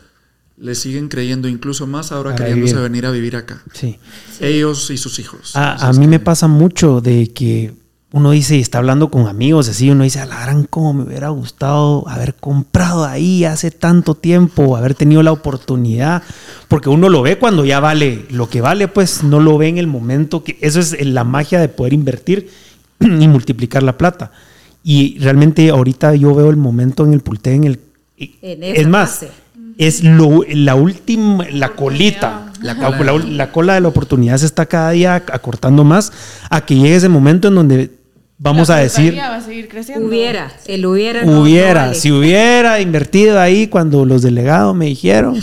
le 0.57 0.75
siguen 0.75 1.09
creyendo 1.09 1.49
incluso 1.49 1.87
más 1.87 2.11
ahora 2.11 2.35
queriéndose 2.35 2.77
venir 2.77 3.05
a 3.05 3.11
vivir 3.11 3.37
acá. 3.37 3.63
Sí. 3.75 3.99
Ellos 4.41 4.89
y 4.89 4.97
sus 4.97 5.19
hijos. 5.19 5.55
a 5.57 5.93
mí 5.93 6.07
me 6.07 6.21
pasa 6.21 6.49
mucho 6.49 7.03
de 7.03 7.35
que 7.35 7.82
uno 8.13 8.31
dice 8.31 8.57
y 8.57 8.61
está 8.61 8.79
hablando 8.79 9.11
con 9.11 9.27
amigos 9.27 9.69
así, 9.71 9.91
uno 9.91 10.05
dice, 10.05 10.21
a 10.21 10.27
la 10.27 10.41
gran, 10.43 10.65
cómo 10.65 10.93
me 10.93 11.05
hubiera 11.05 11.31
gustado 11.31 12.07
haber 12.07 12.35
comprado 12.35 13.07
ahí 13.07 13.47
hace 13.47 13.71
tanto 13.71 14.15
tiempo, 14.15 14.77
haber 14.77 14.95
tenido 14.95 15.23
la 15.23 15.33
oportunidad, 15.33 16.23
porque 16.69 16.91
uno 16.91 17.09
lo 17.09 17.23
ve 17.23 17.39
cuando 17.39 17.65
ya 17.65 17.81
vale 17.81 18.27
lo 18.29 18.51
que 18.51 18.61
vale, 18.61 18.87
pues 18.87 19.25
no 19.25 19.41
lo 19.41 19.57
ve 19.57 19.69
en 19.69 19.79
el 19.79 19.87
momento 19.87 20.45
que 20.45 20.59
eso 20.61 20.79
es 20.79 21.05
la 21.07 21.25
magia 21.25 21.59
de 21.59 21.71
poder 21.71 21.95
invertir 21.95 22.51
y 23.01 23.29
multiplicar 23.29 23.83
la 23.83 23.97
plata. 23.97 24.31
Y 24.85 25.19
realmente 25.19 25.71
ahorita 25.71 26.15
yo 26.15 26.35
veo 26.35 26.51
el 26.51 26.57
momento 26.57 27.07
en 27.07 27.15
el 27.15 27.21
pulte 27.21 27.55
en 27.55 27.65
el... 27.65 27.81
es 28.19 28.89
más, 28.89 29.25
es 29.79 30.05
lo, 30.05 30.43
la 30.51 30.75
última, 30.75 31.47
la 31.51 31.71
colita, 31.71 32.53
la, 32.61 32.75
la, 32.75 33.53
cola 33.53 33.75
de 33.75 33.81
la 33.81 33.89
oportunidad 33.89 34.37
se 34.37 34.47
está 34.47 34.67
cada 34.67 34.91
día 34.91 35.15
acortando 35.15 35.83
más 35.83 36.13
a 36.51 36.61
que 36.67 36.75
llegue 36.75 36.97
ese 36.97 37.09
momento 37.09 37.49
en 37.49 37.55
donde 37.55 38.02
vamos 38.43 38.71
a 38.71 38.77
decir. 38.77 39.19
Hubiera, 39.97 40.53
el 40.67 40.87
hubiera. 40.87 41.25
Hubiera, 41.25 41.95
si 41.95 42.11
hubiera 42.11 42.81
invertido 42.81 43.41
ahí 43.41 43.69
cuando 43.69 44.05
los 44.05 44.23
delegados 44.23 44.75
me 44.75 44.87
dijeron. 44.87 45.41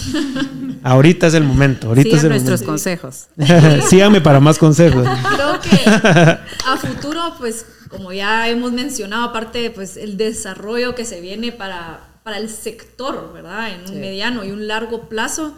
ahorita 0.83 1.27
es 1.27 1.33
el 1.33 1.43
momento. 1.43 1.87
Ahorita 1.87 2.17
es 2.17 2.23
el 2.23 2.29
nuestros 2.29 2.61
consejos. 2.61 3.27
Síganme 3.89 4.21
para 4.21 4.39
más 4.39 4.57
consejos. 4.57 5.07
Creo 5.35 5.59
que 5.61 5.89
a 5.89 6.77
futuro, 6.77 7.21
pues 7.39 7.65
como 7.89 8.11
ya 8.11 8.47
hemos 8.49 8.71
mencionado, 8.73 9.23
aparte 9.23 9.71
pues 9.71 9.97
el 9.97 10.17
desarrollo 10.17 10.93
que 10.93 11.05
se 11.05 11.21
viene 11.21 11.51
para, 11.51 12.01
para 12.23 12.37
el 12.37 12.49
sector, 12.49 13.31
¿verdad? 13.33 13.73
En 13.73 13.89
un 13.89 14.01
mediano 14.01 14.43
y 14.43 14.51
un 14.51 14.67
largo 14.67 15.07
plazo, 15.07 15.55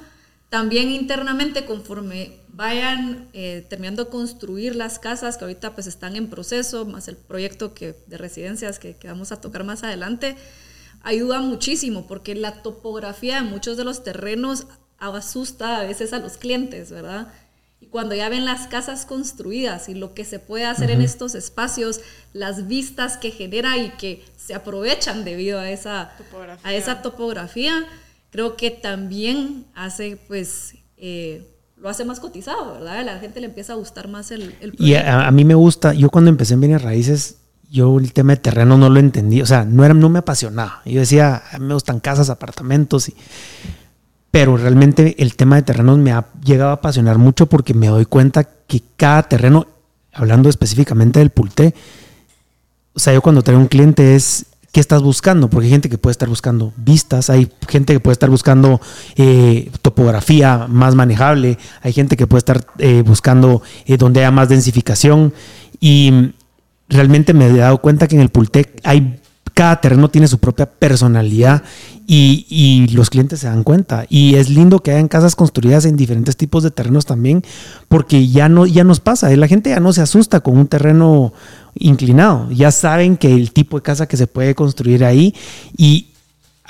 también 0.50 0.90
internamente 0.90 1.66
conforme 1.66 2.41
vayan 2.54 3.30
eh, 3.34 3.66
terminando 3.70 4.06
de 4.06 4.12
construir 4.12 4.76
las 4.76 5.00
casas 5.00 5.38
que 5.38 5.46
ahorita 5.46 5.74
pues 5.74 5.88
están 5.88 6.16
en 6.16 6.30
proceso, 6.30 6.86
más 6.86 7.08
el 7.08 7.16
proyecto 7.16 7.74
que, 7.74 7.96
de 8.08 8.18
residencias 8.18 8.80
que, 8.80 8.96
que 8.96 9.08
vamos 9.08 9.32
a 9.32 9.42
tocar 9.42 9.64
más 9.64 9.84
adelante, 9.84 10.36
ayuda 11.04 11.40
muchísimo 11.42 12.08
porque 12.08 12.36
la 12.36 12.62
topografía 12.62 13.36
de 13.36 13.50
muchos 13.50 13.78
de 13.78 13.84
los 13.84 14.04
terrenos 14.04 14.68
asusta 14.98 15.80
a 15.80 15.84
veces 15.84 16.14
a 16.14 16.20
los 16.20 16.38
clientes, 16.38 16.92
¿verdad? 16.92 17.34
Y 17.80 17.88
cuando 17.88 18.14
ya 18.14 18.30
ven 18.30 18.46
las 18.46 18.68
casas 18.68 19.08
construidas 19.08 19.90
y 19.90 19.96
lo 19.96 20.14
que 20.14 20.24
se 20.24 20.38
puede 20.38 20.66
hacer 20.66 20.92
en 20.92 21.02
estos 21.02 21.34
espacios, 21.34 22.02
las 22.32 22.68
vistas 22.68 23.18
que 23.18 23.32
genera 23.32 23.78
y 23.78 23.90
que 23.92 24.24
se 24.38 24.54
aprovechan 24.54 25.26
debido 25.26 25.60
a 25.60 25.72
esa 25.72 26.14
topografía, 26.18 26.70
a 26.70 26.74
esa 26.76 27.02
topografía 27.02 27.88
creo 28.30 28.56
que 28.56 28.72
también 28.72 29.66
hace, 29.74 30.18
pues, 30.28 30.76
eh, 30.98 31.48
lo 31.82 31.90
hace 31.90 32.06
más 32.06 32.20
cotizado, 32.20 32.74
¿verdad? 32.74 33.00
A 33.00 33.04
la 33.04 33.20
gente 33.20 33.40
le 33.40 33.48
empieza 33.48 33.74
a 33.74 33.76
gustar 33.76 34.08
más 34.08 34.32
el, 34.32 34.56
el 34.62 34.76
Y 34.78 34.94
a, 34.94 35.28
a, 35.28 35.32
mí 35.32 35.44
me 35.44 35.56
gusta, 35.56 35.94
yo 35.94 36.10
cuando 36.10 36.30
empecé 36.30 36.54
en 36.54 36.62
bienes 36.62 36.82
raíces, 36.82 37.38
yo 37.72 37.98
el 37.98 38.14
tema 38.14 38.34
de 38.34 38.42
terreno 38.42 38.78
no 38.78 38.90
lo 38.90 39.00
entendí, 39.00 39.42
o 39.42 39.46
sea, 39.46 39.66
no, 39.66 39.84
era, 39.84 39.94
no 39.94 40.10
me 40.10 40.20
apasionaba. 40.20 40.82
Yo 40.86 41.00
decía, 41.00 41.42
a 41.52 41.58
mí 41.58 41.66
me 41.66 41.74
gustan 41.74 42.00
casas, 42.00 42.30
apartamentos, 42.30 43.10
y, 43.10 43.16
pero 44.30 44.58
realmente 44.58 45.16
el 45.24 45.36
tema 45.36 45.56
de 45.56 45.64
terrenos 45.64 45.98
me 45.98 46.12
ha 46.12 46.28
llegado 46.44 46.70
a 46.70 46.74
apasionar 46.74 47.18
mucho 47.18 47.48
porque 47.48 47.74
me 47.74 47.88
doy 47.88 48.06
cuenta 48.06 48.44
que 48.44 48.84
cada 48.96 49.24
terreno, 49.24 49.66
hablando 50.14 50.50
específicamente 50.50 51.20
del 51.20 51.32
pulté, 51.32 51.74
o 52.94 53.00
sea, 53.00 53.14
yo 53.14 53.22
cuando 53.22 53.42
traigo 53.42 53.62
un 53.62 53.68
cliente 53.68 54.16
es, 54.16 54.46
¿qué 54.72 54.80
estás 54.80 55.02
buscando? 55.02 55.50
Porque 55.50 55.66
hay 55.66 55.72
gente 55.72 55.90
que 55.90 55.98
puede 55.98 56.12
estar 56.12 56.30
buscando 56.30 56.74
vistas, 56.78 57.30
hay 57.30 57.52
gente 57.68 57.94
que 57.94 58.00
puede 58.00 58.14
estar 58.14 58.30
buscando 58.30 58.80
eh, 59.16 59.72
topografía 59.82 60.68
más 60.68 60.96
manejable, 60.96 61.58
hay 61.82 61.94
gente 61.94 62.16
que 62.18 62.28
puede 62.28 62.40
estar 62.40 62.66
eh, 62.78 63.04
buscando 63.06 63.62
eh, 63.86 63.98
donde 63.98 64.22
haya 64.22 64.32
más 64.32 64.50
densificación 64.50 65.34
y 65.80 66.34
realmente 66.88 67.34
me 67.34 67.48
he 67.48 67.54
dado 67.54 67.80
cuenta 67.80 68.08
que 68.08 68.16
en 68.16 68.22
el 68.22 68.30
Pultec 68.30 68.80
hay 68.84 69.18
cada 69.54 69.82
terreno 69.82 70.10
tiene 70.10 70.28
su 70.28 70.40
propia 70.40 70.66
personalidad 70.66 71.64
y, 72.08 72.46
y, 72.50 72.88
los 72.96 73.10
clientes 73.10 73.42
se 73.42 73.48
dan 73.48 73.64
cuenta. 73.64 74.06
Y 74.10 74.36
es 74.36 74.50
lindo 74.50 74.80
que 74.80 74.92
hayan 74.92 75.08
casas 75.08 75.36
construidas 75.36 75.86
en 75.86 75.98
diferentes 75.98 76.36
tipos 76.38 76.64
de 76.64 76.72
terrenos 76.72 77.06
también, 77.06 77.44
porque 77.88 78.28
ya 78.28 78.50
no 78.50 78.66
ya 78.66 78.84
nos 78.84 79.00
pasa. 79.00 79.30
La 79.36 79.48
gente 79.48 79.70
ya 79.70 79.80
no 79.80 79.94
se 79.94 80.02
asusta 80.02 80.40
con 80.40 80.58
un 80.58 80.68
terreno 80.68 81.34
inclinado. 81.76 82.50
Ya 82.52 82.72
saben 82.72 83.18
que 83.18 83.32
el 83.34 83.52
tipo 83.52 83.78
de 83.78 83.84
casa 83.84 84.08
que 84.08 84.18
se 84.18 84.28
puede 84.28 84.56
construir 84.56 85.04
ahí 85.04 85.34
y, 85.78 86.08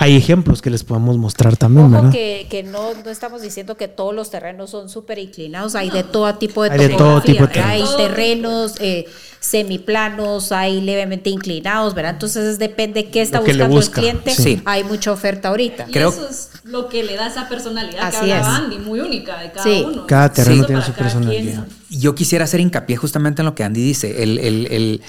hay 0.01 0.15
ejemplos 0.15 0.63
que 0.63 0.71
les 0.71 0.83
podemos 0.83 1.15
mostrar 1.19 1.57
también. 1.57 1.85
Ojo 1.85 1.93
¿verdad? 1.93 2.11
que, 2.11 2.47
que 2.49 2.63
no, 2.63 2.95
no, 3.05 3.11
estamos 3.11 3.43
diciendo 3.43 3.77
que 3.77 3.87
todos 3.87 4.15
los 4.15 4.31
terrenos 4.31 4.71
son 4.71 4.89
súper 4.89 5.19
inclinados, 5.19 5.75
hay 5.75 5.91
de 5.91 6.03
todo 6.03 6.33
tipo 6.35 6.63
de 6.63 6.71
hay 6.71 6.77
de 6.79 6.89
todo 6.89 7.21
tipo 7.21 7.45
de 7.45 7.59
Hay 7.59 7.83
terrenos 7.97 8.77
eh, 8.79 9.05
semiplanos, 9.39 10.51
hay 10.51 10.81
levemente 10.81 11.29
inclinados, 11.29 11.93
¿verdad? 11.93 12.13
Entonces 12.13 12.57
depende 12.57 13.11
qué 13.11 13.21
está 13.21 13.41
buscando 13.41 13.75
busca. 13.75 14.01
el 14.01 14.07
cliente. 14.07 14.31
Sí. 14.31 14.59
Hay 14.65 14.83
mucha 14.83 15.11
oferta 15.11 15.49
ahorita. 15.49 15.85
Y 15.87 15.91
Creo, 15.91 16.09
eso 16.09 16.27
es 16.27 16.49
lo 16.63 16.89
que 16.89 17.03
le 17.03 17.15
da 17.15 17.27
esa 17.27 17.49
personalidad 17.49 18.07
Así 18.07 18.25
que 18.25 18.33
habla 18.33 18.39
es. 18.39 18.45
Andy, 18.63 18.77
muy 18.79 18.99
única 18.99 19.39
de 19.39 19.51
cada 19.51 19.63
Sí. 19.63 19.83
uno. 19.85 20.05
Cada 20.07 20.31
terreno 20.31 20.65
tiene 20.65 20.81
su 20.83 20.93
personalidad. 20.93 21.65
quien. 21.89 21.99
Yo 22.01 22.13
quisiera 22.15 22.45
hacer 22.45 22.59
hincapié 22.59 22.97
justamente 22.97 23.41
en 23.41 23.45
lo 23.47 23.55
que 23.55 23.63
Andy 23.63 23.81
dice. 23.81 24.23
El, 24.23 24.37
el, 24.39 24.67
el, 24.71 25.01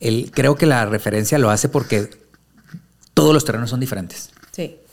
el, 0.00 0.30
creo 0.30 0.56
que 0.56 0.66
la 0.66 0.84
referencia 0.86 1.38
lo 1.38 1.50
hace 1.50 1.68
porque 1.68 2.10
todos 3.14 3.32
los 3.34 3.44
terrenos 3.44 3.70
son 3.70 3.80
diferentes. 3.80 4.30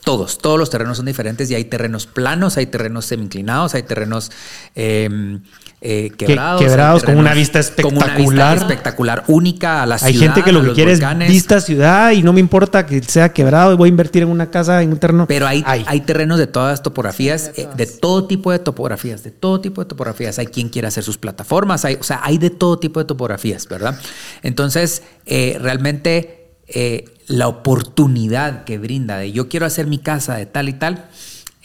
Todos, 0.06 0.38
todos 0.38 0.56
los 0.56 0.70
terrenos 0.70 0.98
son 0.98 1.06
diferentes 1.06 1.50
y 1.50 1.56
hay 1.56 1.64
terrenos 1.64 2.06
planos, 2.06 2.56
hay 2.58 2.66
terrenos 2.66 3.06
semi-inclinados, 3.06 3.74
hay 3.74 3.82
terrenos 3.82 4.30
eh, 4.76 5.40
eh, 5.80 6.12
quebrados. 6.16 6.62
quebrados, 6.62 7.02
con 7.02 7.18
una 7.18 7.34
vista 7.34 7.60
con 7.82 7.96
una 7.96 8.14
vista 8.14 8.14
espectacular. 8.14 8.56
espectacular, 8.56 9.24
única 9.26 9.82
a 9.82 9.86
la 9.86 9.98
ciudad. 9.98 10.12
Hay 10.12 10.16
gente 10.16 10.44
que 10.44 10.50
a 10.50 10.52
lo 10.52 10.62
que 10.62 10.74
quiere 10.74 10.92
volcanes. 10.92 11.26
es 11.28 11.34
vista 11.34 11.60
ciudad 11.60 12.12
y 12.12 12.22
no 12.22 12.32
me 12.32 12.38
importa 12.38 12.86
que 12.86 13.02
sea 13.02 13.32
quebrado 13.32 13.72
y 13.72 13.76
voy 13.76 13.88
a 13.88 13.90
invertir 13.90 14.22
en 14.22 14.28
una 14.28 14.48
casa, 14.48 14.80
en 14.80 14.92
un 14.92 14.98
terreno. 14.98 15.26
Pero 15.26 15.48
hay, 15.48 15.64
Hay. 15.66 15.84
hay 15.88 16.00
terrenos 16.02 16.38
de 16.38 16.46
todas 16.46 16.84
topografías, 16.84 17.42
Sí, 17.42 17.50
de 17.56 17.62
eh, 17.62 17.64
todas. 17.64 17.76
de 17.76 17.86
todo 17.86 18.26
tipo 18.28 18.52
de 18.52 18.60
topografías, 18.60 19.24
de 19.24 19.32
todo 19.32 19.60
tipo 19.60 19.82
de 19.82 19.88
topografías. 19.88 20.38
Hay 20.38 20.46
quien 20.46 20.68
quiere 20.68 20.86
hacer 20.86 21.02
sus 21.02 21.18
plataformas, 21.18 21.84
hay, 21.84 21.96
o 21.96 22.04
sea, 22.04 22.20
hay 22.22 22.38
de 22.38 22.50
todo 22.50 22.78
tipo 22.78 23.00
de 23.00 23.06
topografías, 23.06 23.66
¿verdad? 23.66 23.98
Entonces, 24.44 25.02
eh, 25.26 25.58
realmente 25.60 26.45
eh, 26.68 27.04
la 27.26 27.48
oportunidad 27.48 28.64
que 28.64 28.78
brinda 28.78 29.18
de 29.18 29.32
yo 29.32 29.48
quiero 29.48 29.66
hacer 29.66 29.86
mi 29.86 29.98
casa 29.98 30.36
de 30.36 30.46
tal 30.46 30.68
y 30.68 30.74
tal, 30.74 31.08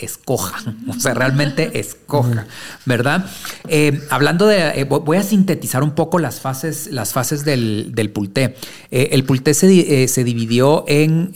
escoja, 0.04 0.58
o 0.88 0.94
sea, 1.00 1.14
realmente 1.14 1.72
escoja, 1.80 2.48
¿verdad? 2.86 3.26
Eh, 3.68 4.02
hablando 4.10 4.48
de, 4.48 4.82
eh, 4.82 4.84
voy 4.84 5.18
a 5.18 5.24
sintetizar 5.24 5.84
un 5.84 5.92
poco 5.92 6.20
las 6.20 6.40
fases, 6.40 6.88
las 6.92 7.14
fases 7.14 7.46
del, 7.46 7.92
del 7.94 8.12
pulté. 8.12 8.56
Eh, 8.90 9.10
el 9.12 9.24
pulté 9.24 9.54
se, 9.54 10.08
se 10.08 10.24
dividió 10.24 10.86
en, 10.88 11.32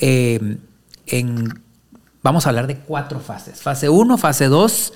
en, 1.08 1.62
vamos 2.22 2.46
a 2.46 2.50
hablar 2.50 2.68
de 2.68 2.78
cuatro 2.78 3.20
fases. 3.20 3.62
Fase 3.62 3.90
1, 3.90 4.18
fase 4.18 4.46
2, 4.46 4.94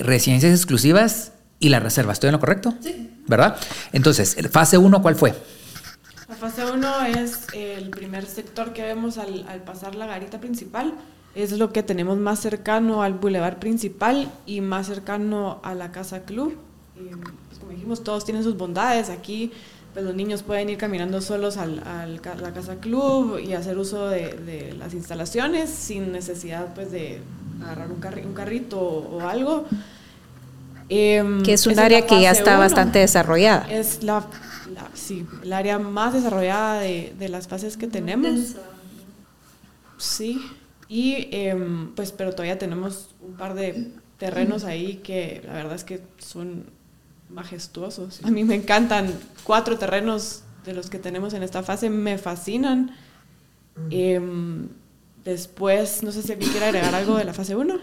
residencias 0.00 0.52
exclusivas 0.52 1.32
y 1.58 1.68
la 1.68 1.80
reserva. 1.80 2.12
¿Estoy 2.12 2.28
en 2.28 2.32
lo 2.32 2.40
correcto? 2.40 2.74
Sí. 2.82 3.08
¿Verdad? 3.26 3.56
Entonces, 3.92 4.36
fase 4.50 4.76
1, 4.76 5.02
¿cuál 5.02 5.14
fue? 5.14 5.34
Fase 6.40 6.64
1 6.64 7.04
es 7.18 7.46
el 7.52 7.90
primer 7.90 8.24
sector 8.26 8.72
que 8.72 8.82
vemos 8.82 9.18
al, 9.18 9.44
al 9.48 9.60
pasar 9.62 9.94
la 9.94 10.06
garita 10.06 10.40
principal. 10.40 10.94
Es 11.34 11.52
lo 11.52 11.72
que 11.72 11.82
tenemos 11.82 12.16
más 12.18 12.40
cercano 12.40 13.02
al 13.02 13.12
bulevar 13.14 13.58
principal 13.60 14.30
y 14.46 14.60
más 14.62 14.86
cercano 14.86 15.60
a 15.62 15.74
la 15.74 15.92
casa 15.92 16.20
club. 16.22 16.56
Pues, 16.94 17.58
como 17.60 17.72
dijimos, 17.72 18.02
todos 18.02 18.24
tienen 18.24 18.42
sus 18.42 18.56
bondades. 18.56 19.10
Aquí 19.10 19.52
pues, 19.92 20.04
los 20.04 20.14
niños 20.14 20.42
pueden 20.42 20.70
ir 20.70 20.78
caminando 20.78 21.20
solos 21.20 21.56
a 21.58 21.66
la 21.66 22.52
casa 22.54 22.76
club 22.76 23.38
y 23.38 23.52
hacer 23.52 23.76
uso 23.78 24.08
de, 24.08 24.28
de 24.34 24.72
las 24.78 24.94
instalaciones 24.94 25.68
sin 25.68 26.10
necesidad 26.10 26.74
pues, 26.74 26.90
de 26.90 27.20
agarrar 27.62 27.90
un, 27.92 28.00
carri- 28.00 28.24
un 28.24 28.32
carrito 28.32 28.80
o, 28.80 29.18
o 29.18 29.28
algo. 29.28 29.66
Em, 30.88 31.42
Que 31.42 31.52
es 31.52 31.66
un 31.66 31.72
esa 31.72 31.84
área 31.84 32.06
que 32.06 32.20
ya 32.20 32.30
está 32.32 32.52
uno. 32.52 32.60
bastante 32.60 32.98
desarrollada. 32.98 33.70
Es 33.70 34.02
la- 34.02 34.26
sí, 34.94 35.26
el 35.42 35.52
área 35.52 35.78
más 35.78 36.12
desarrollada 36.12 36.80
de, 36.80 37.14
de 37.18 37.28
las 37.28 37.48
fases 37.48 37.76
que 37.76 37.86
tenemos. 37.86 38.56
Sí, 39.98 40.40
y 40.88 41.28
em, 41.30 41.94
pues 41.94 42.10
pero 42.12 42.32
todavía 42.32 42.58
tenemos 42.58 43.10
un 43.20 43.34
par 43.34 43.54
de 43.54 43.92
terrenos 44.18 44.64
ahí 44.64 44.96
que 44.96 45.42
la 45.44 45.52
verdad 45.52 45.74
es 45.74 45.84
que 45.84 46.02
son 46.18 46.64
majestuosos. 47.28 48.20
A 48.24 48.30
mí 48.30 48.44
me 48.44 48.54
encantan 48.54 49.12
cuatro 49.44 49.78
terrenos 49.78 50.42
de 50.64 50.74
los 50.74 50.90
que 50.90 50.98
tenemos 50.98 51.32
en 51.34 51.42
esta 51.42 51.62
fase, 51.62 51.90
me 51.90 52.18
fascinan. 52.18 52.94
Em, 53.90 54.68
después, 55.24 56.02
no 56.02 56.12
sé 56.12 56.22
si 56.22 56.32
alguien 56.32 56.50
quiere 56.50 56.66
agregar 56.66 56.94
algo 56.94 57.16
de 57.16 57.24
la 57.24 57.32
fase 57.32 57.56
1. 57.56 57.78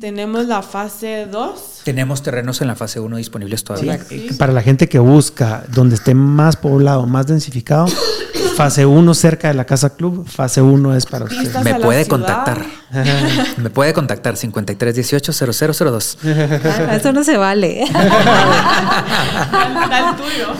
Tenemos 0.00 0.46
la 0.46 0.62
fase 0.62 1.26
2. 1.30 1.80
Tenemos 1.84 2.22
terrenos 2.22 2.60
en 2.60 2.66
la 2.68 2.74
fase 2.74 3.00
1 3.00 3.16
disponibles 3.16 3.62
todavía. 3.64 3.98
Sí. 4.02 4.28
Para 4.38 4.52
la 4.52 4.60
gente 4.62 4.88
que 4.88 4.98
busca 4.98 5.64
donde 5.68 5.94
esté 5.94 6.14
más 6.14 6.56
poblado, 6.56 7.06
más 7.06 7.26
densificado, 7.26 7.86
fase 8.56 8.84
1 8.86 9.14
cerca 9.14 9.48
de 9.48 9.54
la 9.54 9.64
casa 9.64 9.90
club, 9.96 10.28
fase 10.28 10.60
1 10.62 10.94
es 10.96 11.06
para 11.06 11.24
usted. 11.26 11.54
Me 11.62 11.76
puede 11.76 12.04
ciudad. 12.04 12.18
contactar. 12.18 12.66
Me 13.56 13.70
puede 13.70 13.92
contactar 13.92 14.34
5318-0002. 14.34 16.18
Ah, 16.86 16.94
Eso 16.96 17.12
no 17.12 17.22
se 17.24 17.36
vale. 17.36 17.82
El 17.84 17.88
tuyo. 20.16 20.54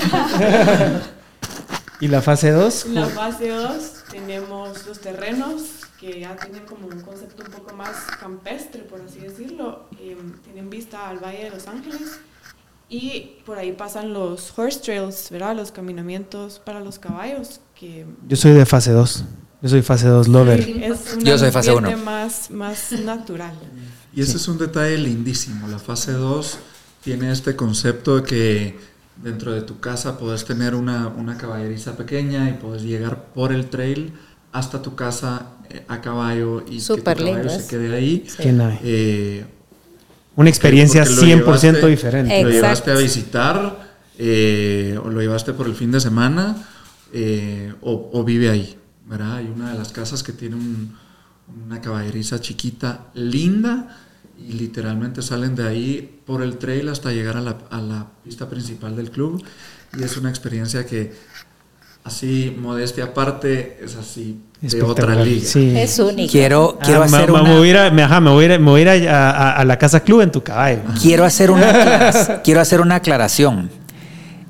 ¿Y 2.01 2.09
la 2.09 2.23
fase 2.23 2.51
2? 2.51 2.87
En 2.87 2.95
la 2.95 3.07
fase 3.07 3.49
2 3.49 3.73
tenemos 4.11 4.87
los 4.87 5.01
terrenos 5.01 5.61
que 6.05 6.21
ya 6.21 6.37
tienen 6.37 6.67
como 6.67 6.87
un 6.87 7.01
concepto 7.01 7.43
un 7.45 7.51
poco 7.51 7.75
más 7.75 7.97
campestre, 8.21 8.83
por 8.83 9.01
así 9.01 9.21
decirlo. 9.21 9.85
Eh, 9.99 10.17
tienen 10.45 10.69
vista 10.69 11.09
al 11.09 11.19
Valle 11.19 11.45
de 11.45 11.51
Los 11.51 11.67
Ángeles 11.67 12.21
y 12.91 13.39
por 13.47 13.59
ahí 13.59 13.73
pasan 13.73 14.13
los 14.13 14.53
horse 14.57 14.81
trails, 14.81 15.31
¿verdad? 15.31 15.57
Los 15.57 15.73
caminamientos 15.73 16.59
para 16.59 16.81
los 16.81 16.99
caballos, 16.99 17.61
que 17.75 18.05
Yo 18.29 18.37
soy 18.37 18.53
de 18.53 18.67
fase 18.67 18.93
2. 18.93 19.25
Yo 19.63 19.69
soy 19.71 19.81
fase 19.81 20.09
2 20.09 20.29
lover. 20.29 20.61
es 20.61 21.17
Yo 21.23 21.39
soy 21.39 21.51
fase 21.51 21.71
ambiente 21.71 21.97
uno. 21.97 22.05
más, 22.05 22.51
más 22.51 22.93
natural. 22.93 23.55
Y 24.15 24.21
ese 24.21 24.37
es 24.37 24.47
un 24.47 24.59
detalle 24.59 24.99
lindísimo. 24.99 25.67
La 25.69 25.79
fase 25.79 26.13
2 26.13 26.59
tiene 27.03 27.33
este 27.33 27.57
concepto 27.57 28.17
de 28.17 28.23
que 28.25 28.79
dentro 29.23 29.53
de 29.53 29.63
tu 29.63 29.81
casa 29.81 30.19
puedes 30.19 30.45
tener 30.45 30.75
una, 30.75 31.09
una 31.09 31.39
caballeriza 31.39 31.97
pequeña 31.97 32.51
y 32.51 32.55
puedes 32.55 32.83
llegar 32.83 33.33
por 33.33 33.53
el 33.53 33.71
trail 33.71 34.13
hasta 34.55 34.81
tu 34.81 34.95
casa 34.95 35.49
eh, 35.69 35.85
a 35.89 36.01
caballo 36.01 36.65
y 36.71 36.81
Súper 36.81 37.17
que 37.17 37.23
tu 37.25 37.27
caballo 37.27 37.43
lindo 37.49 37.61
se 37.63 37.67
quede 37.69 37.95
ahí. 37.95 38.25
Sí. 38.27 38.37
Qué 38.43 38.53
nice. 38.53 38.79
Eh, 38.83 39.45
Una 40.37 40.49
experiencia 40.49 41.03
porque 41.05 41.17
lo 41.17 41.23
100% 41.23 41.73
llevaste- 41.81 41.87
diferente. 41.89 42.43
Lo 42.43 42.51
llevaste 42.51 42.91
a 42.93 42.95
visitar 42.95 43.95
eh, 44.19 44.99
o 45.05 45.11
lo 45.11 45.21
llevaste 45.21 45.53
por 45.53 45.67
el 45.67 45.75
fin 45.75 45.91
de 45.91 46.01
semana, 46.01 46.57
eh, 47.13 47.73
o, 47.83 48.23
vive 48.25 48.49
ahí, 48.49 48.77
¿verdad? 49.07 49.37
Hay 49.37 49.47
una 49.55 49.73
de 49.73 49.79
las 49.79 49.91
casas 49.93 50.23
que 50.23 50.33
tiene 50.33 50.57
una 51.67 51.81
caballeriza 51.81 52.41
chiquita, 52.41 53.07
linda, 53.15 53.99
y 54.39 54.53
literalmente 54.53 55.21
salen 55.23 55.55
de 55.57 55.67
ahí 55.67 56.21
por 56.27 56.43
el 56.43 56.59
trail 56.59 56.89
hasta 56.89 57.11
llegar 57.13 57.37
a 57.37 57.41
la, 57.41 57.59
a 57.71 57.81
la 57.81 58.07
pista 58.23 58.49
principal 58.49 58.95
del 58.97 59.11
club, 59.11 59.43
y 59.99 60.03
es 60.05 60.17
una 60.17 60.31
experiencia 60.31 60.87
que 60.87 61.13
así, 62.05 62.55
modestia 62.59 63.05
aparte, 63.05 63.79
es 63.83 63.97
así 63.97 64.41
de 64.61 64.83
otra 64.83 65.15
liga. 65.25 65.47
Es 65.55 65.99
único. 65.99 66.31
Quiero, 66.31 66.79
quiero 66.83 67.03
ah, 67.03 67.07
hacer 67.07 67.33
me, 67.33 67.41
una... 67.41 67.43
me, 67.43 67.59
voy 67.59 67.71
a 67.71 67.91
me, 67.91 68.31
voy 68.31 68.45
a 68.45 68.55
ir, 68.55 68.61
me 68.61 68.71
voy 68.71 68.83
a, 68.83 68.97
ir 68.97 69.09
a, 69.09 69.65
la 69.65 69.79
casa 69.79 70.01
club 70.01 70.21
en 70.21 70.31
tu 70.31 70.43
caballo. 70.43 70.81
Quiero 71.03 71.25
hacer 71.25 71.51
una, 71.51 72.43
quiero 72.43 72.61
hacer 72.61 72.81
una 72.81 72.97
aclaración. 72.97 73.71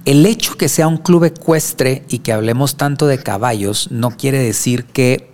El 0.05 0.27
hecho 0.27 0.57
que 0.57 0.69
sea 0.69 0.87
un 0.87 0.99
club 0.99 1.25
ecuestre 1.25 2.05
y 2.09 2.19
que 2.19 2.33
hablemos 2.33 2.77
tanto 2.77 3.07
de 3.07 3.19
caballos 3.19 3.91
no 3.91 4.11
quiere 4.11 4.39
decir 4.39 4.85
que 4.85 5.34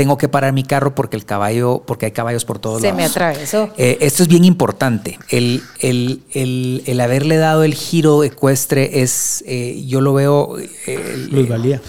tengo 0.00 0.16
que 0.16 0.30
parar 0.30 0.54
mi 0.54 0.64
carro 0.64 0.94
porque 0.94 1.14
el 1.14 1.26
caballo, 1.26 1.82
porque 1.86 2.06
hay 2.06 2.12
caballos 2.12 2.46
por 2.46 2.58
todos 2.58 2.80
lados. 2.80 2.96
Se 2.96 3.02
me 3.02 3.04
atravesó. 3.04 3.68
Eh, 3.76 3.98
esto 4.00 4.22
es 4.22 4.30
bien 4.30 4.46
importante. 4.46 5.18
El, 5.28 5.62
el, 5.78 6.22
el, 6.32 6.82
el, 6.86 7.00
haberle 7.02 7.36
dado 7.36 7.64
el 7.64 7.74
giro 7.74 8.24
ecuestre 8.24 9.02
es, 9.02 9.44
eh, 9.46 9.84
yo 9.86 10.00
lo 10.00 10.14
veo. 10.14 10.56
Eh, 10.86 11.46
valía. 11.46 11.82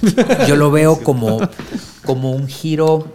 Yo 0.45 0.57
lo 0.57 0.71
veo 0.71 0.99
como, 1.03 1.39
como 2.03 2.33
un 2.33 2.49
giro. 2.49 3.07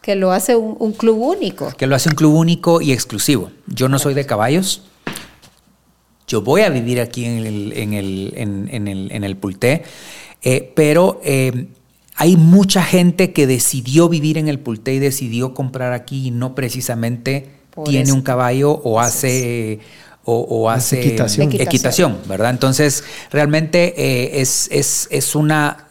Que 0.00 0.14
lo 0.14 0.32
hace 0.32 0.56
un, 0.56 0.92
club 0.94 1.18
único. 1.18 1.70
Que 1.76 1.86
lo 1.86 1.94
hace 1.94 2.08
un 2.08 2.14
club 2.14 2.32
único 2.32 2.80
y 2.80 2.92
exclusivo. 2.92 3.50
Yo 3.66 3.90
no 3.90 3.98
soy 3.98 4.14
de 4.14 4.24
caballos. 4.24 4.84
Yo 6.26 6.40
voy 6.40 6.62
a 6.62 6.70
vivir 6.70 6.98
aquí 7.02 7.26
en 7.26 7.44
el, 7.44 7.72
en 7.74 7.92
el, 7.92 8.32
en, 8.36 8.88
el, 8.88 9.12
en 9.12 9.22
el 9.22 9.36
Pulté, 9.36 9.82
pero 10.74 11.20
hay 12.16 12.36
mucha 12.36 12.82
gente 12.82 13.32
que 13.32 13.46
decidió 13.46 14.08
vivir 14.08 14.38
en 14.38 14.48
el 14.48 14.58
Pulté 14.58 14.94
y 14.94 14.98
decidió 14.98 15.54
comprar 15.54 15.92
aquí 15.92 16.28
y 16.28 16.30
no 16.30 16.54
precisamente 16.54 17.50
tiene 17.84 18.12
un 18.12 18.22
caballo 18.22 18.72
o 18.72 19.00
hace 19.00 19.80
o, 20.24 20.70
hace 20.70 21.16
equitación. 21.58 22.18
¿verdad? 22.28 22.50
Entonces, 22.50 23.04
realmente 23.30 23.94
eh, 23.96 24.40
es, 24.40 24.68
es, 24.70 25.34
una 25.34 25.86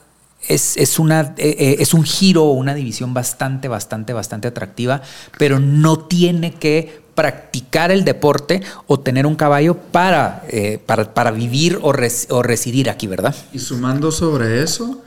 es, 0.48 1.00
una, 1.00 1.34
eh, 1.38 1.56
eh, 1.60 1.76
es 1.80 1.94
un 1.94 2.04
giro 2.04 2.46
o 2.46 2.54
una 2.54 2.74
división 2.74 3.14
bastante, 3.14 3.68
bastante, 3.68 4.14
bastante 4.14 4.48
atractiva, 4.48 5.02
pero 5.38 5.60
no 5.60 6.00
tiene 6.00 6.54
que 6.54 7.02
practicar 7.16 7.92
el 7.92 8.06
deporte 8.06 8.62
o 8.88 9.00
tener 9.00 9.26
un 9.26 9.36
caballo 9.36 9.76
para, 9.76 10.44
para, 10.86 11.32
vivir 11.32 11.80
o, 11.82 11.90
o, 11.90 12.44
residir 12.44 12.90
aquí, 12.90 13.08
¿verdad? 13.08 13.36
Y 13.52 13.60
sumando 13.60 14.10
sobre 14.12 14.64
eso, 14.64 15.02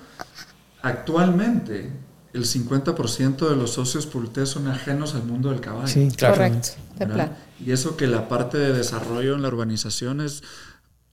Actualmente, 0.83 1.91
el 2.33 2.45
50% 2.45 3.49
de 3.49 3.57
los 3.57 3.73
socios 3.73 4.07
Pulté 4.07 4.47
son 4.47 4.67
ajenos 4.67 5.15
al 5.15 5.25
mundo 5.25 5.51
del 5.51 5.61
caballo. 5.61 5.87
Sí, 5.87 6.09
correcto. 6.19 6.71
Y 7.65 7.71
eso 7.73 7.97
que 7.97 8.07
la 8.07 8.29
parte 8.29 8.59
de 8.59 8.73
desarrollo 8.73 9.35
en 9.35 9.43
la 9.43 9.49
urbanización 9.49 10.21
es, 10.21 10.43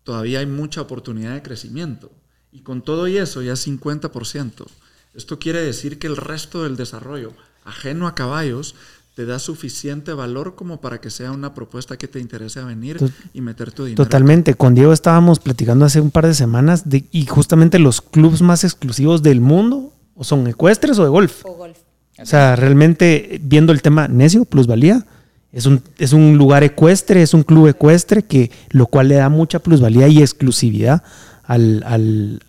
todavía 0.03 0.39
hay 0.39 0.45
mucha 0.45 0.81
oportunidad 0.81 1.33
de 1.33 1.43
crecimiento. 1.43 2.11
Y 2.51 2.61
con 2.61 2.81
todo 2.81 3.07
y 3.07 3.17
eso, 3.17 3.41
ya 3.41 3.53
50%. 3.53 4.65
Esto 5.13 5.39
quiere 5.39 5.61
decir 5.61 5.99
que 5.99 6.07
el 6.07 6.17
resto 6.17 6.63
del 6.63 6.75
desarrollo, 6.75 7.33
ajeno 7.63 8.07
a 8.07 8.15
caballos, 8.15 8.75
te 9.19 9.25
da 9.25 9.37
suficiente 9.37 10.13
valor 10.13 10.55
como 10.55 10.79
para 10.79 11.01
que 11.01 11.09
sea 11.09 11.33
una 11.33 11.53
propuesta 11.53 11.97
que 11.97 12.07
te 12.07 12.21
interese 12.21 12.61
a 12.61 12.63
venir 12.63 12.99
y 13.33 13.41
meter 13.41 13.69
tu 13.69 13.83
dinero. 13.83 14.01
Totalmente. 14.01 14.53
Con 14.53 14.75
Diego 14.75 14.93
estábamos 14.93 15.39
platicando 15.39 15.83
hace 15.83 15.99
un 15.99 16.09
par 16.09 16.25
de 16.25 16.33
semanas 16.33 16.87
de, 16.87 17.03
y 17.11 17.25
justamente 17.25 17.79
los 17.79 17.99
clubes 17.99 18.41
más 18.41 18.63
exclusivos 18.63 19.21
del 19.21 19.41
mundo 19.41 19.91
o 20.15 20.23
son 20.23 20.47
ecuestres 20.47 20.97
o 20.99 21.03
de 21.03 21.09
golf. 21.09 21.45
O 21.45 21.51
golf. 21.55 21.77
O 22.17 22.25
sea, 22.25 22.55
realmente 22.55 23.41
viendo 23.43 23.73
el 23.73 23.81
tema 23.81 24.07
necio, 24.07 24.45
plusvalía, 24.45 25.05
es 25.51 25.65
un, 25.65 25.81
es 25.97 26.13
un 26.13 26.37
lugar 26.37 26.63
ecuestre, 26.63 27.21
es 27.21 27.33
un 27.33 27.43
club 27.43 27.67
ecuestre 27.67 28.23
que 28.23 28.51
lo 28.69 28.87
cual 28.87 29.09
le 29.09 29.15
da 29.15 29.27
mucha 29.27 29.59
plusvalía 29.59 30.07
y 30.07 30.19
exclusividad 30.19 31.03
al, 31.43 31.83
al, 31.85 32.41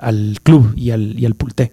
al, 0.00 0.38
club 0.42 0.72
y 0.74 0.90
al, 0.90 1.20
y 1.20 1.26
al 1.26 1.34
pulté. 1.34 1.72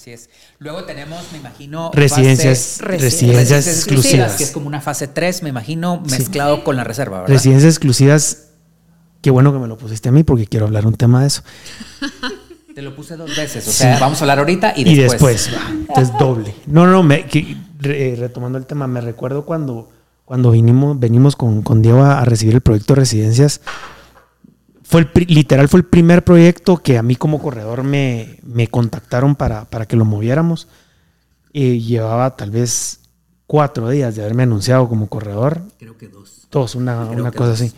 Así 0.00 0.12
es. 0.12 0.30
Luego 0.58 0.84
tenemos, 0.84 1.30
me 1.30 1.36
imagino, 1.36 1.90
residencias, 1.92 2.78
residencias, 2.80 3.66
exclusivas, 3.66 4.36
que 4.36 4.44
es 4.44 4.50
como 4.50 4.66
una 4.66 4.80
fase 4.80 5.08
3, 5.08 5.42
me 5.42 5.50
imagino, 5.50 6.02
mezclado 6.08 6.64
con 6.64 6.74
la 6.74 6.84
reserva, 6.84 7.20
¿verdad? 7.20 7.34
Residencias 7.34 7.74
exclusivas, 7.74 8.46
qué 9.20 9.30
bueno 9.30 9.52
que 9.52 9.58
me 9.58 9.68
lo 9.68 9.76
pusiste 9.76 10.08
a 10.08 10.12
mí 10.12 10.22
porque 10.22 10.46
quiero 10.46 10.64
hablar 10.64 10.86
un 10.86 10.94
tema 10.94 11.20
de 11.20 11.26
eso. 11.26 11.42
Te 12.74 12.80
lo 12.80 12.96
puse 12.96 13.18
dos 13.18 13.36
veces, 13.36 13.68
o 13.68 13.72
sea, 13.72 13.98
vamos 13.98 14.18
a 14.22 14.24
hablar 14.24 14.38
ahorita 14.38 14.72
y 14.74 14.84
después. 14.84 15.48
Y 15.48 15.50
después, 15.50 15.70
entonces 15.80 16.18
doble. 16.18 16.54
No, 16.66 16.86
no, 16.86 17.02
me, 17.02 17.26
eh, 17.32 18.16
retomando 18.18 18.56
el 18.56 18.64
tema, 18.64 18.86
me 18.86 19.02
recuerdo 19.02 19.44
cuando, 19.44 19.90
cuando 20.24 20.52
vinimos, 20.52 20.98
venimos 20.98 21.36
con, 21.36 21.60
con 21.60 21.82
Diego 21.82 22.04
a, 22.04 22.20
a 22.20 22.24
recibir 22.24 22.54
el 22.54 22.62
proyecto 22.62 22.94
de 22.94 23.00
residencias, 23.00 23.60
fue 24.90 25.02
el, 25.02 25.26
literal 25.28 25.68
fue 25.68 25.78
el 25.78 25.86
primer 25.86 26.24
proyecto 26.24 26.78
que 26.78 26.98
a 26.98 27.02
mí 27.04 27.14
como 27.14 27.40
corredor 27.40 27.84
me, 27.84 28.40
me 28.42 28.66
contactaron 28.66 29.36
para, 29.36 29.64
para, 29.66 29.86
que 29.86 29.94
lo 29.94 30.04
moviéramos. 30.04 30.66
Llevaba 31.52 32.34
tal 32.34 32.50
vez 32.50 32.98
cuatro 33.46 33.88
días 33.88 34.16
de 34.16 34.22
haberme 34.22 34.42
anunciado 34.42 34.88
como 34.88 35.06
corredor. 35.06 35.62
Creo 35.78 35.96
que 35.96 36.08
dos. 36.08 36.48
Dos, 36.50 36.74
una, 36.74 37.04
una 37.04 37.30
cosa 37.30 37.52
así. 37.52 37.72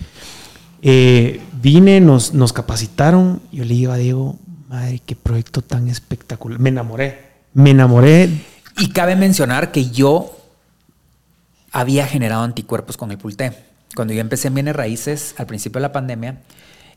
Eh, 0.81 1.43
vine, 1.61 2.01
nos, 2.01 2.33
nos 2.33 2.55
capacitaron. 2.55 3.43
Yo 3.53 3.67
le 3.67 3.75
digo 3.75 3.93
a 3.93 3.99
Diego, 3.99 4.39
madre, 4.71 5.03
qué 5.05 5.15
proyecto 5.15 5.61
tan 5.61 5.89
espectacular. 5.89 6.59
Me 6.59 6.71
enamoré. 6.71 7.33
Me 7.53 7.73
enamoré. 7.73 8.31
Y 8.79 8.89
cabe 8.89 9.17
mencionar 9.17 9.71
que 9.71 9.91
yo 9.91 10.35
había 11.73 12.07
generado 12.07 12.43
anticuerpos 12.43 12.97
con 12.97 13.11
el 13.11 13.19
Pulté. 13.19 13.53
Cuando 13.95 14.15
yo 14.15 14.23
empecé 14.23 14.49
en 14.49 14.55
Bienes 14.55 14.75
Raíces, 14.75 15.35
al 15.37 15.47
principio 15.47 15.79
de 15.79 15.83
la 15.83 15.93
pandemia, 15.93 16.41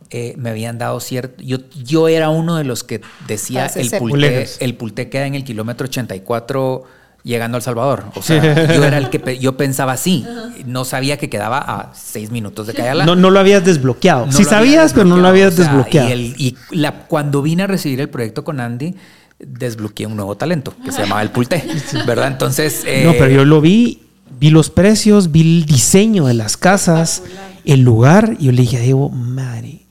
eh, 0.10 0.36
me 0.38 0.50
habían 0.52 0.78
dado 0.78 1.00
cierto. 1.00 1.42
Yo, 1.44 1.58
yo 1.84 2.08
era 2.08 2.30
uno 2.30 2.56
de 2.56 2.64
los 2.64 2.84
que 2.84 3.02
decía 3.28 3.68
el 3.76 3.90
pulté, 3.92 4.48
el 4.60 4.76
pulté 4.76 5.10
queda 5.10 5.26
en 5.26 5.36
el 5.36 5.44
kilómetro 5.44 5.88
84 5.88 6.84
llegando 7.26 7.58
al 7.58 7.64
Salvador. 7.64 8.06
O 8.16 8.22
sea, 8.22 8.74
yo 8.74 8.84
era 8.84 8.98
el 9.00 9.10
que 9.10 9.40
yo 9.40 9.58
pensaba 9.58 9.94
así. 9.94 10.26
No 10.66 10.86
sabía 10.86 11.18
que 11.18 11.30
quedaba 11.30 11.58
a 11.58 11.92
seis 11.94 12.32
minutos 12.32 12.68
de 12.68 12.74
caer 12.74 13.04
No, 13.06 13.16
no 13.16 13.32
lo 13.32 13.40
habías 13.40 13.66
desbloqueado. 13.66 14.32
sí 14.32 14.46
sabías, 14.46 14.94
pero 14.94 15.06
no 15.06 15.18
lo 15.18 15.28
habías 15.28 15.58
desbloqueado. 15.58 16.10
Y, 16.14 16.56
la, 16.72 17.08
cuando 17.08 17.42
vine 17.42 17.64
a 17.64 17.68
recibir 17.68 18.00
el 18.00 18.10
proyecto 18.10 18.44
con 18.44 18.60
Andy, 18.60 18.96
desbloqueé 19.40 20.06
un 20.06 20.16
nuevo 20.16 20.38
talento 20.38 20.74
que 20.86 20.92
se 20.92 21.02
llamaba 21.02 21.22
el 21.24 21.32
pulté, 21.32 21.66
¿verdad? 22.06 22.28
Entonces... 22.28 22.86
no, 23.04 23.14
pero 23.14 23.30
yo 23.30 23.44
lo 23.44 23.60
vi, 23.60 24.04
vi 24.40 24.52
los 24.52 24.70
precios, 24.70 25.32
vi 25.32 25.42
el 25.42 25.66
diseño 25.66 26.28
de 26.28 26.36
las 26.36 26.58
casas, 26.58 27.24
el 27.66 27.82
lugar, 27.82 28.38
y 28.40 28.46
yo 28.46 28.52
le 28.52 28.62
dije 28.62 28.78
a 28.78 28.82
Diego, 28.82 29.10
madre, 29.10 29.85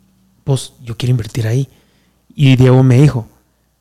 pues 0.45 0.75
yo 0.83 0.97
quiero 0.97 1.11
invertir 1.11 1.47
ahí. 1.47 1.69
Y 2.35 2.57
Diego 2.57 2.83
me 2.83 3.01
dijo, 3.01 3.27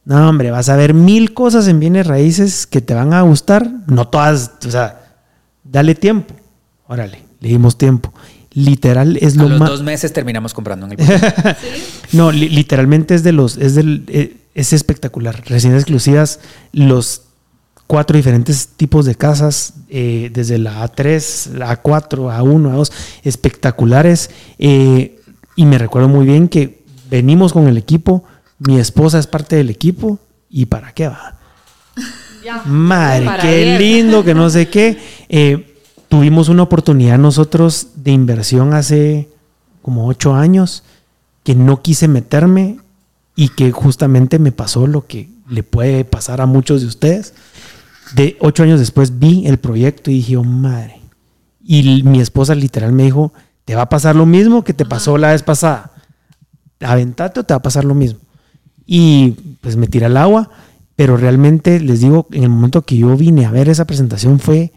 no 0.05 0.29
hombre, 0.29 0.51
vas 0.51 0.69
a 0.69 0.75
ver 0.75 0.93
mil 0.93 1.33
cosas 1.33 1.67
en 1.67 1.79
bienes 1.79 2.07
raíces 2.07 2.67
que 2.67 2.81
te 2.81 2.93
van 2.93 3.13
a 3.13 3.21
gustar, 3.21 3.69
no 3.87 4.07
todas, 4.07 4.51
o 4.65 4.71
sea, 4.71 5.15
dale 5.63 5.95
tiempo. 5.95 6.33
Órale, 6.87 7.19
le 7.39 7.49
dimos 7.49 7.77
tiempo. 7.77 8.13
Literal 8.51 9.17
es 9.19 9.35
lo 9.35 9.49
más... 9.49 9.59
los 9.59 9.69
dos 9.69 9.83
meses 9.83 10.13
terminamos 10.13 10.53
comprando 10.53 10.85
en 10.85 10.99
el 10.99 10.99
No, 12.13 12.31
literalmente 12.31 13.15
es 13.15 13.23
de 13.23 13.31
los, 13.31 13.57
es 13.57 13.73
del, 13.75 14.03
eh, 14.07 14.37
es 14.53 14.73
espectacular. 14.73 15.41
Residencias 15.45 15.83
exclusivas, 15.83 16.39
los 16.71 17.23
cuatro 17.87 18.15
diferentes 18.17 18.67
tipos 18.67 19.05
de 19.05 19.15
casas, 19.15 19.73
eh, 19.89 20.29
desde 20.33 20.59
la 20.59 20.87
A3, 20.87 21.53
la 21.53 21.81
A4, 21.81 22.31
A1, 22.31 22.75
A2, 22.75 22.91
espectaculares. 23.23 24.29
Eh, 24.59 25.19
y 25.55 25.65
me 25.65 25.77
recuerdo 25.77 26.09
muy 26.09 26.25
bien 26.25 26.47
que 26.47 26.83
venimos 27.09 27.53
con 27.53 27.67
el 27.67 27.77
equipo, 27.77 28.23
mi 28.59 28.79
esposa 28.79 29.19
es 29.19 29.27
parte 29.27 29.55
del 29.55 29.69
equipo, 29.69 30.19
¿y 30.49 30.65
para 30.65 30.93
qué 30.93 31.07
va? 31.07 31.37
Madre, 32.65 33.27
qué 33.41 33.77
lindo, 33.77 34.23
que 34.23 34.33
no 34.33 34.49
sé 34.49 34.67
qué. 34.69 34.97
Eh, 35.29 35.77
tuvimos 36.09 36.49
una 36.49 36.63
oportunidad 36.63 37.17
nosotros 37.17 37.87
de 37.95 38.11
inversión 38.11 38.73
hace 38.73 39.29
como 39.81 40.07
ocho 40.07 40.33
años 40.33 40.83
que 41.43 41.55
no 41.55 41.81
quise 41.81 42.07
meterme 42.07 42.79
y 43.35 43.49
que 43.49 43.71
justamente 43.71 44.39
me 44.39 44.51
pasó 44.51 44.87
lo 44.87 45.05
que 45.07 45.29
le 45.49 45.63
puede 45.63 46.05
pasar 46.05 46.41
a 46.41 46.45
muchos 46.45 46.81
de 46.81 46.87
ustedes. 46.87 47.33
De 48.15 48.37
ocho 48.39 48.63
años 48.63 48.79
después 48.79 49.19
vi 49.19 49.47
el 49.47 49.57
proyecto 49.57 50.11
y 50.11 50.15
dije, 50.15 50.37
oh, 50.37 50.43
madre. 50.43 51.01
Y 51.63 52.03
mi 52.03 52.19
esposa 52.19 52.55
literal 52.55 52.91
me 52.91 53.03
dijo, 53.03 53.33
te 53.65 53.75
va 53.75 53.83
a 53.83 53.89
pasar 53.89 54.15
lo 54.15 54.25
mismo 54.25 54.63
que 54.63 54.73
te 54.73 54.85
pasó 54.85 55.17
la 55.17 55.31
vez 55.31 55.43
pasada. 55.43 55.91
Aventate 56.79 57.39
o 57.39 57.43
te 57.43 57.53
va 57.53 57.57
a 57.57 57.61
pasar 57.61 57.85
lo 57.85 57.93
mismo. 57.93 58.19
Y 58.85 59.31
pues 59.61 59.75
me 59.75 59.87
tira 59.87 60.07
al 60.07 60.17
agua, 60.17 60.49
pero 60.95 61.17
realmente 61.17 61.79
les 61.79 62.01
digo, 62.01 62.27
en 62.31 62.43
el 62.43 62.49
momento 62.49 62.81
que 62.81 62.97
yo 62.97 63.15
vine 63.15 63.45
a 63.45 63.51
ver 63.51 63.69
esa 63.69 63.85
presentación 63.85 64.39
fue, 64.39 64.73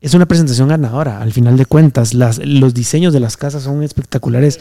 es 0.00 0.14
una 0.14 0.26
presentación 0.26 0.68
ganadora, 0.68 1.20
al 1.20 1.32
final 1.32 1.56
de 1.56 1.66
cuentas, 1.66 2.14
las, 2.14 2.38
los 2.38 2.74
diseños 2.74 3.12
de 3.12 3.20
las 3.20 3.36
casas 3.36 3.64
son 3.64 3.82
espectaculares, 3.82 4.60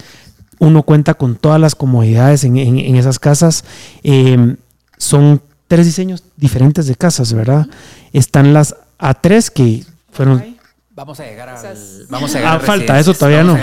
uno 0.60 0.84
cuenta 0.84 1.14
con 1.14 1.36
todas 1.36 1.60
las 1.60 1.76
comodidades 1.76 2.44
en, 2.44 2.58
esas 2.96 3.20
casas. 3.20 3.66
Eh, 4.04 4.56
son 4.98 5.42
tres 5.68 5.86
diseños 5.86 6.24
diferentes 6.38 6.88
de 6.88 6.96
casas, 6.96 7.34
¿verdad? 7.34 7.68
Están 8.14 8.54
las 8.54 8.76
A3 9.00 9.50
que 9.50 9.84
fueron... 10.12 10.53
Vamos 10.96 11.20
a 11.20 11.26
llegar 11.26 11.50
a 11.50 11.74
vamos 12.10 12.36
a 12.36 12.38
llegar 12.38 12.58
ah, 12.58 12.60
falta, 12.60 13.00
eso 13.00 13.16
todavía 13.16 13.44
no. 13.44 13.58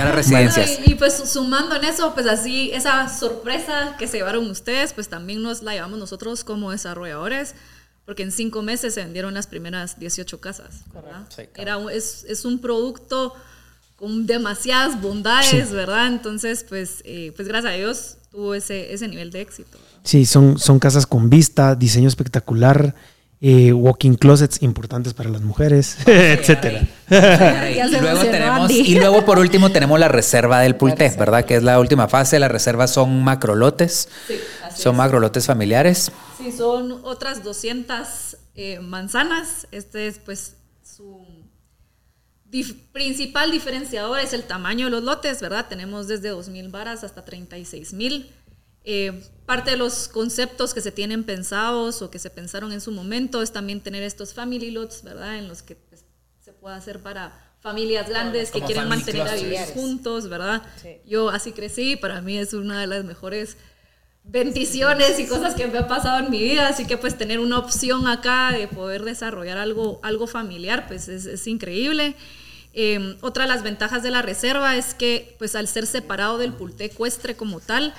y, 0.84 0.94
pues 0.96 1.14
sumando 1.14 1.76
en 1.76 1.84
eso, 1.84 2.12
pues 2.12 2.26
así, 2.26 2.72
esa 2.72 3.08
sorpresa 3.08 3.94
que 3.98 4.08
se 4.08 4.16
llevaron 4.16 4.50
ustedes, 4.50 4.92
pues 4.92 5.08
también 5.08 5.40
nos 5.40 5.62
la 5.62 5.74
llevamos 5.74 5.98
nosotros 6.00 6.42
como 6.42 6.72
desarrolladores, 6.72 7.54
porque 8.04 8.24
en 8.24 8.32
cinco 8.32 8.62
meses 8.62 8.94
se 8.94 9.04
vendieron 9.04 9.32
las 9.32 9.46
primeras 9.46 10.00
18 10.00 10.40
casas. 10.40 10.84
Era, 11.54 11.78
es, 11.92 12.24
es 12.28 12.44
un 12.44 12.58
producto 12.58 13.34
con 13.94 14.26
demasiadas 14.26 15.00
bondades, 15.00 15.70
¿verdad? 15.70 16.08
Entonces, 16.08 16.64
pues, 16.68 17.02
eh, 17.04 17.32
pues 17.36 17.46
gracias 17.46 17.72
a 17.72 17.76
Dios 17.76 18.16
tuvo 18.32 18.54
ese, 18.54 18.92
ese 18.92 19.06
nivel 19.06 19.30
de 19.30 19.42
éxito. 19.42 19.78
Sí, 20.02 20.26
son, 20.26 20.58
son 20.58 20.80
casas 20.80 21.06
con 21.06 21.30
vista, 21.30 21.76
diseño 21.76 22.08
espectacular, 22.08 22.94
eh, 23.42 23.72
walking 23.72 24.14
closets 24.14 24.62
importantes 24.62 25.14
para 25.14 25.30
las 25.30 25.40
mujeres, 25.40 25.96
etcétera. 26.06 26.86
Y 27.10 28.00
luego 28.00 28.20
tenemos, 28.22 28.70
y 28.70 28.94
luego 28.96 29.24
por 29.24 29.38
último 29.38 29.70
tenemos 29.70 29.98
la 29.98 30.08
reserva 30.08 30.60
del 30.60 30.76
Pulté, 30.76 31.14
¿verdad? 31.18 31.44
Que 31.44 31.56
es 31.56 31.62
la 31.62 31.80
última 31.80 32.06
fase. 32.06 32.38
La 32.38 32.48
reserva 32.48 32.86
son 32.86 33.24
macrolotes. 33.24 34.08
Sí, 34.26 34.34
son 34.76 34.96
macrolotes 34.96 35.46
familiares. 35.46 36.12
Sí, 36.38 36.52
son 36.52 37.00
otras 37.02 37.42
200 37.42 38.36
eh, 38.54 38.80
manzanas. 38.80 39.66
Este 39.70 40.06
es 40.06 40.18
pues 40.18 40.56
su 40.84 41.26
principal 42.92 43.52
diferenciador 43.52 44.18
es 44.18 44.32
el 44.32 44.42
tamaño 44.42 44.86
de 44.86 44.90
los 44.90 45.02
lotes, 45.04 45.40
¿verdad? 45.40 45.66
Tenemos 45.68 46.08
desde 46.08 46.32
2.000 46.32 46.70
varas 46.70 47.04
hasta 47.04 47.24
36.000. 47.24 48.26
Eh, 48.84 49.22
parte 49.46 49.72
de 49.72 49.76
los 49.76 50.08
conceptos 50.08 50.74
que 50.74 50.80
se 50.80 50.92
tienen 50.92 51.24
pensados 51.24 52.02
o 52.02 52.10
que 52.10 52.18
se 52.18 52.30
pensaron 52.30 52.72
en 52.72 52.80
su 52.80 52.92
momento 52.92 53.42
es 53.42 53.52
también 53.52 53.80
tener 53.80 54.02
estos 54.02 54.32
family 54.32 54.70
lots, 54.70 55.02
¿verdad? 55.02 55.38
En 55.38 55.48
los 55.48 55.62
que 55.62 55.74
pues, 55.76 56.04
se 56.40 56.52
puede 56.52 56.76
hacer 56.76 57.00
para 57.00 57.50
familias 57.60 58.08
grandes 58.08 58.50
que 58.50 58.62
quieren 58.62 58.88
mantener 58.88 59.28
a 59.28 59.34
vivir 59.34 59.58
juntos, 59.74 60.28
¿verdad? 60.28 60.62
Yo 61.06 61.28
así 61.28 61.52
crecí, 61.52 61.96
para 61.96 62.22
mí 62.22 62.38
es 62.38 62.54
una 62.54 62.80
de 62.80 62.86
las 62.86 63.04
mejores 63.04 63.58
bendiciones 64.22 65.18
y 65.18 65.26
cosas 65.26 65.54
que 65.54 65.66
me 65.66 65.78
ha 65.78 65.88
pasado 65.88 66.20
en 66.24 66.30
mi 66.30 66.38
vida, 66.38 66.68
así 66.68 66.86
que 66.86 66.96
pues 66.96 67.18
tener 67.18 67.40
una 67.40 67.58
opción 67.58 68.06
acá 68.06 68.52
de 68.52 68.68
poder 68.68 69.02
desarrollar 69.04 69.58
algo, 69.58 70.00
algo 70.02 70.26
familiar, 70.26 70.86
pues 70.86 71.08
es, 71.08 71.26
es 71.26 71.46
increíble. 71.46 72.14
Em, 72.72 73.16
otra 73.20 73.44
de 73.44 73.48
las 73.48 73.62
ventajas 73.62 74.02
de 74.02 74.10
la 74.10 74.22
reserva 74.22 74.76
es 74.76 74.94
que, 74.94 75.34
pues 75.38 75.56
al 75.56 75.66
ser 75.66 75.86
separado 75.86 76.38
del 76.38 76.52
pulté 76.52 76.84
ecuestre 76.84 77.34
como 77.34 77.60
tal, 77.60 77.94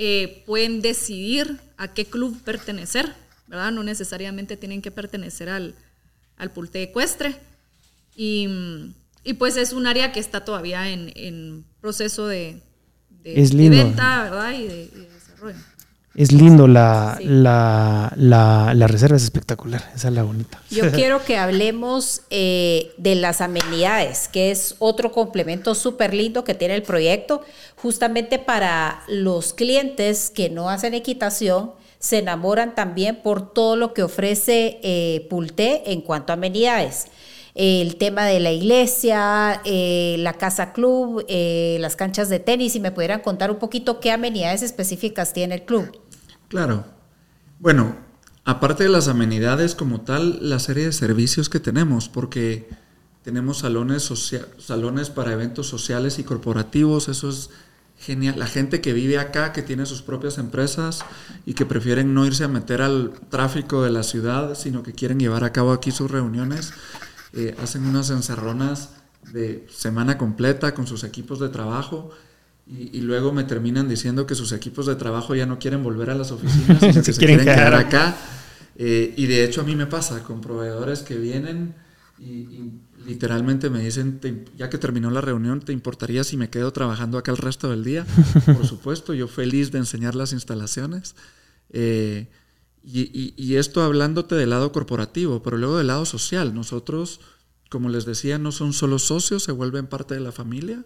eh, 0.00 0.44
pueden 0.46 0.80
decidir 0.80 1.58
a 1.76 1.92
qué 1.92 2.04
club 2.04 2.40
pertenecer, 2.44 3.12
¿verdad? 3.48 3.72
No 3.72 3.82
necesariamente 3.82 4.56
tienen 4.56 4.80
que 4.80 4.92
pertenecer 4.92 5.48
al, 5.48 5.74
al 6.36 6.52
pulté 6.52 6.84
ecuestre. 6.84 7.34
Y, 8.14 8.48
y, 9.24 9.34
pues 9.34 9.56
es 9.56 9.72
un 9.72 9.88
área 9.88 10.12
que 10.12 10.20
está 10.20 10.44
todavía 10.44 10.88
en, 10.88 11.12
en 11.16 11.64
proceso 11.80 12.28
de, 12.28 12.62
de, 13.22 13.68
venta, 13.68 14.22
¿verdad? 14.22 14.52
y 14.52 14.68
de 14.68 15.08
desarrollo. 15.12 15.58
Es 16.18 16.32
lindo, 16.32 16.66
la, 16.66 17.16
la, 17.22 18.12
la, 18.16 18.86
reserva 18.88 19.16
es 19.16 19.22
espectacular, 19.22 19.88
esa 19.94 20.08
es 20.08 20.14
la 20.14 20.24
bonita. 20.24 20.60
Yo 20.68 20.90
quiero 20.92 21.24
que 21.24 21.36
hablemos 21.36 22.22
eh, 22.30 22.90
de 22.96 23.14
las 23.14 23.40
amenidades, 23.40 24.26
que 24.26 24.50
es 24.50 24.74
otro 24.80 25.12
complemento 25.12 25.76
súper 25.76 26.12
lindo 26.12 26.42
que 26.42 26.54
tiene 26.54 26.74
el 26.74 26.82
proyecto, 26.82 27.42
justamente 27.76 28.40
para 28.40 29.04
los 29.06 29.54
clientes 29.54 30.32
que 30.34 30.50
no 30.50 30.70
hacen 30.70 30.92
equitación, 30.92 31.70
se 32.00 32.18
enamoran 32.18 32.74
también 32.74 33.22
por 33.22 33.52
todo 33.54 33.76
lo 33.76 33.94
que 33.94 34.02
ofrece 34.02 34.80
eh, 34.82 35.24
Pulté 35.30 35.92
en 35.92 36.00
cuanto 36.00 36.32
a 36.32 36.34
amenidades 36.34 37.06
el 37.54 37.96
tema 37.96 38.24
de 38.24 38.38
la 38.38 38.52
iglesia, 38.52 39.60
eh, 39.64 40.16
la 40.18 40.32
casa 40.32 40.72
club, 40.72 41.24
las 41.28 41.96
canchas 41.96 42.28
de 42.28 42.38
tenis, 42.38 42.72
si 42.72 42.80
me 42.80 42.92
pudieran 42.92 43.20
contar 43.20 43.50
un 43.50 43.58
poquito 43.58 43.98
qué 43.98 44.12
amenidades 44.12 44.62
específicas 44.62 45.32
tiene 45.32 45.56
el 45.56 45.62
club. 45.62 45.90
Claro. 46.48 46.86
Bueno, 47.58 47.96
aparte 48.44 48.84
de 48.84 48.88
las 48.88 49.08
amenidades 49.08 49.74
como 49.74 50.00
tal, 50.00 50.38
la 50.48 50.58
serie 50.58 50.86
de 50.86 50.92
servicios 50.92 51.48
que 51.48 51.60
tenemos, 51.60 52.08
porque 52.08 52.68
tenemos 53.22 53.58
salones, 53.58 54.10
salones 54.58 55.10
para 55.10 55.32
eventos 55.32 55.68
sociales 55.68 56.18
y 56.18 56.24
corporativos, 56.24 57.08
eso 57.08 57.28
es 57.28 57.50
genial. 57.98 58.38
La 58.38 58.46
gente 58.46 58.80
que 58.80 58.94
vive 58.94 59.18
acá, 59.18 59.52
que 59.52 59.62
tiene 59.62 59.84
sus 59.84 60.00
propias 60.00 60.38
empresas 60.38 61.04
y 61.44 61.52
que 61.52 61.66
prefieren 61.66 62.14
no 62.14 62.24
irse 62.24 62.44
a 62.44 62.48
meter 62.48 62.80
al 62.80 63.12
tráfico 63.28 63.82
de 63.82 63.90
la 63.90 64.02
ciudad, 64.02 64.54
sino 64.54 64.82
que 64.82 64.94
quieren 64.94 65.18
llevar 65.18 65.44
a 65.44 65.52
cabo 65.52 65.72
aquí 65.72 65.90
sus 65.90 66.10
reuniones, 66.10 66.72
eh, 67.34 67.54
hacen 67.62 67.84
unas 67.84 68.08
encerronas 68.08 68.90
de 69.32 69.66
semana 69.70 70.16
completa 70.16 70.72
con 70.72 70.86
sus 70.86 71.04
equipos 71.04 71.40
de 71.40 71.50
trabajo 71.50 72.10
y, 72.70 73.00
luego 73.00 73.32
me 73.32 73.44
terminan 73.44 73.88
diciendo 73.88 74.26
que 74.26 74.34
sus 74.34 74.52
equipos 74.52 74.84
de 74.84 74.94
trabajo 74.94 75.34
ya 75.34 75.46
no 75.46 75.58
quieren 75.58 75.82
volver 75.82 76.10
a 76.10 76.14
las 76.14 76.32
oficinas, 76.32 76.78
sino 76.80 77.02
que 77.02 77.12
se 77.12 77.18
quieren, 77.18 77.40
quedar 77.40 77.74
acá. 77.74 78.14
Eh, 78.76 79.14
y 79.16 79.26
de 79.26 79.44
hecho 79.44 79.62
a 79.62 79.64
mí 79.64 79.74
me 79.74 79.86
pasa 79.86 80.22
con 80.22 80.42
proveedores 80.42 81.00
que 81.00 81.16
vienen 81.16 81.74
y, 82.18 82.72
literalmente 83.06 83.70
me 83.70 83.82
dicen, 83.82 84.20
ya 84.54 84.68
que 84.68 84.76
terminó 84.76 85.10
la 85.10 85.22
reunión, 85.22 85.60
¿te 85.60 85.72
importaría 85.72 86.24
si 86.24 86.36
me 86.36 86.50
quedo 86.50 86.74
trabajando 86.74 87.16
acá 87.16 87.30
el 87.30 87.38
resto 87.38 87.70
del 87.70 87.82
día? 87.82 88.06
Por 88.44 88.66
supuesto, 88.66 89.14
yo 89.14 89.28
feliz 89.28 89.72
de 89.72 89.78
enseñar 89.78 90.14
las 90.14 90.34
instalaciones. 90.34 91.14
Eh, 91.70 92.28
y, 92.84 93.32
y, 93.34 93.56
esto 93.56 93.82
hablándote 93.82 94.34
del 94.34 94.50
lado 94.50 94.72
corporativo, 94.72 95.42
pero 95.42 95.56
luego 95.56 95.78
del 95.78 95.86
lado 95.86 96.04
social. 96.04 96.54
Nosotros, 96.54 97.20
como 97.70 97.88
les 97.88 98.04
decía, 98.04 98.38
no 98.38 98.52
son 98.52 98.74
solo 98.74 98.98
socios, 98.98 99.42
se 99.42 99.52
vuelven 99.52 99.86
parte 99.86 100.14
de 100.14 100.20
la 100.20 100.32
familia 100.32 100.84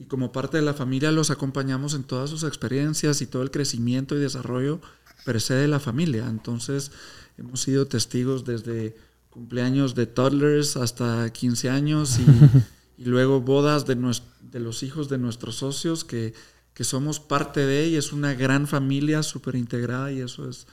y 0.00 0.06
como 0.06 0.32
parte 0.32 0.56
de 0.56 0.62
la 0.62 0.72
familia 0.72 1.12
los 1.12 1.30
acompañamos 1.30 1.92
en 1.92 2.04
todas 2.04 2.30
sus 2.30 2.42
experiencias 2.44 3.20
y 3.20 3.26
todo 3.26 3.42
el 3.42 3.50
crecimiento 3.50 4.16
y 4.16 4.18
desarrollo 4.18 4.80
precede 5.26 5.68
la 5.68 5.78
familia. 5.78 6.26
Entonces 6.26 6.90
hemos 7.36 7.60
sido 7.60 7.86
testigos 7.86 8.46
desde 8.46 8.96
cumpleaños 9.28 9.94
de 9.94 10.06
toddlers 10.06 10.78
hasta 10.78 11.30
15 11.30 11.68
años 11.68 12.18
y, 12.96 13.04
luego 13.04 13.42
bodas 13.42 13.84
de, 13.84 13.94
de, 14.40 14.60
los 14.60 14.82
hijos 14.82 15.10
de 15.10 15.18
nuestros 15.18 15.56
socios 15.56 16.02
que, 16.04 16.32
que 16.72 16.84
somos 16.84 17.20
parte 17.20 17.66
de 17.66 17.88
y 17.88 17.96
es 17.96 18.14
una 18.14 18.32
gran 18.32 18.66
familia 18.66 19.22
súper 19.22 19.54
integrada 19.54 20.10
y 20.12 20.22
eso, 20.22 20.48
es, 20.48 20.66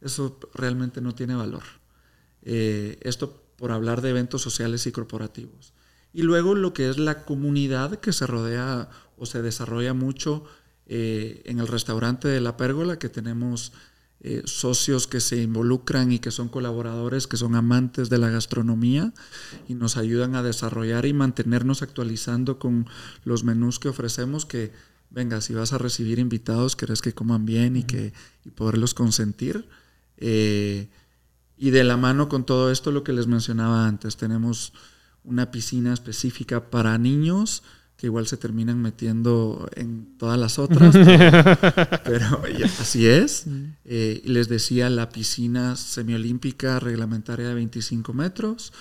eso 0.00 0.40
realmente 0.54 1.00
no 1.00 1.14
tiene 1.14 1.36
valor. 1.36 1.62
Eh, 2.42 2.98
esto 3.02 3.44
por 3.54 3.70
hablar 3.70 4.00
de 4.00 4.10
eventos 4.10 4.42
sociales 4.42 4.88
y 4.88 4.92
corporativos. 4.92 5.72
Y 6.12 6.22
luego 6.22 6.54
lo 6.54 6.72
que 6.72 6.90
es 6.90 6.98
la 6.98 7.24
comunidad 7.24 8.00
que 8.00 8.12
se 8.12 8.26
rodea 8.26 8.90
o 9.16 9.26
se 9.26 9.42
desarrolla 9.42 9.94
mucho 9.94 10.44
eh, 10.86 11.42
en 11.44 11.58
el 11.58 11.68
restaurante 11.68 12.28
de 12.28 12.40
La 12.40 12.56
Pérgola, 12.56 12.98
que 12.98 13.08
tenemos 13.08 13.72
eh, 14.24 14.42
socios 14.44 15.08
que 15.08 15.20
se 15.20 15.42
involucran 15.42 16.12
y 16.12 16.20
que 16.20 16.30
son 16.30 16.48
colaboradores, 16.48 17.26
que 17.26 17.36
son 17.36 17.56
amantes 17.56 18.08
de 18.08 18.18
la 18.18 18.30
gastronomía 18.30 19.12
y 19.68 19.74
nos 19.74 19.96
ayudan 19.96 20.36
a 20.36 20.44
desarrollar 20.44 21.06
y 21.06 21.12
mantenernos 21.12 21.82
actualizando 21.82 22.60
con 22.60 22.86
los 23.24 23.42
menús 23.42 23.80
que 23.80 23.88
ofrecemos, 23.88 24.46
que 24.46 24.70
venga, 25.10 25.40
si 25.40 25.54
vas 25.54 25.72
a 25.72 25.78
recibir 25.78 26.18
invitados, 26.18 26.76
querés 26.76 27.02
que 27.02 27.14
coman 27.14 27.46
bien 27.46 27.76
y, 27.76 27.82
que, 27.82 28.12
y 28.44 28.50
poderlos 28.50 28.94
consentir. 28.94 29.68
Eh, 30.18 30.88
y 31.56 31.70
de 31.70 31.84
la 31.84 31.96
mano 31.96 32.28
con 32.28 32.46
todo 32.46 32.70
esto, 32.70 32.92
lo 32.92 33.02
que 33.02 33.12
les 33.12 33.26
mencionaba 33.26 33.88
antes, 33.88 34.16
tenemos 34.16 34.72
una 35.24 35.50
piscina 35.50 35.92
específica 35.92 36.70
para 36.70 36.96
niños 36.98 37.62
que 38.02 38.06
igual 38.06 38.26
se 38.26 38.36
terminan 38.36 38.82
metiendo 38.82 39.70
en 39.76 40.18
todas 40.18 40.36
las 40.36 40.58
otras, 40.58 40.92
pero, 42.04 42.42
así 42.80 43.06
es. 43.06 43.44
Eh, 43.84 44.20
les 44.24 44.48
decía, 44.48 44.90
la 44.90 45.08
piscina 45.10 45.76
semiolímpica 45.76 46.80
reglamentaria 46.80 47.46
de 47.46 47.54
25 47.54 48.12
metros 48.12 48.72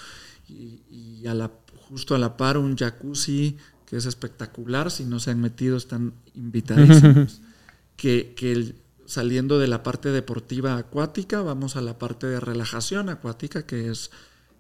y, 0.50 1.28
a 1.28 1.36
la, 1.36 1.52
justo 1.88 2.16
a 2.16 2.18
la 2.18 2.36
par 2.36 2.58
un 2.58 2.76
jacuzzi 2.76 3.58
que 3.86 3.98
es 3.98 4.08
espectacular, 4.08 4.90
si 4.90 5.06
no 5.06 5.20
se 5.20 5.30
han 5.30 5.40
metido 5.40 5.78
están 5.78 6.14
invitadísimos. 6.34 7.42
que, 7.96 8.74
saliendo 9.06 9.60
de 9.60 9.68
la 9.68 9.84
parte 9.84 10.10
deportiva 10.10 10.78
acuática, 10.78 11.42
vamos 11.42 11.76
a 11.76 11.82
la 11.82 12.00
parte 12.00 12.26
de 12.26 12.40
relajación 12.40 13.10
acuática, 13.10 13.68
que 13.68 13.92
es 13.92 14.10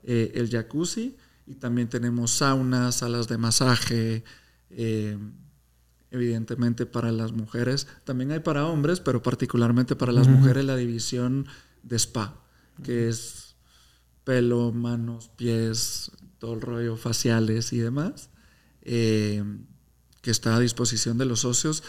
eh, 0.03 0.33
el 0.35 0.51
jacuzzi 0.51 1.15
y 1.51 1.55
también 1.55 1.89
tenemos 1.89 2.31
saunas, 2.31 2.95
salas 2.95 3.27
de 3.27 3.37
masaje, 3.37 4.23
eh, 4.69 5.17
evidentemente 6.09 6.85
para 6.85 7.11
las 7.11 7.33
mujeres. 7.33 7.87
También 8.05 8.31
hay 8.31 8.39
para 8.39 8.67
hombres, 8.67 9.01
pero 9.01 9.21
particularmente 9.21 9.97
para 9.97 10.13
las 10.13 10.29
mujeres 10.29 10.63
la 10.63 10.77
división 10.77 11.45
de 11.83 11.97
spa, 11.97 12.41
que 12.83 13.09
es 13.09 13.55
pelo, 14.23 14.71
manos, 14.71 15.29
pies, 15.35 16.11
todo 16.39 16.53
el 16.53 16.61
rollo 16.61 16.95
faciales 16.95 17.73
y 17.73 17.79
demás, 17.79 18.29
eh, 18.83 19.43
que 20.21 20.31
está 20.31 20.55
a 20.55 20.59
disposición 20.59 21.17
de 21.17 21.25
los 21.25 21.41
socios. 21.41 21.83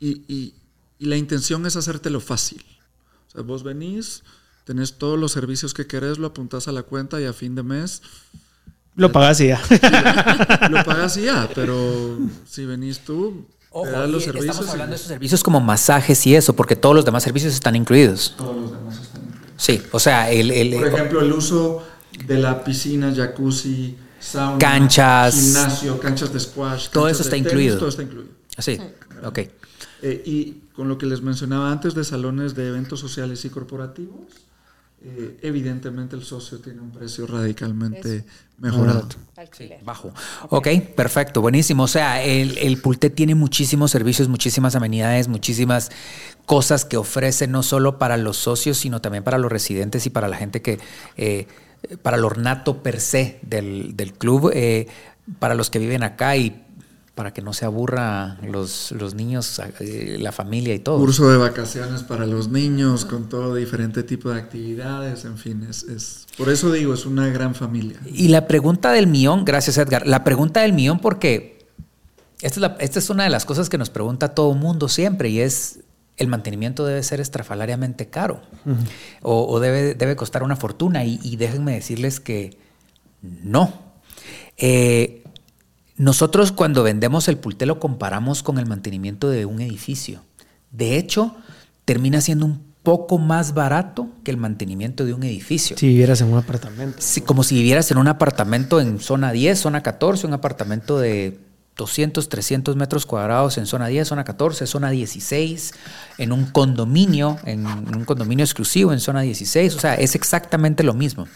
y, 0.00 0.54
la 0.98 1.16
intención 1.16 1.66
es 1.66 1.74
hacértelo 1.74 2.20
fácil. 2.20 2.64
O 3.26 3.30
sea, 3.32 3.42
vos 3.42 3.64
venís, 3.64 4.22
tenés 4.64 4.98
todos 4.98 5.18
los 5.18 5.32
servicios 5.32 5.74
que 5.74 5.88
querés, 5.88 6.18
lo 6.18 6.28
apuntás 6.28 6.68
a 6.68 6.72
la 6.72 6.84
cuenta 6.84 7.20
y 7.20 7.24
a 7.24 7.34
fin 7.34 7.54
de 7.56 7.64
mes... 7.64 8.02
Lo 8.94 9.10
pagas 9.10 9.40
y 9.40 9.48
ya. 9.48 9.60
lo, 10.70 10.84
pagas 10.84 11.16
y 11.16 11.22
ya, 11.22 11.48
pero 11.54 12.18
si 12.46 12.66
venís 12.66 13.00
tú, 13.00 13.46
Ojo, 13.70 13.86
los 14.06 14.24
servicios 14.24 14.50
estamos 14.50 14.70
hablando 14.70 14.90
de 14.90 14.96
esos 14.96 15.08
servicios 15.08 15.42
como 15.42 15.60
masajes 15.60 16.26
y 16.26 16.34
eso, 16.34 16.54
porque 16.54 16.76
todos 16.76 16.94
los 16.94 17.04
demás 17.04 17.22
servicios 17.22 17.54
están 17.54 17.74
incluidos. 17.74 18.34
Todos 18.36 18.56
los 18.56 18.72
demás 18.72 19.00
están 19.00 19.22
incluidos. 19.22 19.52
Sí, 19.56 19.82
o 19.92 19.98
sea, 19.98 20.30
el, 20.30 20.50
el 20.50 20.74
por 20.74 20.88
ejemplo, 20.88 21.20
el 21.22 21.32
uso 21.32 21.82
de 22.26 22.38
la 22.38 22.62
piscina, 22.62 23.14
jacuzzi, 23.14 23.96
sauna, 24.20 24.58
canchas, 24.58 25.34
gimnasio, 25.34 25.98
canchas 25.98 26.32
de 26.32 26.40
squash, 26.40 26.88
todo 26.90 27.08
eso 27.08 27.22
está 27.22 27.36
incluido. 27.36 27.78
Todo 27.78 27.88
está 27.88 28.02
incluido. 28.02 28.30
Sí, 28.58 28.78
ok. 29.24 29.38
Eh, 30.02 30.22
y 30.26 30.62
con 30.74 30.88
lo 30.88 30.98
que 30.98 31.06
les 31.06 31.22
mencionaba 31.22 31.70
antes 31.70 31.94
de 31.94 32.04
salones 32.04 32.54
de 32.54 32.68
eventos 32.68 33.00
sociales 33.00 33.44
y 33.44 33.50
corporativos, 33.50 34.26
eh, 35.04 35.38
evidentemente 35.42 36.14
el 36.14 36.22
socio 36.22 36.60
tiene 36.60 36.80
un 36.80 36.92
precio 36.92 37.26
radicalmente 37.26 38.24
mejorado. 38.58 39.08
bajo. 39.84 40.12
Ok, 40.48 40.68
perfecto, 40.94 41.40
buenísimo. 41.40 41.82
O 41.82 41.88
sea, 41.88 42.22
el, 42.22 42.56
el 42.58 42.80
Pulte 42.80 43.10
tiene 43.10 43.34
muchísimos 43.34 43.90
servicios, 43.90 44.28
muchísimas 44.28 44.76
amenidades, 44.76 45.26
muchísimas 45.26 45.90
cosas 46.46 46.84
que 46.84 46.96
ofrece 46.96 47.48
no 47.48 47.62
solo 47.64 47.98
para 47.98 48.16
los 48.16 48.36
socios, 48.36 48.78
sino 48.78 49.00
también 49.00 49.24
para 49.24 49.38
los 49.38 49.50
residentes 49.50 50.06
y 50.06 50.10
para 50.10 50.28
la 50.28 50.36
gente 50.36 50.62
que, 50.62 50.78
eh, 51.16 51.48
para 52.02 52.16
el 52.16 52.24
ornato 52.24 52.82
per 52.82 53.00
se 53.00 53.40
del, 53.42 53.96
del 53.96 54.12
club, 54.12 54.52
eh, 54.54 54.86
para 55.40 55.54
los 55.54 55.68
que 55.68 55.80
viven 55.80 56.04
acá 56.04 56.36
y 56.36 56.64
para 57.14 57.34
que 57.34 57.42
no 57.42 57.52
se 57.52 57.66
aburra 57.66 58.38
los, 58.42 58.90
los 58.92 59.14
niños, 59.14 59.60
eh, 59.80 60.16
la 60.18 60.32
familia 60.32 60.74
y 60.74 60.78
todo. 60.78 60.98
Curso 60.98 61.30
de 61.30 61.36
vacaciones 61.36 62.02
para 62.02 62.24
los 62.26 62.48
niños, 62.48 63.04
con 63.04 63.28
todo 63.28 63.54
diferente 63.54 64.02
tipo 64.02 64.30
de 64.30 64.40
actividades, 64.40 65.26
en 65.26 65.36
fin, 65.36 65.66
es, 65.68 65.82
es, 65.82 66.26
por 66.38 66.48
eso 66.48 66.72
digo, 66.72 66.94
es 66.94 67.04
una 67.04 67.28
gran 67.28 67.54
familia. 67.54 67.98
Y 68.06 68.28
la 68.28 68.46
pregunta 68.46 68.92
del 68.92 69.06
millón, 69.06 69.44
gracias 69.44 69.76
Edgar, 69.76 70.06
la 70.06 70.24
pregunta 70.24 70.60
del 70.60 70.72
millón 70.72 71.00
porque 71.00 71.66
esta 72.40 72.56
es, 72.56 72.58
la, 72.58 72.76
esta 72.80 72.98
es 72.98 73.10
una 73.10 73.24
de 73.24 73.30
las 73.30 73.44
cosas 73.44 73.68
que 73.68 73.76
nos 73.76 73.90
pregunta 73.90 74.34
todo 74.34 74.52
el 74.52 74.58
mundo 74.58 74.88
siempre 74.88 75.28
y 75.28 75.40
es, 75.40 75.80
el 76.16 76.28
mantenimiento 76.28 76.86
debe 76.86 77.02
ser 77.02 77.20
estrafalariamente 77.20 78.08
caro 78.08 78.40
o, 79.22 79.60
debe, 79.60 79.94
debe, 79.94 80.16
costar 80.16 80.42
una 80.42 80.56
fortuna 80.56 81.04
y, 81.04 81.36
déjenme 81.36 81.72
decirles 81.72 82.20
que 82.20 82.58
no. 83.22 83.72
Eh, 84.56 85.21
nosotros 85.96 86.52
cuando 86.52 86.82
vendemos 86.82 87.28
el 87.28 87.38
pulté 87.38 87.66
lo 87.66 87.78
comparamos 87.78 88.42
con 88.42 88.58
el 88.58 88.66
mantenimiento 88.66 89.28
de 89.28 89.46
un 89.46 89.60
edificio. 89.60 90.22
De 90.70 90.96
hecho, 90.96 91.34
termina 91.84 92.20
siendo 92.20 92.46
un 92.46 92.72
poco 92.82 93.18
más 93.18 93.54
barato 93.54 94.08
que 94.24 94.30
el 94.30 94.36
mantenimiento 94.36 95.04
de 95.04 95.14
un 95.14 95.22
edificio. 95.22 95.76
Si 95.76 95.86
vivieras 95.86 96.20
en 96.20 96.32
un 96.32 96.38
apartamento. 96.38 96.96
Sí, 97.00 97.20
como 97.20 97.44
si 97.44 97.54
vivieras 97.54 97.90
en 97.90 97.98
un 97.98 98.08
apartamento 98.08 98.80
en 98.80 98.98
zona 98.98 99.32
10, 99.32 99.58
zona 99.58 99.82
14, 99.82 100.26
un 100.26 100.32
apartamento 100.32 100.98
de 100.98 101.38
200, 101.76 102.28
300 102.28 102.76
metros 102.76 103.06
cuadrados 103.06 103.56
en 103.58 103.66
zona 103.66 103.86
10, 103.86 104.08
zona 104.08 104.24
14, 104.24 104.66
zona 104.66 104.90
16, 104.90 105.72
en 106.18 106.32
un 106.32 106.46
condominio, 106.46 107.38
en 107.44 107.66
un 107.66 108.04
condominio 108.04 108.44
exclusivo 108.44 108.92
en 108.92 109.00
zona 109.00 109.22
16. 109.22 109.76
O 109.76 109.80
sea, 109.80 109.94
es 109.94 110.14
exactamente 110.14 110.82
lo 110.82 110.94
mismo. 110.94 111.28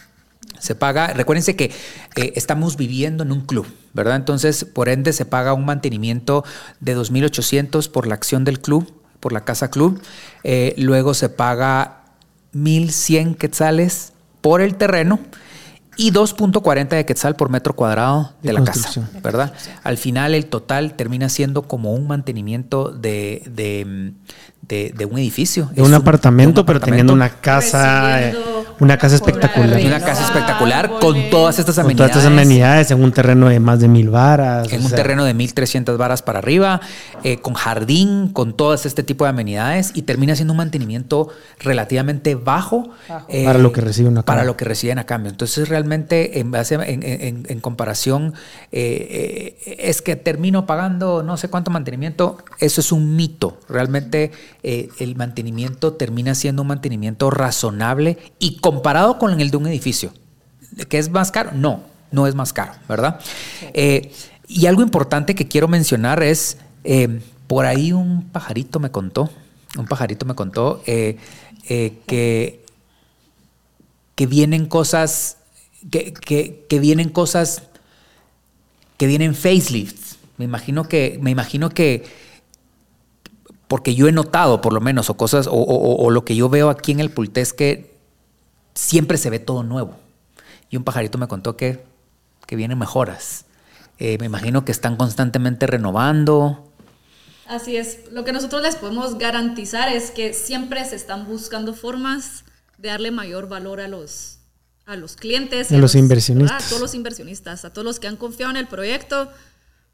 Se 0.59 0.75
paga, 0.75 1.09
recuérdense 1.09 1.57
que 1.57 1.73
eh, 2.17 2.33
estamos 2.37 2.77
viviendo 2.77 3.23
en 3.23 3.33
un 3.33 3.43
club, 3.43 3.67
¿verdad? 3.93 4.17
Entonces, 4.17 4.65
por 4.65 4.89
ende, 4.89 5.13
se 5.13 5.25
paga 5.25 5.53
un 5.53 5.65
mantenimiento 5.65 6.45
de 6.81 6.97
2.800 6.97 7.91
por 7.91 8.07
la 8.07 8.15
acción 8.15 8.45
del 8.45 8.61
club, 8.61 8.93
por 9.21 9.33
la 9.33 9.45
casa 9.45 9.71
club. 9.71 10.01
Eh, 10.45 10.75
luego 10.79 11.15
se 11.15 11.29
paga 11.29 12.05
1.100 12.55 13.37
quetzales 13.37 14.13
por 14.41 14.61
el 14.61 14.77
terreno 14.77 15.19
y 15.97 16.13
2.40 16.13 16.89
de 16.89 17.07
quetzal 17.07 17.37
por 17.37 17.49
metro 17.49 17.75
cuadrado 17.75 18.35
de, 18.43 18.53
la 18.53 18.63
casa, 18.63 19.09
¿verdad? 19.23 19.53
Al 19.83 19.97
final 19.97 20.35
el 20.35 20.47
total 20.47 20.95
termina 20.95 21.29
siendo 21.29 21.63
como 21.63 21.95
un 21.95 22.07
mantenimiento 22.07 22.91
de, 22.91 23.43
de, 23.47 24.13
un 24.69 25.19
edificio. 25.19 25.71
De 25.75 25.83
un, 25.83 25.95
apartamento, 25.95 26.67
pero 26.67 26.81
teniendo 26.81 27.13
una 27.13 27.29
casa, 27.29 28.21
eh, 28.21 28.37
una 28.81 28.99
casa 28.99 29.15
espectacular. 29.15 29.81
Una 29.81 30.01
casa 30.01 30.25
espectacular 30.25 30.91
con 31.01 31.31
todas 31.31 31.59
estas 31.59 31.79
amenidades. 31.79 32.11
Con 32.11 32.21
todas 32.21 32.25
estas 32.25 32.27
amenidades 32.27 32.91
en 32.91 33.03
un 33.03 33.13
terreno 33.13 33.49
de 33.49 33.61
más 33.61 33.81
de 33.81 33.89
mil 33.89 34.11
varas. 34.11 34.73
En 34.73 34.85
un 34.85 34.91
terreno 34.91 35.25
de 35.25 35.35
1300 35.35 35.97
varas 35.97 36.23
para 36.23 36.41
arriba, 36.41 36.81
eh, 37.23 37.39
con 37.39 37.55
jardín, 37.55 38.29
con 38.33 38.57
todas 38.57 38.87
este 38.87 39.03
tipo 39.03 39.25
de 39.25 39.31
amenidades 39.31 39.93
y 39.95 40.03
termina 40.03 40.35
siendo 40.35 40.53
un 40.53 40.59
mantenimiento 40.59 41.29
relativamente 41.61 42.35
bajo. 42.35 42.91
Eh, 43.29 43.45
para 43.45 43.59
lo 43.59 43.73
que 43.73 43.81
reciben 43.81 44.13
a 44.13 44.23
cambio. 44.23 44.27
Para 44.27 44.45
lo 44.45 44.57
que 44.57 44.65
reciben 44.65 44.99
a 44.99 45.05
cambio. 45.05 45.31
Entonces 45.31 45.69
realmente 45.69 46.41
en 46.41 46.51
base 46.51 46.75
en, 46.75 47.61
comparación 47.61 48.35
es 48.73 50.03
que 50.03 50.17
termino 50.17 50.67
pagando 50.67 51.23
no 51.23 51.37
sé 51.37 51.49
cuánto 51.49 51.71
mantenimiento. 51.71 52.39
Eso 52.59 52.81
es 52.81 52.93
un 52.93 53.17
mito. 53.17 53.59
Realmente 53.69 54.33
eh, 54.63 54.89
el 54.99 55.17
mantenimiento 55.17 55.93
termina 55.95 56.35
siendo 56.35 56.63
un 56.63 56.69
mantenimiento 56.69 57.31
razonable 57.31 58.19
y 58.39 58.59
comparado 58.59 59.19
con 59.19 59.41
el 59.41 59.51
de 59.51 59.57
un 59.57 59.67
edificio. 59.67 60.13
¿Que 60.89 60.99
es 60.99 61.11
más 61.11 61.31
caro? 61.31 61.53
No, 61.53 61.83
no 62.11 62.27
es 62.27 62.35
más 62.35 62.53
caro, 62.53 62.73
¿verdad? 62.89 63.21
Eh, 63.73 64.13
y 64.49 64.67
algo 64.67 64.83
importante 64.83 65.35
que 65.35 65.49
quiero 65.49 65.69
mencionar 65.69 66.23
es, 66.23 66.59
eh, 66.85 67.21
por 67.47 67.67
ahí 67.67 67.93
un 67.93 68.29
pajarito 68.31 68.81
me 68.81 68.91
contó, 68.91 69.31
un 69.77 69.87
pajarito 69.87 70.27
me 70.27 70.35
contó 70.35 70.83
que, 70.85 72.67
que 74.17 74.27
vienen 74.27 74.67
cosas, 74.67 75.37
que, 75.91 76.13
que, 76.69 76.81
vienen 76.81 77.11
cosas, 77.11 77.63
que 78.97 79.07
vienen 79.07 79.35
facelifts. 79.35 80.17
Me 80.39 80.45
imagino 80.47 80.89
que, 80.89 81.19
me 81.23 81.31
imagino 81.31 81.71
que, 81.71 82.05
porque 83.69 83.95
yo 83.95 84.09
he 84.09 84.13
notado, 84.13 84.61
por 84.61 84.73
lo 84.73 84.81
menos, 84.81 85.11
o 85.11 85.17
cosas, 85.17 85.49
o, 85.51 86.11
lo 86.11 86.25
que 86.25 86.37
yo 86.37 86.49
veo 86.49 86.71
aquí 86.71 86.93
en 86.93 87.01
el 87.01 87.11
Pulte 87.11 87.41
es 87.41 87.53
que 87.53 87.97
siempre 88.75 89.19
se 89.19 89.31
ve 89.31 89.39
todo 89.39 89.63
nuevo. 89.63 89.97
Y 90.71 90.77
un 90.77 90.85
pajarito 90.85 91.19
me 91.19 91.29
contó 91.29 91.57
que, 91.57 91.85
que 92.47 92.57
vienen 92.57 92.79
mejoras. 92.79 93.45
Eh, 93.99 94.19
me 94.19 94.27
imagino 94.27 94.65
que 94.65 94.73
están 94.73 94.97
constantemente 94.97 95.67
renovando. 95.67 96.73
Así 97.49 97.77
es. 97.77 98.11
Lo 98.13 98.25
que 98.25 98.33
nosotros 98.33 98.63
les 98.63 98.77
podemos 98.77 99.19
garantizar 99.19 99.89
es 99.89 100.11
que 100.11 100.33
siempre 100.33 100.85
se 100.85 100.97
están 100.97 101.27
buscando 101.27 101.75
formas 101.75 102.45
de 102.79 102.89
darle 102.89 103.11
mayor 103.11 103.49
valor 103.49 103.81
a 103.81 103.89
los, 103.89 104.39
a 104.85 104.97
los 104.97 105.17
clientes. 105.17 105.73
A, 105.73 105.77
los, 105.79 105.95
inversionistas. 105.95 106.67
A 106.67 106.69
todos 106.69 106.83
los 106.83 106.95
inversionistas, 106.95 107.65
a 107.65 107.73
todos 107.73 107.85
los 107.85 107.99
que 107.99 108.07
han 108.07 108.17
confiado 108.17 108.51
en 108.51 108.59
el 108.59 108.67
proyecto. 108.67 109.31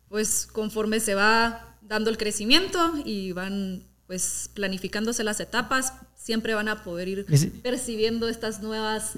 Pues 0.08 0.46
conforme 0.46 1.00
se 1.00 1.14
va 1.14 1.71
dando 1.92 2.08
el 2.08 2.16
crecimiento 2.16 2.94
y 3.04 3.32
van 3.32 3.84
pues 4.06 4.50
planificándose 4.54 5.24
las 5.24 5.40
etapas, 5.40 5.92
siempre 6.16 6.54
van 6.54 6.68
a 6.68 6.82
poder 6.82 7.08
ir 7.08 7.26
percibiendo 7.62 8.28
estas 8.28 8.62
nuevas... 8.62 9.12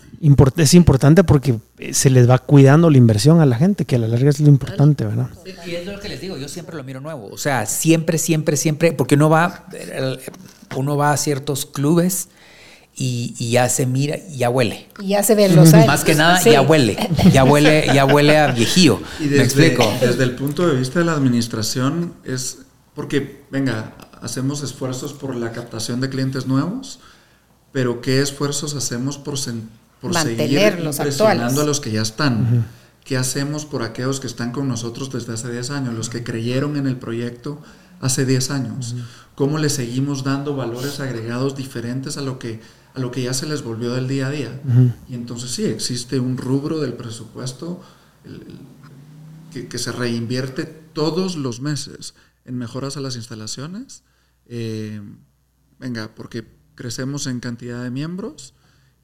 es 0.56 0.74
importante 0.74 1.22
porque 1.22 1.58
eh, 1.78 1.94
se 1.94 2.10
les 2.10 2.28
va 2.28 2.38
cuidando 2.38 2.90
la 2.90 2.98
inversión 2.98 3.40
a 3.40 3.46
la 3.46 3.56
gente, 3.56 3.84
que 3.84 3.96
a 3.96 3.98
la 3.98 4.08
larga 4.08 4.30
es 4.30 4.40
lo 4.40 4.48
importante, 4.48 5.04
¿verdad? 5.04 5.30
Y 5.66 5.74
es 5.74 5.86
lo 5.86 6.00
que 6.00 6.08
les 6.08 6.20
digo, 6.20 6.36
yo 6.36 6.48
siempre 6.48 6.76
lo 6.76 6.82
miro 6.82 7.00
nuevo, 7.00 7.28
o 7.28 7.38
sea, 7.38 7.66
siempre, 7.66 8.18
siempre, 8.18 8.56
siempre, 8.56 8.92
porque 8.92 9.14
uno 9.14 9.30
va, 9.30 9.66
uno 10.76 10.96
va 10.96 11.12
a 11.12 11.16
ciertos 11.16 11.66
clubes 11.66 12.28
y, 12.96 13.50
ya 13.50 13.68
se 13.68 13.86
mira, 13.86 14.18
ya 14.28 14.50
huele. 14.50 14.86
Y 15.00 15.08
ya 15.08 15.22
se 15.22 15.34
ven 15.34 15.56
los 15.56 15.72
años. 15.74 15.86
Más 15.86 16.04
que 16.04 16.14
nada, 16.14 16.40
ya 16.42 16.60
huele, 16.60 16.96
ya 17.32 17.44
huele, 17.44 17.86
ya 17.92 18.04
huele 18.04 18.38
a 18.38 18.52
viejío. 18.52 19.00
Y 19.18 19.24
desde, 19.24 19.36
¿Me 19.36 19.44
explico? 19.44 19.92
Desde 20.00 20.22
el 20.22 20.36
punto 20.36 20.66
de 20.66 20.76
vista 20.76 21.00
de 21.00 21.06
la 21.06 21.12
administración 21.12 22.14
es 22.24 22.63
porque, 22.95 23.45
venga, 23.51 23.95
hacemos 24.22 24.62
esfuerzos 24.62 25.12
por 25.12 25.34
la 25.34 25.53
captación 25.53 26.01
de 26.01 26.09
clientes 26.09 26.47
nuevos, 26.47 27.01
pero 27.72 28.01
¿qué 28.01 28.20
esfuerzos 28.20 28.74
hacemos 28.74 29.18
por, 29.18 29.38
por 30.01 30.14
seguir 30.14 30.78
impresionando 30.84 31.62
a 31.62 31.64
los 31.64 31.80
que 31.80 31.90
ya 31.90 32.03
están? 32.03 32.66
¿Qué 33.05 33.16
hacemos 33.16 33.66
por 33.66 33.82
aquellos 33.82 34.20
que 34.20 34.26
están 34.26 34.53
con 34.53 34.68
nosotros 34.68 35.12
desde 35.12 35.34
hace 35.34 35.51
10 35.51 35.70
años, 35.70 35.95
los 35.95 36.09
que 36.09 36.24
creyeron 36.24 36.76
en 36.76 36.86
el 36.86 36.97
proyecto 36.97 37.61
hace 38.01 38.24
10 38.24 38.51
años? 38.51 38.95
¿Cómo 39.34 39.59
le 39.59 39.68
seguimos 39.68 40.24
dando 40.24 40.55
valores 40.55 41.01
agregados 41.01 41.57
diferentes 41.57 42.16
a 42.16 42.22
lo 42.22 42.38
que 42.38 42.61
a 42.95 43.01
lo 43.01 43.11
que 43.11 43.22
ya 43.22 43.34
se 43.34 43.47
les 43.47 43.62
volvió 43.62 43.92
del 43.92 44.07
día 44.07 44.28
a 44.28 44.30
día. 44.30 44.61
Y 45.09 45.14
entonces 45.14 45.51
sí, 45.51 45.64
existe 45.64 46.20
un 46.20 46.36
rubro 46.36 46.80
del 46.80 46.92
presupuesto 46.95 47.82
que, 49.53 49.66
que, 49.66 49.78
se 49.78 49.90
reinvierte 49.92 50.64
todos 50.64 51.34
los 51.34 51.61
meses 51.61 52.14
en 52.45 52.57
mejoras 52.57 52.97
a 52.97 53.01
las 53.01 53.16
instalaciones. 53.16 54.03
Eh, 54.47 55.01
venga, 55.78 56.14
porque 56.14 56.45
crecemos 56.74 57.26
en 57.26 57.40
cantidad 57.40 57.82
de 57.82 57.90
miembros 57.90 58.55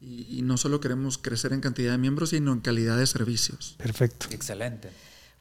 y, 0.01 0.27
y, 0.39 0.43
no 0.43 0.57
solo 0.57 0.81
queremos 0.81 1.19
crecer 1.19 1.53
en 1.53 1.61
cantidad 1.61 1.93
de 1.93 1.99
miembros, 1.99 2.31
sino 2.31 2.53
en 2.53 2.61
calidad 2.61 2.99
de 2.99 3.07
servicios. 3.07 3.75
Perfecto. 3.79 4.27
Excelente. 4.31 4.91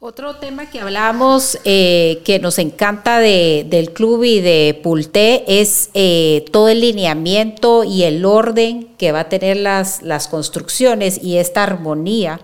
Otro 0.01 0.37
tema 0.37 0.69
que 0.69 0.79
hablamos 0.79 1.59
eh, 1.65 2.21
que 2.23 2.39
nos 2.39 2.57
encanta 2.57 3.19
del 3.19 3.91
club 3.91 4.23
y 4.23 4.39
de 4.39 4.79
Pulte 4.81 5.59
es 5.59 5.89
eh, 5.93 6.45
todo 6.53 6.69
el 6.69 6.79
lineamiento 6.79 7.83
y 7.83 8.03
el 8.03 8.23
orden 8.23 8.95
que 8.97 9.11
va 9.11 9.21
a 9.21 9.29
tener 9.29 9.57
las, 9.57 10.01
las 10.01 10.29
construcciones 10.29 11.21
y 11.21 11.35
esta 11.35 11.63
armonía 11.63 12.39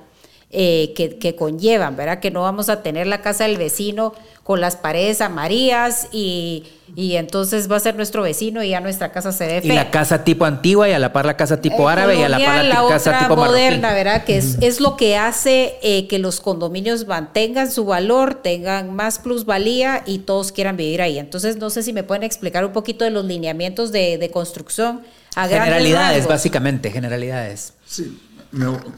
eh, 0.58 0.94
que, 0.96 1.18
que, 1.18 1.36
conllevan, 1.36 1.98
¿verdad? 1.98 2.22
Que 2.22 2.32
no 2.32 2.44
vamos 2.44 2.70
a 2.70 2.82
tener 2.82 3.08
la 3.08 3.22
casa 3.22 3.44
del 3.44 3.58
vecino 3.58 4.14
con 4.42 4.62
las 4.62 4.78
paredes 4.78 5.20
amarillas 5.20 6.08
y, 6.14 6.64
y 6.96 7.18
entonces 7.18 7.70
va 7.70 7.76
a 7.76 7.80
ser 7.82 7.98
nuestro 7.98 8.22
vecino 8.22 8.64
y 8.64 8.70
ya 8.70 8.80
nuestra 8.80 9.12
casa 9.12 9.34
se 9.34 9.48
ve 9.48 9.62
fea. 9.62 9.74
Y 9.74 9.76
la 9.76 9.92
casa 9.92 10.24
tipo 10.24 10.46
antigua 10.46 10.88
y 10.88 10.94
a 10.94 11.00
la 11.00 11.12
par 11.12 11.26
la 11.26 11.36
casa 11.36 11.60
tipo 11.60 11.90
árabe 11.90 12.18
y 12.18 12.24
a 12.24 12.30
la 12.30 12.40
par 12.40 12.64
la, 12.64 12.88
casa 12.88 13.20
tipo 13.20 13.36
moderna, 13.36 13.94
¿verdad? 13.94 14.24
Que 14.24 14.38
es, 14.38 14.58
es, 14.62 14.80
lo 14.80 14.96
que 14.96 15.18
hace 15.18 15.76
eh, 15.82 16.08
que 16.08 16.20
los 16.20 16.40
condominios 16.40 17.06
mantengan 17.06 17.70
su 17.70 17.84
valor, 17.84 18.36
tengan 18.36 18.96
más 18.96 19.20
plusvalía 19.20 20.04
y 20.06 20.20
todos 20.20 20.54
quieran 20.54 20.78
vivir 20.78 21.02
ahí. 21.02 21.20
Entonces, 21.20 21.58
no 21.58 21.70
sé 21.70 21.84
si 21.84 21.92
me 21.92 22.04
pueden 22.04 22.24
explicar 22.24 22.64
un 22.64 22.72
poquito 22.72 23.04
de 23.04 23.12
los 23.12 23.26
lineamientos 23.26 23.92
de, 23.92 24.18
de 24.18 24.32
construcción. 24.32 25.02
A 25.36 25.50
generalidades, 25.50 26.28
básicamente, 26.28 26.92
generalidades. 26.92 27.74
Sí 27.86 28.18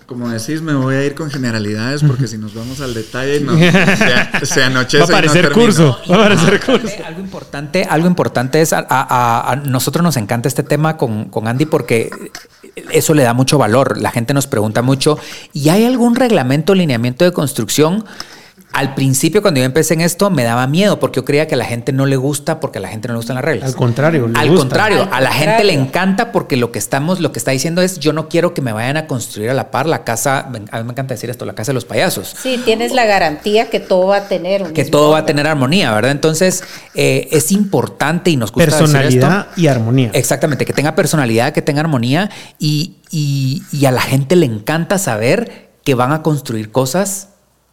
como 0.06 0.30
decís, 0.30 0.62
me 0.62 0.74
voy 0.74 0.96
a 0.96 1.06
ir 1.06 1.16
con 1.16 1.30
generalidades 1.32 2.04
porque 2.04 2.28
si 2.28 2.38
nos 2.38 2.54
vamos 2.54 2.82
al 2.82 2.94
detalle 2.94 3.40
no, 3.40 3.58
se, 4.44 4.64
anochece. 4.64 5.00
Va 5.00 5.06
a 5.06 5.22
parecer 5.22 5.52
curso. 5.52 6.00
Va 6.10 6.16
a 6.16 6.20
parecer 6.20 6.60
curso. 6.60 6.96
Algo 7.06 7.22
importante, 7.22 7.88
algo 7.90 8.08
importante 8.08 8.62
es, 8.62 8.74
a, 8.74 9.62
nosotros 9.66 10.04
nos 10.04 10.18
encanta 10.18 10.48
este 10.48 10.64
tema 10.64 10.98
con, 10.98 11.26
con 11.26 11.48
Andy 11.48 11.66
porque 11.66 12.10
eso 12.92 13.14
le 13.14 13.24
da 13.24 13.34
mucho 13.34 13.58
valor. 13.58 13.98
La 13.98 14.12
gente 14.12 14.34
nos 14.34 14.48
pregunta 14.48 14.82
mucho, 14.82 15.18
¿y 15.54 15.70
hay 15.70 15.86
algún 15.86 16.16
reglamento, 16.16 16.76
lineamiento 16.76 17.26
de 17.26 17.32
construcción? 17.32 18.06
Al 18.78 18.94
principio 18.94 19.42
cuando 19.42 19.60
yo 19.60 19.66
empecé 19.66 19.96
en 19.96 20.02
esto 20.02 20.30
me 20.30 20.44
daba 20.44 20.68
miedo 20.68 21.00
porque 21.00 21.18
yo 21.18 21.26
creía 21.26 21.48
que 21.48 21.56
a 21.56 21.58
la 21.58 21.66
gente 21.66 21.92
no 21.92 22.06
le 22.06 22.16
gusta 22.16 22.60
porque 22.60 22.78
a 22.78 22.82
la 22.82 22.90
gente 22.90 23.08
no 23.08 23.16
le 23.16 23.18
gustan 23.18 23.34
las 23.34 23.44
reglas. 23.44 23.70
Al 23.70 23.76
contrario, 23.76 24.30
al 24.36 24.54
contrario, 24.54 25.10
a 25.12 25.20
la 25.20 25.32
gente 25.32 25.64
le 25.64 25.74
encanta 25.74 26.32
porque 26.32 26.58
lo 26.58 26.72
que 26.72 26.78
estamos, 26.78 27.20
lo 27.20 27.32
que 27.32 27.40
está 27.40 27.50
diciendo 27.50 27.82
es 27.82 27.98
yo 27.98 28.14
no 28.14 28.30
quiero 28.30 28.54
que 28.54 28.62
me 28.62 28.72
vayan 28.74 28.96
a 28.98 29.08
construir 29.08 29.50
a 29.50 29.56
la 29.56 29.72
par 29.72 29.88
la 29.88 30.04
casa, 30.04 30.42
a 30.42 30.50
mí 30.52 30.60
me 30.70 30.92
encanta 30.92 31.16
decir 31.16 31.32
esto, 31.32 31.44
la 31.44 31.56
casa 31.56 31.72
de 31.72 31.74
los 31.74 31.86
payasos. 31.86 32.36
Sí, 32.40 32.62
tienes 32.66 32.94
la 32.94 33.08
garantía 33.08 33.68
que 33.72 33.80
todo 33.80 34.06
va 34.06 34.18
a 34.18 34.28
tener 34.28 34.72
que 34.74 34.86
todo 34.86 35.10
va 35.10 35.20
a 35.20 35.26
tener 35.26 35.48
armonía, 35.48 35.92
¿verdad? 35.92 36.12
Entonces 36.12 36.64
eh, 36.94 37.30
es 37.32 37.52
importante 37.52 38.30
y 38.30 38.38
nos 38.38 38.52
gusta 38.52 38.78
personalidad 38.78 39.48
y 39.56 39.66
armonía. 39.66 40.12
Exactamente, 40.14 40.66
que 40.66 40.74
tenga 40.74 40.94
personalidad, 40.94 41.52
que 41.52 41.64
tenga 41.64 41.80
armonía 41.80 42.30
y, 42.60 42.98
y, 43.10 43.64
y 43.72 43.86
a 43.86 43.92
la 43.92 44.02
gente 44.02 44.36
le 44.36 44.46
encanta 44.46 45.00
saber 45.00 45.72
que 45.84 45.96
van 45.96 46.12
a 46.12 46.22
construir 46.22 46.72
cosas 46.72 47.30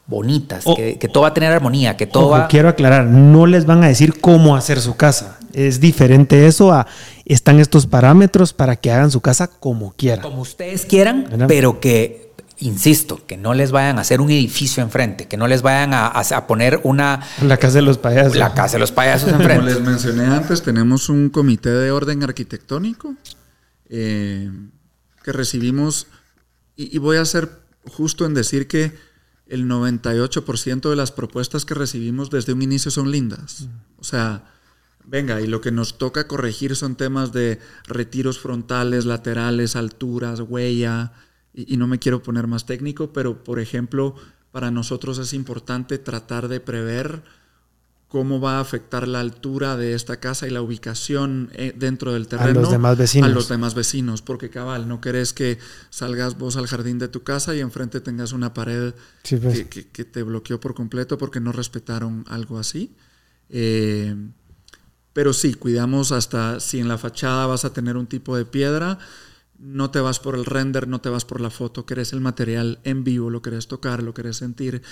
bonitas, 0.07 0.65
que, 0.65 1.09
todo 1.13 1.23
va 1.23 1.29
a 1.29 1.35
tener 1.35 1.53
armonía, 1.53 1.97
que 1.97 2.07
todo 2.07 2.29
va... 2.29 2.49
Quiero 2.49 2.69
aclarar, 2.69 3.07
no 3.07 3.47
les 3.47 3.65
van 3.65 3.83
a 3.83 3.89
decir 3.89 4.21
cómo 4.21 4.55
hacer 4.55 4.81
su 4.81 4.97
casa. 4.97 5.39
Es 5.53 5.81
diferente 5.81 6.47
eso 6.47 6.73
a 6.73 6.87
están 7.25 7.59
estos 7.59 7.87
parámetros 7.87 8.53
para 8.53 8.77
que 8.77 8.91
hagan 8.91 9.11
su 9.11 9.21
casa 9.21 9.47
como 9.47 9.95
quieran. 9.95 10.23
Como 10.23 10.43
ustedes 10.43 10.85
quieran, 10.85 11.47
pero 11.49 11.81
que, 11.81 12.33
insisto, 12.59 13.25
que 13.27 13.39
no 13.39 13.55
les 13.55 13.71
vayan 13.73 13.99
a 13.99 14.03
hacer 14.03 14.21
un 14.21 14.31
edificio 14.31 14.83
enfrente, 14.83 15.27
que 15.27 15.39
no 15.39 15.47
les 15.47 15.63
vayan 15.63 15.95
a, 15.95 16.47
poner 16.47 16.81
una... 16.83 17.21
La 17.41 17.57
casa 17.57 17.77
de 17.77 17.83
los 17.83 17.97
payasos. 17.97 18.37
La 18.37 18.53
casa 18.53 18.75
de 18.75 18.81
los 18.81 18.93
payasos 18.93 19.31
enfrente. 19.31 19.55
Como 19.57 19.69
les 19.69 19.81
mencioné 19.81 20.27
antes, 20.27 20.63
tenemos 20.63 21.09
un 21.09 21.31
comité 21.31 21.71
de 21.71 21.91
orden 21.91 22.23
arquitectónico 22.23 23.15
eh, 23.89 24.51
que 25.23 25.33
recibimos, 25.33 26.09
y 26.77 26.99
voy 26.99 27.17
a 27.17 27.25
ser 27.25 27.49
justo 27.87 28.27
en 28.27 28.35
decir 28.35 28.67
que 28.67 28.93
el 29.55 29.69
98% 29.69 30.91
de 30.91 30.97
las 30.97 31.13
propuestas 31.13 31.65
que 31.65 31.75
recibimos 31.75 32.29
desde 32.29 32.53
un 32.53 32.63
inicio 32.63 32.91
son 32.91 33.11
lindas. 33.11 33.69
O 33.99 34.05
sea, 34.05 34.53
venga, 35.05 35.41
y 35.41 35.47
lo 35.47 35.61
que 35.61 35.71
nos 35.71 35.97
toca 35.97 36.27
corregir 36.27 36.75
son 36.75 36.97
temas 36.97 37.33
de 37.33 37.61
retiros 37.87 38.39
frontales, 38.39 39.05
laterales, 39.05 39.77
alturas, 39.77 40.41
huella, 40.41 41.13
y, 41.55 41.77
no 41.77 41.87
me 41.87 42.01
quiero 42.01 42.23
poner 42.23 42.49
más 42.49 42.67
técnico, 42.67 43.13
pero 43.13 43.45
por 43.45 43.61
ejemplo, 43.61 44.17
para 44.51 44.73
nosotros 44.73 45.19
es 45.19 45.33
importante 45.33 45.99
tratar 45.99 46.49
de 46.49 46.59
prever 46.59 47.23
cómo 48.15 48.41
va 48.41 48.59
a 48.59 48.61
afectar 48.61 49.09
la 49.09 49.19
altura 49.19 49.77
de 49.77 49.95
esta 49.95 50.21
casa 50.21 50.47
y 50.47 50.51
la 50.51 50.63
ubicación 50.63 51.51
eh, 51.53 51.75
dentro 51.77 52.13
del 52.13 52.29
terreno 52.29 52.61
a 52.61 52.63
los 52.63 52.71
demás 52.71 52.97
vecinos. 52.97 53.29
A 53.29 53.35
los 53.35 53.49
demás 53.49 53.75
vecinos, 53.75 54.23
porque 54.23 54.51
cabal, 54.51 54.87
no 54.87 55.01
querés 55.01 55.33
que 55.33 55.59
salgas 55.91 56.39
vos 56.39 56.57
al 56.57 56.69
jardín 56.69 57.01
de 57.01 57.09
tu 57.09 57.25
casa 57.25 57.57
y 57.57 57.61
enfrente 57.61 58.01
tengas 58.01 58.31
una 58.31 58.55
pared 58.55 58.95
pues. 59.29 59.65
que, 59.65 60.05
te 60.05 60.23
bloqueó 60.23 60.61
por 60.61 60.77
completo 60.77 61.19
porque 61.19 61.41
no 61.41 61.51
respetaron 61.51 62.25
algo 62.29 62.57
así. 62.61 62.95
Eh, 63.51 64.15
pero 65.13 65.33
sí, 65.33 65.55
cuidamos 65.55 66.13
hasta 66.13 66.61
si 66.61 66.79
en 66.79 66.87
la 66.87 66.99
fachada 66.99 67.47
vas 67.47 67.65
a 67.65 67.73
tener 67.73 67.97
un 67.97 68.07
tipo 68.07 68.37
de 68.37 68.45
piedra, 68.45 68.97
no 69.59 69.91
te 69.91 70.01
vas 70.01 70.19
por 70.19 70.35
el 70.35 70.45
render, 70.45 70.89
no 70.89 71.01
te 71.01 71.09
vas 71.09 71.25
por 71.25 71.41
la 71.41 71.51
foto, 71.51 71.87
querés 71.87 72.13
el 72.13 72.21
material 72.21 72.81
en 72.85 73.05
vivo, 73.05 73.31
lo 73.31 73.41
querés 73.41 73.69
tocar, 73.69 74.03
lo 74.03 74.13
querés 74.13 74.39
sentir 74.39 74.83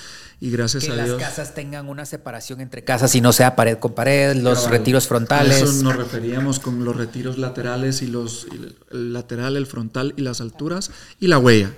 y 0.41 0.51
gracias 0.51 0.89
a 0.89 0.95
Dios. 0.95 1.17
Que 1.17 1.23
las 1.23 1.31
casas 1.31 1.55
tengan 1.55 1.89
una 1.89 2.07
separación 2.07 2.61
entre 2.61 2.85
casas 2.85 3.15
y 3.15 3.21
no 3.21 3.33
sea 3.33 3.57
pared 3.57 3.79
con 3.79 3.95
pared, 3.95 4.37
los 4.37 4.71
retiros 4.71 5.09
frontales. 5.09 5.63
A 5.63 5.65
eso 5.65 5.83
nos 5.83 5.97
referíamos 5.97 6.61
con 6.61 6.85
los 6.85 6.97
retiros 6.97 7.39
laterales 7.39 8.03
y 8.03 8.07
los 8.07 8.47
el 8.91 9.13
lateral, 9.13 9.57
el 9.57 9.67
frontal 9.67 10.15
y 10.17 10.23
las 10.23 10.41
alturas 10.41 10.91
y 11.19 11.27
la 11.27 11.39
huella. 11.39 11.75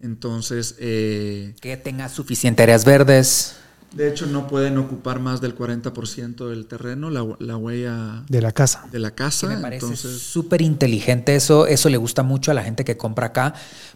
Entonces, 0.00 0.76
eh, 0.78 1.54
que 1.60 1.76
tenga 1.76 2.08
suficiente 2.08 2.62
áreas 2.62 2.84
verdes. 2.84 3.56
De 3.92 4.08
hecho, 4.08 4.26
no 4.26 4.46
pueden 4.46 4.78
ocupar 4.78 5.18
más 5.18 5.40
del 5.40 5.56
40% 5.56 6.48
del 6.48 6.66
terreno, 6.66 7.10
la, 7.10 7.26
la, 7.40 7.56
huella 7.56 8.22
de 8.28 8.40
la 8.40 8.52
casa. 8.52 8.86
De 8.92 9.00
la 9.00 9.10
casa. 9.10 9.48
me 9.48 9.58
parece 9.58 9.96
súper 9.96 10.62
inteligente 10.62 11.34
eso. 11.34 11.66
Eso 11.66 11.88
le 11.88 11.96
gusta 11.96 12.22
mucho 12.22 12.52
a 12.52 12.54
la 12.54 12.62
gente 12.62 12.84
que 12.84 12.96
compra 12.96 13.28
acá 13.28 13.54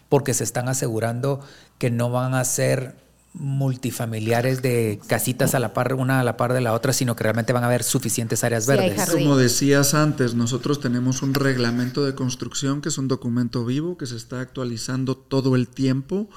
porque 0.09 0.33
se 0.33 0.43
están 0.43 0.67
asegurando 0.67 1.39
que 1.77 1.91
no 1.91 2.09
van 2.09 2.33
a 2.33 2.43
ser 2.43 2.95
multifamiliares 3.37 4.61
de 4.61 4.99
casitas 5.07 5.55
a 5.55 5.59
la 5.59 5.73
par, 5.73 5.93
una 5.93 6.21
a 6.21 6.23
la 6.23 6.37
par 6.37 6.53
de 6.53 6.61
la 6.61 6.73
otra, 6.73 6.93
sino 6.93 7.15
que 7.15 7.23
realmente 7.23 7.53
van 7.53 7.63
a 7.63 7.67
haber 7.67 7.83
suficientes 7.83 8.43
áreas 8.43 8.65
verdes. 8.65 9.09
Como 9.11 9.37
decías 9.37 9.93
antes, 9.93 10.35
nosotros 10.35 10.79
tenemos 10.79 11.21
un 11.21 11.33
reglamento 11.33 12.05
de 12.05 12.15
construcción 12.15 12.81
que 12.81 12.89
es 12.89 12.97
un 12.97 13.07
documento 13.07 13.65
vivo 13.65 13.97
que 13.97 14.05
se 14.05 14.15
está 14.15 14.39
actualizando 14.39 15.15
todo 15.15 15.55
el 15.55 15.67
tiempo 15.67 16.29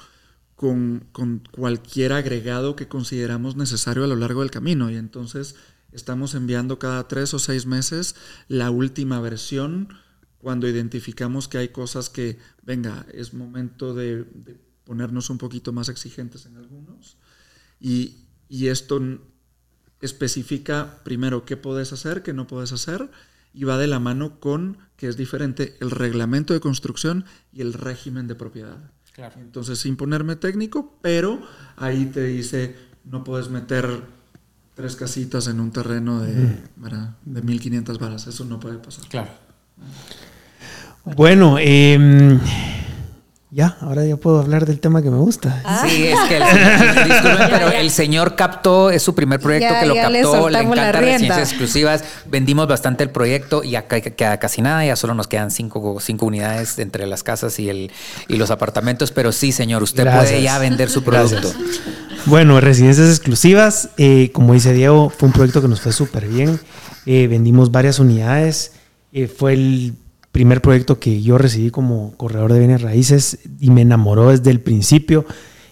con, 0.59 1.41
cualquier 1.51 2.11
agregado 2.11 2.75
que 2.75 2.89
consideramos 2.89 3.55
necesario 3.55 4.03
a 4.03 4.07
lo 4.07 4.17
largo 4.17 4.41
del 4.41 4.51
camino. 4.51 4.91
Y 4.91 4.97
entonces 4.97 5.55
estamos 5.93 6.35
enviando 6.35 6.79
cada 6.79 7.07
tres 7.07 7.33
o 7.33 7.39
seis 7.39 7.65
meses 7.65 8.15
la 8.49 8.69
última 8.69 9.21
versión 9.21 9.87
cuando 10.37 10.67
identificamos 10.67 11.47
que 11.47 11.59
hay 11.59 11.69
cosas 11.69 12.09
que, 12.09 12.39
venga, 12.61 13.05
es 13.13 13.33
momento 13.33 13.93
de, 13.93 14.25
ponernos 14.83 15.29
un 15.29 15.37
poquito 15.37 15.71
más 15.71 15.87
exigentes 15.87 16.45
en 16.45 16.57
algunos. 16.57 17.15
Y, 17.79 18.25
y, 18.49 18.67
esto 18.67 19.01
especifica 20.01 20.99
primero 21.05 21.45
qué 21.45 21.55
puedes 21.55 21.93
hacer, 21.93 22.21
qué 22.21 22.33
no 22.33 22.47
puedes 22.47 22.73
hacer, 22.73 23.09
y 23.53 23.63
va 23.63 23.77
de 23.77 23.87
la 23.87 23.99
mano 23.99 24.41
con, 24.41 24.77
que 24.97 25.07
es 25.07 25.15
diferente, 25.15 25.77
el 25.79 25.91
reglamento 25.91 26.53
de 26.53 26.59
construcción 26.59 27.23
y 27.53 27.61
el 27.61 27.71
régimen 27.71 28.27
de 28.27 28.35
propiedad. 28.35 28.91
Entonces, 29.37 29.79
sin 29.79 29.95
ponerme 29.95 30.35
técnico, 30.35 30.93
pero 31.01 31.41
ahí 31.77 32.05
te 32.05 32.23
dice, 32.23 32.75
no 33.05 33.23
puedes 33.23 33.49
meter 33.49 34.03
tres 34.75 34.95
casitas 34.95 35.47
en 35.47 35.59
un 35.59 35.71
terreno 35.71 36.21
de, 36.21 36.57
de 37.25 37.41
1500 37.41 37.99
varas. 37.99 38.27
Eso 38.27 38.45
no 38.45 38.59
puede 38.59 38.77
pasar. 38.77 39.07
Claro. 39.09 39.29
Bueno, 41.03 41.57
eh, 41.59 42.39
ya, 43.51 43.77
ahora 43.81 44.05
ya 44.05 44.15
puedo 44.15 44.39
hablar 44.39 44.67
del 44.67 44.79
tema 44.79 45.01
que 45.01 45.09
me 45.09 45.17
gusta. 45.17 45.61
Ah. 45.65 45.83
Sí, 45.87 46.05
es 46.05 46.19
que 46.27 46.37
el 46.37 46.43
señor, 47.23 47.49
pero 47.49 47.71
el 47.71 47.89
señor 47.89 48.35
captó, 48.35 48.91
es 48.91 49.01
su 49.01 49.15
primer 49.15 49.39
proyecto 49.39 49.73
que 49.79 49.85
lo 49.87 49.95
captó, 49.95 50.49
le, 50.49 50.59
encanta 50.59 50.91
residencias 50.91 51.49
exclusivas, 51.49 52.03
vendimos 52.29 52.67
bastante 52.67 53.03
el 53.03 53.09
proyecto 53.09 53.63
y 53.63 53.75
acá 53.75 54.01
queda 54.01 54.37
casi 54.37 54.61
nada, 54.61 54.85
ya 54.85 54.95
solo 54.95 55.15
nos 55.15 55.27
quedan 55.27 55.49
cinco, 55.49 55.97
cinco 55.99 56.27
unidades 56.27 56.77
entre 56.77 57.07
las 57.07 57.23
casas 57.23 57.59
y, 57.59 57.69
el, 57.69 57.91
y 58.27 58.37
los 58.37 58.51
apartamentos, 58.51 59.11
pero 59.11 59.31
sí, 59.31 59.51
señor, 59.51 59.81
usted 59.81 60.03
puede 60.03 60.43
ya 60.43 60.59
vender 60.59 60.89
su 60.91 61.03
producto. 61.03 61.51
Bueno, 62.25 62.61
residencias 62.61 63.09
exclusivas, 63.09 63.89
eh, 63.97 64.31
como 64.31 64.53
dice 64.53 64.73
Diego, 64.73 65.09
fue 65.09 65.27
un 65.27 65.33
proyecto 65.33 65.61
que 65.61 65.67
nos 65.67 65.81
fue 65.81 65.91
súper 65.91 66.27
bien, 66.27 66.59
eh, 67.07 67.25
vendimos 67.27 67.71
varias 67.71 67.97
unidades, 67.97 68.73
eh, 69.11 69.27
fue 69.27 69.53
el 69.53 69.95
primer 70.31 70.61
proyecto 70.61 70.99
que 70.99 71.21
yo 71.21 71.37
recibí 71.37 71.71
como 71.71 72.13
corredor 72.17 72.53
de 72.53 72.59
bienes 72.59 72.81
raíces 72.81 73.39
y 73.59 73.69
me 73.71 73.81
enamoró 73.81 74.29
desde 74.29 74.51
el 74.51 74.61
principio. 74.61 75.25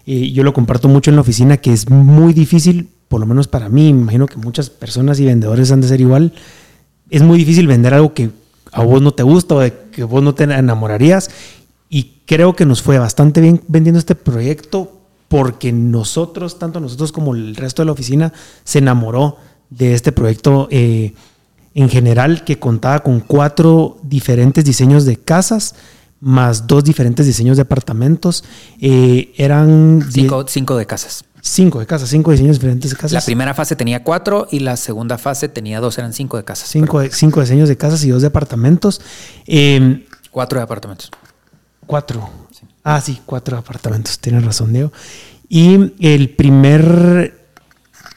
y 0.06 0.32
yo 0.32 0.44
lo 0.44 0.54
comparto 0.54 0.88
mucho 0.88 1.12
en 1.12 1.16
la 1.16 1.22
oficina, 1.22 1.58
que 1.58 1.74
es 1.74 1.90
muy 1.90 2.34
difícil, 2.34 2.90
por 3.08 3.20
lo 3.20 3.26
menos 3.26 3.48
para 3.48 3.70
mí, 3.70 3.90
imagino 3.90 4.26
que 4.26 4.38
muchas 4.38 4.70
personas 4.70 5.20
y 5.20 5.26
vendedores 5.26 5.72
han 5.72 5.82
de 5.82 5.88
ser 5.88 6.02
igual, 6.02 6.34
es 7.10 7.22
muy 7.22 7.38
difícil 7.38 7.68
vender 7.68 7.94
algo 7.94 8.14
que 8.14 8.30
a 8.72 8.84
vos 8.84 9.02
no 9.02 9.12
te 9.12 9.24
gusta 9.24 9.56
o 9.56 9.60
de 9.60 9.74
que 9.92 10.04
vos 10.04 10.22
no 10.24 10.36
te 10.36 10.44
enamorarías. 10.44 11.30
Y 11.90 12.22
creo 12.26 12.56
que 12.56 12.66
nos 12.66 12.82
fue 12.82 13.00
bastante 13.00 13.42
bien 13.42 13.62
vendiendo 13.68 14.00
este 14.00 14.16
proyecto 14.16 14.92
porque 15.28 15.72
nosotros, 15.72 16.60
tanto 16.60 16.80
nosotros 16.80 17.12
como 17.12 17.34
el 17.34 17.56
resto 17.56 17.82
de 17.82 17.88
la 17.88 17.92
oficina, 17.92 18.34
se 18.64 18.80
enamoró 18.80 19.38
de 19.70 19.94
este 19.94 20.12
proyecto 20.12 20.68
eh, 20.72 21.14
en 21.78 21.90
general 21.90 22.44
que 22.44 22.58
contaba 22.58 23.04
con 23.04 23.20
cuatro 23.20 24.00
diferentes 24.02 24.66
diseños 24.66 25.06
de 25.06 25.16
casas 25.16 25.76
más 26.20 26.66
dos 26.66 26.84
diferentes 26.84 27.28
diseños 27.28 27.56
de 27.58 27.62
apartamentos. 27.62 28.44
Eh, 28.82 29.32
eran 29.38 30.04
cinco, 30.10 30.76
de 30.76 30.88
casas. 30.88 31.24
Cinco 31.40 31.80
de 31.80 31.86
casas, 31.86 32.10
cinco 32.10 32.32
diseños 32.32 32.56
diferentes 32.58 32.90
de 32.90 32.98
casas. 32.98 33.12
La 33.12 33.22
primera 33.22 33.54
fase 33.54 33.76
tenía 33.76 34.04
cuatro 34.04 34.48
y 34.50 34.62
la 34.62 34.76
segunda 34.76 35.20
fase 35.20 35.50
tenía 35.50 35.80
dos, 35.80 36.00
eran 36.00 36.14
cinco 36.14 36.38
de 36.38 36.44
casas. 36.44 36.68
Cinco, 36.68 37.00
cinco 37.12 37.42
diseños 37.42 37.70
de 37.70 37.78
casas 37.78 38.04
y 38.04 38.10
dos 38.10 38.24
de 38.24 38.30
apartamentos. 38.30 39.00
Em, 39.46 40.04
cuatro 40.32 40.58
de 40.58 40.64
apartamentos. 40.64 41.12
Cuatro. 41.86 42.28
Ah, 42.84 43.00
sí, 43.02 43.22
cuatro 43.24 43.56
apartamentos, 43.56 44.18
tienes 44.18 44.44
razón, 44.44 44.74
Diego. 44.74 44.92
Y 45.48 45.94
el 46.00 46.32
primer 46.32 47.37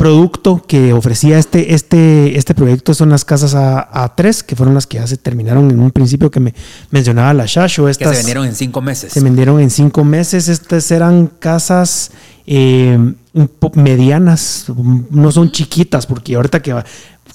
producto 0.01 0.65
que 0.67 0.95
ofrecía 0.95 1.39
este, 1.39 1.75
este, 1.75 2.39
este 2.39 2.55
proyecto 2.55 2.95
son 2.95 3.11
las 3.11 3.27
casas 3.27 3.55
A, 3.55 4.15
3 4.17 4.43
que 4.43 4.57
fueron 4.57 4.75
las 4.75 4.87
que 4.87 4.97
ya 4.97 5.07
se 5.07 5.19
terminaron 5.19 5.71
en 5.71 5.79
un 5.79 5.91
principio 5.91 6.31
que 6.31 6.41
me 6.41 6.55
mencionaba 6.91 7.35
la 7.35 7.45
Shasho. 7.45 7.87
Estas, 7.87 8.09
que 8.09 8.15
se 8.15 8.21
vendieron 8.21 8.47
en 8.47 8.55
cinco 8.55 8.81
meses. 8.81 9.13
Se 9.13 9.21
vendieron 9.21 9.61
en 9.61 9.69
cinco 9.69 10.03
meses. 10.03 10.49
Estas 10.49 10.91
eran 10.91 11.27
casas 11.27 12.13
eh, 12.47 12.99
medianas, 13.75 14.73
no 15.11 15.31
son 15.33 15.53
chiquitas, 15.53 16.07
porque 16.07 16.35
ahorita 16.35 16.63
que 16.63 16.83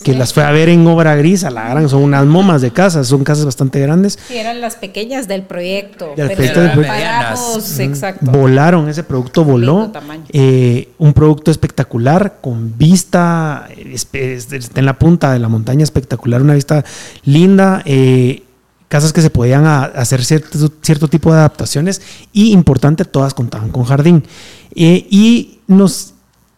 que 0.04 0.14
las 0.14 0.34
fue 0.34 0.43
a 0.43 0.52
ver 0.52 0.70
en 0.70 0.86
obra 0.88 1.16
gris, 1.16 1.43
a 1.43 1.50
la 1.50 1.70
gran, 1.70 1.89
son 1.89 2.04
unas 2.04 2.26
momas 2.26 2.62
de 2.62 2.72
casas, 2.72 3.08
son 3.08 3.24
casas 3.24 3.46
bastante 3.46 3.80
grandes. 3.80 4.20
Sí, 4.28 4.38
eran 4.38 4.62
las 4.62 4.76
pequeñas 4.76 5.28
del 5.28 5.43
proyecto. 5.43 6.14
Del 6.16 6.32
proyecto, 6.32 6.62
del 6.62 6.72
proyecto. 6.72 7.82
exacto. 7.82 8.32
Volaron, 8.32 8.89
ese 8.89 9.04
producto 9.04 9.43
voló. 9.43 9.91
Eh, 10.30 10.89
un 10.98 11.14
producto 11.14 11.52
espectacular, 11.52 12.38
con 12.41 12.78
vista, 12.78 13.68
está 13.93 14.80
en 14.80 14.86
la 14.86 15.00
punta 15.00 15.34
de 15.34 15.39
la 15.39 15.48
montaña, 15.48 15.84
espectacular, 15.84 16.41
una 16.41 16.54
vista 16.54 16.84
linda. 17.24 17.82
Eh, 17.86 18.43
casas 18.88 19.14
que 19.14 19.22
se 19.22 19.30
podían 19.30 19.66
hacer 19.66 20.24
cierto, 20.24 20.72
cierto, 20.82 21.08
tipo 21.08 21.32
de 21.34 21.39
adaptaciones 21.39 22.02
y 22.32 22.52
importante, 22.52 23.06
todas 23.06 23.34
contaban 23.34 23.70
con 23.70 23.84
jardín. 23.84 24.24
Eh, 24.76 25.08
y 25.10 25.60
nos, 25.68 26.14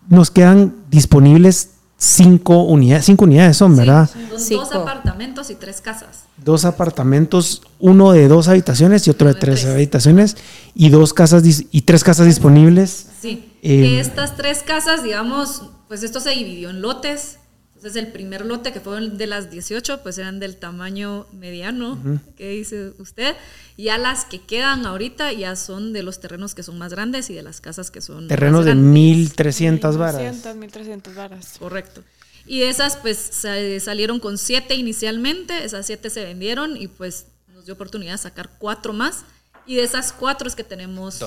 nos 0.09 0.31
quedan 0.31 0.75
disponibles 0.89 1.69
cinco 1.97 2.63
unidades, 2.63 3.05
cinco 3.05 3.25
unidades 3.25 3.57
son, 3.57 3.75
¿verdad? 3.75 4.09
dos 4.29 4.71
apartamentos 4.71 5.49
y 5.49 5.55
tres 5.55 5.81
casas. 5.81 6.25
Dos 6.37 6.65
apartamentos, 6.65 7.63
uno 7.79 8.11
de 8.11 8.27
dos 8.27 8.47
habitaciones 8.47 9.07
y 9.07 9.09
otro 9.09 9.27
de 9.27 9.33
tres, 9.33 9.65
habitaciones 9.65 10.37
y 10.75 10.89
dos 10.89 11.13
casas 11.13 11.43
y 11.71 11.81
tres 11.81 12.03
casas 12.03 12.27
disponibles. 12.27 13.07
Sí. 13.19 13.51
Eh, 13.63 13.99
estas 13.99 14.35
tres 14.37 14.61
casas, 14.63 15.03
digamos, 15.03 15.63
pues 15.87 16.03
esto 16.03 16.19
se 16.19 16.29
dividió 16.31 16.69
en 16.69 16.81
lotes. 16.81 17.39
Entonces 17.77 18.03
el 18.03 18.11
primer 18.11 18.43
lote 18.43 18.73
que 18.73 18.79
fue 18.79 18.99
de 19.07 19.27
las 19.27 19.51
18, 19.51 20.01
pues 20.01 20.17
eran 20.17 20.39
del 20.39 20.57
tamaño 20.57 21.27
mediano, 21.31 21.99
que 22.35 22.49
dice 22.49 22.93
usted. 22.97 23.35
Ya 23.77 23.99
las 23.99 24.25
que 24.25 24.41
quedan 24.41 24.87
ahorita 24.87 25.31
ya 25.31 25.55
son 25.55 25.93
de 25.93 26.01
los 26.01 26.19
terrenos 26.19 26.55
que 26.55 26.63
son 26.63 26.79
más 26.79 26.91
grandes 26.91 27.29
y 27.29 27.35
de 27.35 27.43
las 27.43 27.61
casas 27.61 27.91
que 27.91 28.01
son... 28.01 28.27
Terrenos 28.27 28.65
de 28.65 28.73
1300 28.73 29.95
varas. 29.95 30.55
1300 30.55 31.13
varas. 31.13 31.57
Correcto. 31.59 32.03
Y 32.47 32.63
esas 32.63 32.97
pues 32.97 33.45
salieron 33.79 34.19
con 34.19 34.39
siete 34.39 34.73
inicialmente, 34.73 35.63
esas 35.63 35.85
siete 35.85 36.09
se 36.09 36.25
vendieron 36.25 36.77
y 36.77 36.87
pues 36.87 37.27
nos 37.53 37.65
dio 37.65 37.75
oportunidad 37.75 38.13
de 38.13 38.17
sacar 38.17 38.49
cuatro 38.57 38.91
más. 38.91 39.23
Y 39.67 39.75
de 39.75 39.83
esas 39.83 40.13
cuatro 40.13 40.47
es 40.47 40.55
que 40.55 40.63
tenemos 40.63 41.19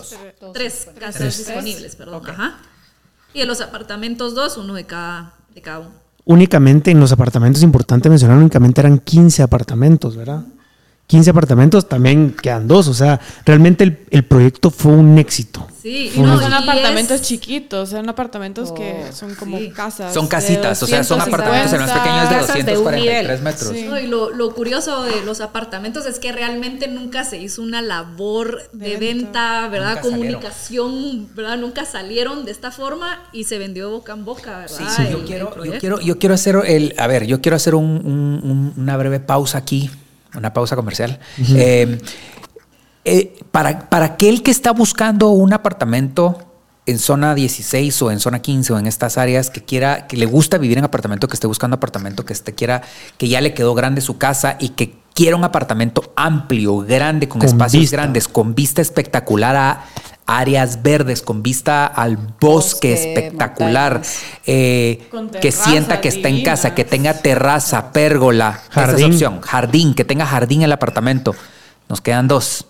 tres 0.52 0.88
casas 0.98 1.38
disponibles, 1.38 1.94
perdón. 1.94 2.28
Ajá. 2.28 2.58
Y 3.34 3.38
de 3.38 3.46
los 3.46 3.60
apartamentos 3.60 4.34
dos, 4.34 4.56
uno 4.56 4.74
de 4.74 4.84
cada, 4.84 5.36
de 5.54 5.62
cada 5.62 5.78
uno. 5.78 6.09
Únicamente 6.24 6.90
en 6.90 7.00
los 7.00 7.12
apartamentos, 7.12 7.62
importante 7.62 8.08
mencionar, 8.08 8.36
únicamente 8.36 8.80
eran 8.80 8.98
15 8.98 9.42
apartamentos, 9.42 10.16
¿verdad? 10.16 10.44
15 11.06 11.30
apartamentos, 11.30 11.88
también 11.88 12.36
quedan 12.40 12.68
dos. 12.68 12.86
O 12.86 12.94
sea, 12.94 13.20
realmente 13.44 14.06
el, 14.10 14.24
proyecto 14.24 14.70
fue 14.70 14.92
un 14.92 15.18
éxito. 15.18 15.66
Sí, 15.80 16.12
y 16.14 16.20
no 16.20 16.38
son 16.40 16.52
apartamentos 16.52 17.22
chiquitos, 17.22 17.90
son 17.90 18.08
apartamentos 18.08 18.72
que 18.72 19.06
oh, 19.08 19.12
son 19.12 19.34
como 19.34 19.58
casas. 19.74 20.12
Son 20.12 20.28
casitas, 20.28 20.82
o 20.82 20.86
sea, 20.86 21.02
son 21.04 21.20
apartamentos 21.20 21.72
en 21.72 21.80
los 21.80 21.90
pequeños 21.90 22.30
de 22.30 22.36
243 22.36 23.40
metros. 23.40 23.72
y 23.74 24.06
lo, 24.06 24.54
curioso 24.54 25.02
de 25.04 25.22
los 25.24 25.40
apartamentos 25.40 26.06
es 26.06 26.18
que 26.18 26.32
realmente 26.32 26.88
nunca 26.88 27.24
se 27.24 27.38
hizo 27.38 27.62
una 27.62 27.80
labor 27.80 28.68
de, 28.72 28.96
venta, 28.96 29.68
¿verdad? 29.68 30.00
Comunicación, 30.00 31.28
¿verdad? 31.34 31.56
Nunca 31.56 31.84
salieron 31.84 32.44
de 32.44 32.50
esta 32.50 32.70
forma 32.70 33.22
y 33.32 33.44
se 33.44 33.58
vendió 33.58 33.90
boca 33.90 34.12
en 34.12 34.24
boca, 34.24 34.58
¿verdad? 34.58 34.88
Sí, 34.96 35.04
yo, 35.10 35.24
quiero, 35.24 35.64
yo, 35.64 35.78
quiero, 35.78 36.00
yo 36.00 36.18
quiero 36.18 36.34
hacer 36.34 36.56
el, 36.66 36.94
a 36.98 37.06
ver, 37.06 37.26
yo 37.26 37.40
quiero 37.40 37.56
hacer 37.56 37.74
una 37.74 38.96
breve 38.96 39.20
pausa 39.20 39.58
aquí 39.58 39.90
una 40.36 40.52
pausa 40.52 40.76
comercial. 40.76 41.18
Eh, 41.38 41.98
eh, 43.04 43.38
para, 43.50 43.88
para 43.88 44.04
aquel 44.06 44.42
que 44.42 44.50
está 44.50 44.72
buscando 44.72 45.30
un 45.30 45.52
apartamento 45.52 46.38
en 46.86 46.98
zona 46.98 47.34
16 47.34 48.02
o 48.02 48.10
en 48.10 48.20
zona 48.20 48.40
15 48.40 48.72
o 48.72 48.78
en 48.78 48.86
estas 48.86 49.16
áreas 49.18 49.50
que 49.50 49.64
quiera, 49.64 50.06
que 50.06 50.16
le 50.16 50.26
gusta 50.26 50.58
vivir 50.58 50.78
en 50.78 50.84
apartamento, 50.84 51.28
que 51.28 51.34
esté 51.34 51.46
buscando 51.46 51.76
apartamento, 51.76 52.24
que 52.24 52.32
esté 52.32 52.54
quiera, 52.54 52.82
que 53.16 53.28
ya 53.28 53.40
le 53.40 53.54
quedó 53.54 53.74
grande 53.74 54.00
su 54.00 54.18
casa 54.18 54.56
y 54.58 54.70
que 54.70 54.98
quiera 55.14 55.36
un 55.36 55.44
apartamento 55.44 56.12
amplio, 56.16 56.78
grande, 56.78 57.28
con, 57.28 57.42
espacios 57.42 57.90
grandes, 57.90 58.26
con 58.28 58.54
vista 58.54 58.80
espectacular 58.80 59.56
a 59.56 59.84
áreas 60.26 60.82
verdes, 60.82 61.22
con 61.22 61.42
vista 61.42 61.86
al 61.86 62.16
bosque, 62.16 62.92
espectacular, 62.92 64.00
eh, 64.46 65.08
que 65.40 65.52
sienta 65.52 66.00
que 66.00 66.08
está 66.08 66.28
en 66.28 66.42
casa, 66.42 66.74
que 66.74 66.84
tenga 66.84 67.14
terraza, 67.14 67.92
pérgola, 67.92 68.62
jardín. 68.70 69.40
jardín, 69.40 69.94
que 69.94 70.04
tenga 70.04 70.24
jardín 70.24 70.60
en 70.60 70.66
el 70.66 70.72
apartamento. 70.72 71.34
Nos 71.88 72.00
quedan 72.00 72.28
dos. 72.28 72.66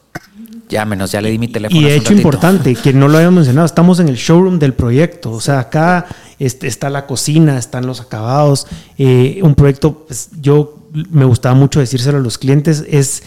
Llámenos, 0.69 1.11
ya 1.11 1.21
le 1.21 1.31
di 1.31 1.39
mi 1.39 1.49
teléfono. 1.49 1.81
Y 1.81 1.85
de 1.85 1.97
hecho, 1.97 2.13
importante, 2.13 2.75
que 2.77 2.93
no 2.93 3.09
lo 3.09 3.19
había 3.19 3.31
mencionado, 3.31 3.67
estamos 3.67 3.99
en 3.99 4.09
el 4.09 4.17
showroom 4.17 4.59
del 4.59 4.73
proyecto. 4.73 5.33
O 5.33 5.41
sea, 5.41 5.59
acá 5.59 6.07
este, 6.39 6.69
está 6.69 6.91
la 6.91 7.07
cocina, 7.07 7.59
están 7.59 7.87
los 7.87 8.01
acabados. 8.01 8.67
Eh, 8.97 9.41
un 9.43 9.55
proyecto, 9.55 10.05
pues, 10.07 10.31
yo 10.41 10.79
me 10.93 11.25
gustaba 11.25 11.55
mucho 11.55 11.81
decírselo 11.81 12.19
a 12.19 12.21
los 12.21 12.39
clientes, 12.39 12.85
es 12.89 13.23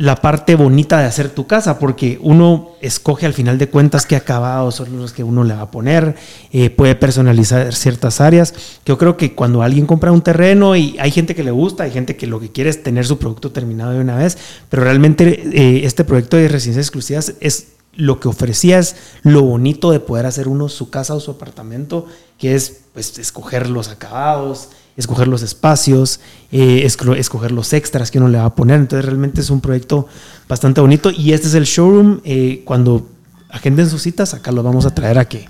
la 0.00 0.16
parte 0.16 0.54
bonita 0.54 0.98
de 0.98 1.04
hacer 1.04 1.28
tu 1.28 1.46
casa, 1.46 1.78
porque 1.78 2.18
uno 2.22 2.70
escoge 2.80 3.26
al 3.26 3.34
final 3.34 3.58
de 3.58 3.68
cuentas 3.68 4.06
qué 4.06 4.16
acabados 4.16 4.76
son 4.76 4.96
los 4.96 5.12
que 5.12 5.22
uno 5.22 5.44
le 5.44 5.52
va 5.52 5.60
a 5.60 5.70
poner, 5.70 6.16
eh, 6.52 6.70
puede 6.70 6.94
personalizar 6.94 7.74
ciertas 7.74 8.22
áreas. 8.22 8.54
Yo 8.86 8.96
creo 8.96 9.18
que 9.18 9.34
cuando 9.34 9.60
alguien 9.62 9.84
compra 9.84 10.10
un 10.10 10.22
terreno 10.22 10.74
y 10.74 10.96
hay 10.98 11.10
gente 11.10 11.34
que 11.34 11.44
le 11.44 11.50
gusta, 11.50 11.84
hay 11.84 11.90
gente 11.90 12.16
que 12.16 12.26
lo 12.26 12.40
que 12.40 12.50
quiere 12.50 12.70
es 12.70 12.82
tener 12.82 13.04
su 13.04 13.18
producto 13.18 13.52
terminado 13.52 13.92
de 13.92 14.00
una 14.00 14.16
vez, 14.16 14.38
pero 14.70 14.84
realmente 14.84 15.42
eh, 15.52 15.84
este 15.84 16.04
proyecto 16.04 16.38
de 16.38 16.48
residencias 16.48 16.86
exclusivas 16.86 17.34
es 17.40 17.72
lo 17.94 18.20
que 18.20 18.28
ofrecía 18.28 18.78
es 18.78 18.96
lo 19.22 19.42
bonito 19.42 19.90
de 19.90 20.00
poder 20.00 20.24
hacer 20.24 20.48
uno 20.48 20.70
su 20.70 20.88
casa 20.88 21.14
o 21.14 21.20
su 21.20 21.32
apartamento, 21.32 22.06
que 22.38 22.54
es 22.54 22.84
pues 22.94 23.18
escoger 23.18 23.68
los 23.68 23.88
acabados, 23.88 24.70
escoger 24.96 25.28
los 25.28 25.42
espacios, 25.42 26.20
eh, 26.52 26.82
escoger 26.84 27.52
los 27.52 27.72
extras 27.72 28.10
que 28.10 28.18
uno 28.18 28.28
le 28.28 28.38
va 28.38 28.46
a 28.46 28.54
poner. 28.54 28.80
Entonces 28.80 29.04
realmente 29.04 29.40
es 29.40 29.50
un 29.50 29.60
proyecto 29.60 30.06
bastante 30.48 30.80
bonito 30.80 31.10
y 31.10 31.32
este 31.32 31.48
es 31.48 31.54
el 31.54 31.64
showroom. 31.64 32.20
Eh, 32.24 32.62
cuando 32.64 33.08
agenden 33.48 33.88
sus 33.88 34.02
citas, 34.02 34.34
acá 34.34 34.52
lo 34.52 34.62
vamos 34.62 34.86
a 34.86 34.94
traer 34.94 35.18
a 35.18 35.26
que, 35.26 35.46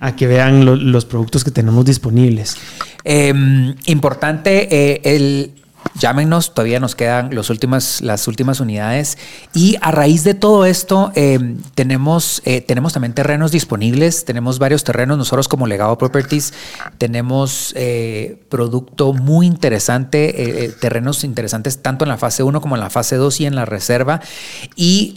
a 0.00 0.16
que 0.16 0.26
vean 0.26 0.92
los 0.92 1.04
productos 1.04 1.44
que 1.44 1.50
tenemos 1.50 1.84
disponibles. 1.84 2.56
Em, 3.04 3.74
importante, 3.86 4.68
eh, 4.70 5.00
el, 5.04 5.57
Llámenos, 5.98 6.54
todavía 6.54 6.78
nos 6.78 6.94
quedan 6.94 7.34
los 7.34 7.50
últimas, 7.50 8.00
las 8.02 8.28
últimas 8.28 8.60
unidades. 8.60 9.18
Y 9.52 9.76
a 9.80 9.90
raíz 9.90 10.22
de 10.22 10.34
todo 10.34 10.64
esto, 10.64 11.10
em, 11.16 11.58
tenemos, 11.74 12.40
eh, 12.44 12.60
tenemos 12.60 12.92
también 12.92 13.14
terrenos 13.14 13.50
disponibles. 13.50 14.24
Tenemos 14.24 14.60
varios 14.60 14.84
terrenos. 14.84 15.18
Nosotros, 15.18 15.48
como 15.48 15.66
Legado 15.66 15.98
Properties, 15.98 16.54
tenemos 16.98 17.72
eh, 17.76 18.40
producto 18.48 19.12
muy 19.12 19.46
interesante, 19.46 20.66
eh, 20.66 20.72
terrenos 20.80 21.24
interesantes 21.24 21.82
tanto 21.82 22.04
en 22.04 22.10
la 22.10 22.16
fase 22.16 22.44
1 22.44 22.60
como 22.60 22.76
en 22.76 22.80
la 22.80 22.90
fase 22.90 23.16
2 23.16 23.40
y 23.40 23.46
en 23.46 23.56
la 23.56 23.64
reserva. 23.64 24.20
Y 24.76 25.16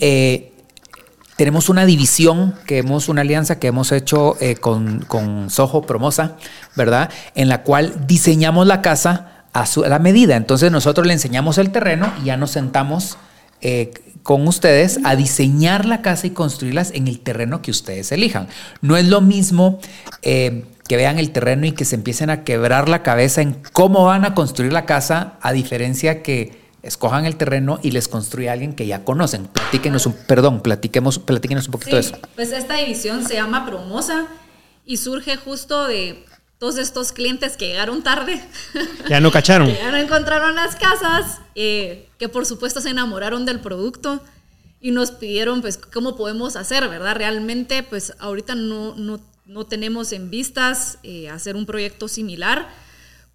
tenemos 1.36 1.69
una 1.69 1.86
división 1.86 2.55
que 2.65 2.79
hemos, 2.79 3.07
una 3.07 3.21
alianza 3.21 3.59
que 3.59 3.67
hemos 3.67 3.91
hecho 3.91 4.36
con, 4.61 5.01
con 5.01 5.49
Soho 5.49 5.84
Promosa, 5.84 6.38
¿verdad? 6.75 7.09
En 7.36 7.49
la 7.49 7.63
cual 7.63 8.05
diseñamos 8.07 8.67
la 8.67 8.82
casa 8.82 9.41
a, 9.54 9.66
la 9.88 9.99
medida. 9.99 10.36
Entonces 10.36 10.72
nosotros 10.72 11.08
le 11.08 11.14
enseñamos 11.14 11.58
el 11.58 11.72
terreno 11.72 12.12
y 12.22 12.26
ya 12.26 12.38
nos 12.38 12.52
sentamos 12.52 13.18
eh, 13.62 13.91
con 14.24 14.47
ustedes 14.47 14.99
a 15.04 15.16
diseñar 15.16 15.86
la 15.86 16.02
casa 16.02 16.28
y 16.28 16.32
construirlas 16.32 16.91
en 16.91 17.08
el 17.08 17.20
terreno 17.20 17.62
que 17.62 17.72
ustedes 17.72 18.12
elijan. 18.12 18.47
No 18.82 18.97
es 18.97 19.08
lo 19.08 19.22
mismo 19.22 19.80
eh, 20.22 20.66
que 20.88 20.97
vean 20.97 21.20
el 21.20 21.32
terreno 21.32 21.66
y 21.66 21.72
que 21.72 21.86
se 21.86 21.95
empiecen 21.95 22.30
a 22.30 22.43
quebrar 22.43 22.89
la 22.89 23.04
cabeza 23.04 23.41
en 23.41 23.58
cómo 23.74 24.06
van 24.06 24.26
a 24.26 24.34
construir 24.34 24.74
la 24.74 24.86
casa, 24.86 25.38
a 25.41 25.52
diferencia 25.54 26.22
que 26.22 26.60
escojan 26.84 27.26
el 27.26 27.36
terreno 27.36 27.80
y 27.82 27.91
les 27.91 28.08
construye 28.08 28.49
a 28.49 28.54
alguien 28.54 28.74
que 28.74 28.88
ya 28.88 29.04
conocen. 29.04 29.47
Platíquenos 29.47 30.06
un, 30.06 30.14
perdón, 30.14 30.62
platiquemos, 30.62 31.20
platíquenos 31.20 31.68
un 31.68 31.72
poquito 31.72 31.95
de 31.95 32.02
eso. 32.02 32.18
Pues 32.36 32.52
esta 32.52 32.76
división 32.76 33.26
se 33.26 33.36
llama 33.36 33.66
Promosa 33.66 34.28
y 34.86 34.97
surge 34.97 35.38
justo 35.38 35.88
de 35.88 36.26
todos 36.62 36.78
estos 36.78 37.12
clientes 37.12 37.57
que 37.57 37.70
llegaron 37.70 38.03
tarde. 38.03 38.39
Ya 39.09 39.20
no 39.20 39.32
cacharon. 39.32 39.68
que 39.68 39.74
ya 39.74 39.89
no 39.89 39.97
encontraron 39.97 40.53
las 40.53 40.76
casas, 40.76 41.41
eh, 41.55 42.07
que 42.20 42.30
por 42.30 42.45
supuesto 42.45 42.82
se 42.82 42.91
enamoraron 42.91 43.47
del 43.47 43.59
producto 43.62 44.24
y 44.80 44.91
nos 44.91 45.09
pidieron 45.09 45.62
pues 45.62 45.78
cómo 45.78 46.16
podemos 46.16 46.55
hacer, 46.55 46.88
¿verdad? 46.88 47.16
Realmente 47.16 47.82
pues 47.82 48.14
ahorita 48.20 48.53
no, 48.53 48.93
no, 48.95 49.20
no 49.45 49.66
tenemos 49.66 50.12
en 50.12 50.30
vistas 50.30 50.99
eh, 51.01 51.30
hacer 51.30 51.55
un 51.55 51.66
proyecto 51.66 52.07
similar, 52.07 52.70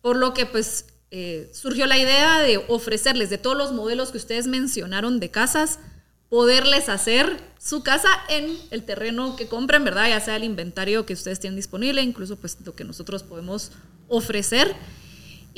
por 0.03 0.16
lo 0.16 0.33
que 0.33 0.47
pues 0.47 0.87
eh, 1.11 1.51
surgió 1.53 1.87
la 1.87 1.99
idea 1.99 2.39
de 2.39 2.64
ofrecerles 2.68 3.29
de 3.29 3.39
todos 3.39 3.57
los 3.57 3.72
modelos 3.72 4.12
que 4.12 4.18
ustedes 4.18 4.47
mencionaron 4.47 5.18
de 5.18 5.33
casas, 5.33 5.81
poderles 6.29 6.89
hacer 6.89 7.41
su 7.59 7.83
casa 7.83 8.09
en 8.29 8.47
el 8.70 8.85
terreno 8.85 9.37
que 9.37 9.49
compren, 9.49 9.85
¿verdad? 9.85 10.09
Ya 10.09 10.20
sea 10.20 10.37
el 10.37 10.45
inventario 10.45 11.07
que 11.07 11.14
ustedes 11.14 11.41
tienen 11.41 11.57
disponible, 11.57 12.03
incluso 12.03 12.37
pues 12.37 12.57
lo 12.64 12.74
que 12.74 12.85
nosotros 12.85 13.22
podemos 13.22 13.72
ofrecer. 14.09 14.74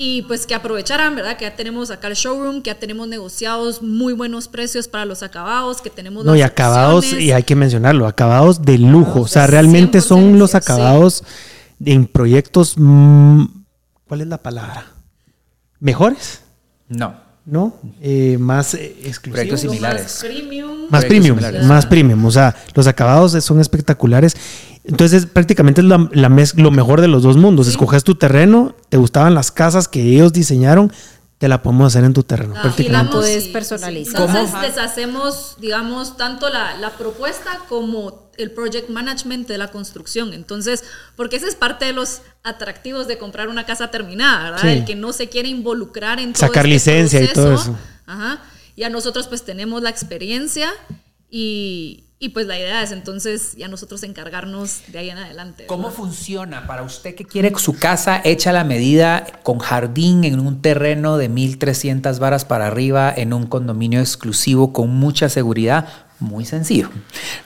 Y 0.00 0.22
pues 0.22 0.46
que 0.46 0.54
aprovecharan, 0.54 1.16
¿verdad? 1.16 1.36
Que 1.36 1.44
ya 1.44 1.56
tenemos 1.56 1.90
acá 1.90 2.06
el 2.06 2.14
showroom, 2.14 2.62
que 2.62 2.70
ya 2.70 2.78
tenemos 2.78 3.08
negociados 3.08 3.82
muy 3.82 4.12
buenos 4.12 4.46
precios 4.46 4.86
para 4.86 5.04
los 5.04 5.24
acabados, 5.24 5.82
que 5.82 5.90
tenemos... 5.90 6.24
No, 6.24 6.36
y 6.36 6.42
acabados, 6.42 7.12
y 7.12 7.32
hay 7.32 7.42
que 7.42 7.56
mencionarlo, 7.56 8.06
acabados 8.06 8.62
de 8.62 8.78
lujo. 8.78 9.22
o 9.22 9.26
sea, 9.26 9.48
realmente 9.48 10.00
son 10.00 10.38
los 10.38 10.54
acabados 10.54 11.24
en 11.84 12.06
proyectos... 12.06 12.74
Mm, 12.76 13.46
¿Cuál 14.06 14.20
es 14.20 14.28
la 14.28 14.38
palabra? 14.38 14.86
¿Mejores? 15.80 16.42
No. 16.88 17.27
¿No? 17.48 17.74
Eh, 18.00 18.36
más 18.38 18.74
eh, 18.74 18.94
exclusivos. 19.04 19.32
Proyectos 19.32 19.60
similares. 19.60 20.02
Más 20.02 20.24
premium. 20.24 20.70
Más 20.90 21.04
premium, 21.04 21.38
más 21.66 21.86
premium. 21.86 22.24
O 22.24 22.30
sea, 22.30 22.54
los 22.74 22.86
acabados 22.86 23.32
son 23.42 23.60
espectaculares. 23.60 24.36
Entonces, 24.84 25.26
prácticamente 25.26 25.80
es 25.80 25.86
la, 25.86 26.08
lo 26.56 26.70
mejor 26.70 27.00
de 27.00 27.08
los 27.08 27.22
dos 27.22 27.36
mundos. 27.36 27.68
Escoges 27.68 28.04
tu 28.04 28.14
terreno, 28.14 28.74
te 28.88 28.96
gustaban 28.96 29.34
las 29.34 29.50
casas 29.50 29.88
que 29.88 30.02
ellos 30.02 30.32
diseñaron, 30.32 30.92
te 31.38 31.46
la 31.46 31.62
podemos 31.62 31.86
hacer 31.94 32.04
en 32.04 32.12
tu 32.12 32.24
terreno. 32.24 32.54
Ah, 32.56 32.74
y 32.76 32.88
la 32.88 33.08
puedes 33.08 33.44
personalizar. 33.44 34.20
Entonces 34.20 34.60
les 34.60 34.76
hacemos, 34.76 35.56
digamos, 35.60 36.16
tanto 36.16 36.48
la, 36.50 36.76
la, 36.76 36.90
propuesta 36.90 37.60
como 37.68 38.28
el 38.36 38.50
project 38.50 38.90
management 38.90 39.46
de 39.46 39.56
la 39.56 39.70
construcción. 39.70 40.32
Entonces, 40.32 40.82
porque 41.14 41.36
ese 41.36 41.46
es 41.46 41.54
parte 41.54 41.84
de 41.84 41.92
los 41.92 42.22
atractivos 42.42 43.06
de 43.06 43.18
comprar 43.18 43.48
una 43.48 43.66
casa 43.66 43.90
terminada, 43.92 44.50
¿verdad? 44.50 44.72
El 44.72 44.84
que 44.84 44.96
no 44.96 45.12
se 45.12 45.28
quiere 45.28 45.48
involucrar 45.48 46.18
en 46.18 46.32
todo 46.32 46.46
Sacar 46.46 46.66
este 46.66 46.74
licencia 46.74 47.22
y 47.22 47.28
todo 47.28 47.54
eso. 47.54 47.76
Ajá. 48.06 48.40
Ya 48.76 48.90
nosotros 48.90 49.28
pues 49.28 49.44
tenemos 49.44 49.82
la 49.82 49.90
experiencia 49.90 50.72
y, 51.30 52.07
y 52.20 52.30
pues 52.30 52.46
la 52.48 52.58
idea 52.58 52.82
es 52.82 52.90
entonces 52.90 53.52
ya 53.56 53.68
nosotros 53.68 54.02
encargarnos 54.02 54.82
de 54.88 54.98
ahí 54.98 55.10
en 55.10 55.18
adelante. 55.18 55.66
¿Cómo 55.66 55.92
funciona 55.92 56.66
para 56.66 56.82
usted 56.82 57.14
que 57.14 57.24
quiere 57.24 57.52
su 57.58 57.78
casa 57.78 58.20
hecha 58.24 58.50
a 58.50 58.52
la 58.52 58.64
medida 58.64 59.24
con 59.44 59.60
jardín 59.60 60.24
en 60.24 60.40
un 60.40 60.60
terreno 60.60 61.16
de 61.16 61.28
1300 61.28 62.18
varas 62.18 62.44
para 62.44 62.66
arriba 62.66 63.12
en 63.16 63.32
un 63.32 63.46
condominio 63.46 64.00
exclusivo 64.00 64.72
con 64.72 64.90
mucha 64.90 65.28
seguridad? 65.28 65.86
Muy 66.18 66.44
sencillo. 66.44 66.90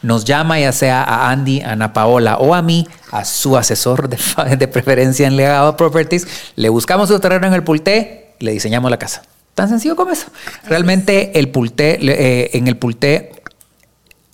Nos 0.00 0.24
llama 0.24 0.58
ya 0.58 0.72
sea 0.72 1.04
a 1.04 1.30
Andy, 1.30 1.60
a 1.60 1.72
Ana 1.72 1.92
Paola 1.92 2.38
o 2.38 2.54
a 2.54 2.62
mí, 2.62 2.88
a 3.10 3.26
su 3.26 3.58
asesor 3.58 4.08
de, 4.08 4.56
de 4.56 4.68
preferencia 4.68 5.26
en 5.26 5.36
Legado 5.36 5.76
Properties. 5.76 6.26
Le 6.56 6.70
buscamos 6.70 7.10
su 7.10 7.20
terreno 7.20 7.46
en 7.46 7.52
el 7.52 7.62
Pulté, 7.62 8.34
le 8.38 8.52
diseñamos 8.52 8.90
la 8.90 8.98
casa. 8.98 9.22
Tan 9.54 9.68
sencillo 9.68 9.96
como 9.96 10.12
eso. 10.12 10.28
Realmente 10.64 11.38
el 11.38 11.50
Pulté, 11.50 11.98
eh, 12.00 12.50
en 12.54 12.68
el 12.68 12.78
Pulté 12.78 13.41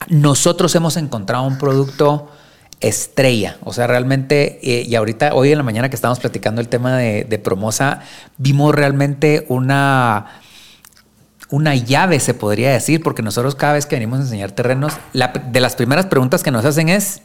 nosotros 0.07 0.75
hemos 0.75 0.97
encontrado 0.97 1.45
un 1.45 1.59
producto 1.59 2.31
estrella. 2.81 3.57
O 3.65 3.73
sea, 3.73 3.87
realmente, 3.87 4.61
eh, 4.63 4.85
y 4.87 4.95
ahorita, 4.95 5.35
hoy 5.35 5.51
en 5.51 5.59
la 5.59 5.65
mañana 5.65 5.89
que 5.89 5.97
estábamos 5.97 6.21
platicando 6.21 6.61
el 6.61 6.69
tema 6.69 6.97
de, 6.97 7.25
de 7.25 7.39
Promosa, 7.39 8.03
vimos 8.37 8.75
realmente 8.75 9.45
una, 9.49 10.27
una 11.51 11.75
llave, 11.75 12.21
se 12.21 12.35
podría 12.35 12.73
decir, 12.73 13.03
porque 13.03 13.23
nosotros 13.23 13.55
cada 13.55 13.75
vez 13.75 13.87
que 13.87 13.97
venimos 13.97 14.21
a 14.21 14.23
enseñar 14.23 14.53
terrenos, 14.53 14.95
de 15.13 15.61
las 15.61 15.77
primeras 15.77 16.07
preguntas 16.07 16.43
que 16.43 16.51
nos 16.51 16.65
hacen 16.65 16.89
es, 16.89 17.23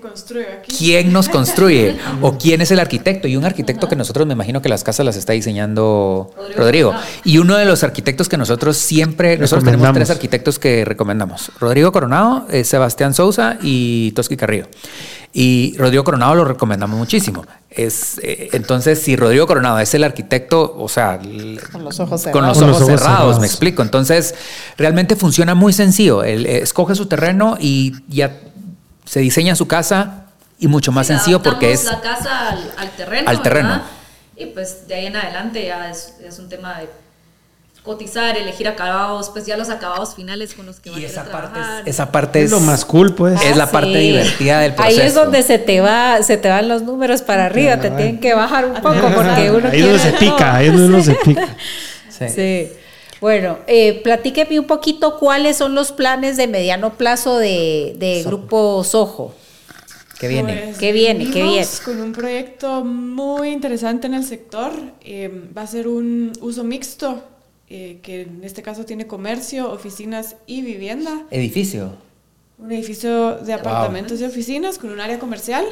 construye 0.00 0.46
aquí? 0.46 0.74
¿Quién 0.76 1.12
nos 1.12 1.28
construye? 1.28 1.98
¿O 2.20 2.38
quién 2.38 2.60
es 2.60 2.70
el 2.70 2.80
arquitecto? 2.80 3.28
Y 3.28 3.36
un 3.36 3.44
arquitecto 3.44 3.88
que 3.88 3.96
nosotros 3.96 4.26
me 4.26 4.32
imagino 4.34 4.62
que 4.62 4.68
las 4.68 4.84
casas 4.84 5.06
las 5.06 5.16
está 5.16 5.32
diseñando 5.32 6.30
Rodrigo. 6.56 6.94
Y 7.24 7.38
uno 7.38 7.56
de 7.56 7.64
los 7.64 7.82
arquitectos 7.84 8.28
que 8.28 8.36
nosotros 8.36 8.76
siempre, 8.76 9.38
nosotros 9.38 9.64
tenemos 9.64 9.92
tres 9.92 10.10
arquitectos 10.10 10.58
que 10.58 10.84
recomendamos. 10.84 11.52
Rodrigo 11.60 11.92
Coronado, 11.92 12.46
eh, 12.50 12.64
Sebastián 12.64 13.14
Sousa 13.14 13.58
y 13.62 14.12
Toski 14.12 14.36
Carrillo. 14.36 14.66
Y 15.34 15.74
Rodrigo 15.78 16.04
Coronado 16.04 16.34
lo 16.34 16.44
recomendamos 16.44 16.98
muchísimo. 16.98 17.46
Es, 17.70 18.20
eh, 18.22 18.50
entonces, 18.52 19.00
si 19.00 19.16
Rodrigo 19.16 19.46
Coronado 19.46 19.78
es 19.78 19.94
el 19.94 20.04
arquitecto, 20.04 20.76
o 20.76 20.88
sea, 20.88 21.18
con 21.72 21.84
los 21.84 21.98
ojos 22.00 22.20
cerrados, 22.20 22.32
con 22.32 22.46
los 22.46 22.80
ojos 22.80 22.86
cerrados, 22.86 23.40
me 23.40 23.46
explico. 23.46 23.80
Entonces, 23.80 24.34
realmente 24.76 25.16
funciona 25.16 25.54
muy 25.54 25.72
sencillo. 25.72 26.22
Él 26.22 26.44
eh, 26.44 26.58
escoge 26.58 26.94
su 26.94 27.06
terreno 27.06 27.56
y 27.58 27.94
ya 28.08 28.40
se 29.04 29.20
diseña 29.20 29.54
su 29.54 29.66
casa 29.66 30.26
y 30.58 30.68
mucho 30.68 30.92
más 30.92 31.06
sencillo 31.06 31.42
porque 31.42 31.72
es... 31.72 31.84
la 31.84 32.00
casa 32.00 32.50
al, 32.76 32.90
terreno. 32.92 33.28
Al 33.28 33.42
terreno. 33.42 33.82
Y 34.36 34.46
pues 34.46 34.86
de 34.88 34.94
ahí 34.94 35.06
en 35.06 35.16
adelante 35.16 35.64
ya 35.64 35.90
es, 35.90 36.14
es, 36.24 36.38
un 36.38 36.48
tema 36.48 36.78
de 36.78 36.88
cotizar, 37.82 38.36
elegir 38.36 38.68
acabados, 38.68 39.30
pues 39.30 39.44
ya 39.44 39.56
los 39.56 39.68
acabados 39.68 40.14
finales 40.14 40.54
con 40.54 40.66
los 40.66 40.80
que 40.80 40.90
van 40.90 41.04
a 41.04 41.08
trabajar. 41.08 41.52
Parte 41.52 41.60
es, 41.90 41.94
esa 41.94 42.12
parte 42.12 42.42
es, 42.42 42.50
lo 42.50 42.60
más 42.60 42.84
cool, 42.84 43.14
pues. 43.14 43.40
Es 43.42 43.56
la 43.56 43.70
parte 43.70 43.98
divertida 43.98 44.60
del 44.60 44.74
proceso. 44.74 45.00
Ahí 45.00 45.06
es 45.06 45.14
donde 45.14 45.42
se 45.42 45.58
te 45.58 45.80
va, 45.80 46.22
se 46.22 46.36
te 46.36 46.48
van 46.48 46.68
los 46.68 46.82
números 46.82 47.22
para 47.22 47.46
arriba, 47.46 47.78
te 47.78 47.90
tienen 47.90 48.20
que 48.20 48.34
bajar 48.34 48.66
un 48.66 48.74
poco 48.82 49.10
porque 49.14 49.50
uno 49.50 49.68
Ahí 49.68 49.80
es 49.80 49.86
donde 49.86 49.98
se 49.98 50.12
pica, 50.12 50.56
ahí 50.56 50.66
es 50.68 50.72
donde 50.72 50.88
uno 50.88 51.02
se 51.02 51.14
pica. 51.16 51.48
sí. 52.08 52.28
sí. 52.28 52.72
Bueno, 53.22 53.60
eh, 53.68 54.00
platíqueme 54.02 54.58
un 54.58 54.66
poquito 54.66 55.16
cuáles 55.16 55.56
son 55.56 55.76
los 55.76 55.92
planes 55.92 56.36
de 56.36 56.48
mediano 56.48 56.94
plazo 56.94 57.38
de, 57.38 58.22
Grupo 58.26 58.82
Sojo. 58.82 59.32
¿Qué 60.18 60.26
viene? 60.26 60.62
Pues, 60.64 60.78
¿Qué 60.78 60.90
viene? 60.90 61.30
¿Qué 61.30 61.44
viene? 61.44 61.66
Con 61.84 62.00
un 62.00 62.10
proyecto 62.10 62.84
muy 62.84 63.50
interesante 63.50 64.08
en 64.08 64.14
el 64.14 64.24
sector. 64.24 64.72
Eh, 65.02 65.30
va 65.56 65.62
a 65.62 65.66
ser 65.68 65.86
un 65.86 66.32
uso 66.40 66.64
mixto, 66.64 67.22
eh, 67.68 68.00
que 68.02 68.22
en 68.22 68.42
este 68.42 68.60
caso 68.60 68.84
tiene 68.84 69.06
comercio, 69.06 69.70
oficinas 69.70 70.34
y 70.48 70.62
vivienda. 70.62 71.24
¿Edificio? 71.30 71.92
Un 72.58 72.72
edificio 72.72 73.36
de 73.36 73.52
apartamentos 73.52 74.20
y 74.20 74.24
oficinas 74.24 74.78
con 74.78 74.90
un 74.90 74.98
área 74.98 75.20
comercial. 75.20 75.64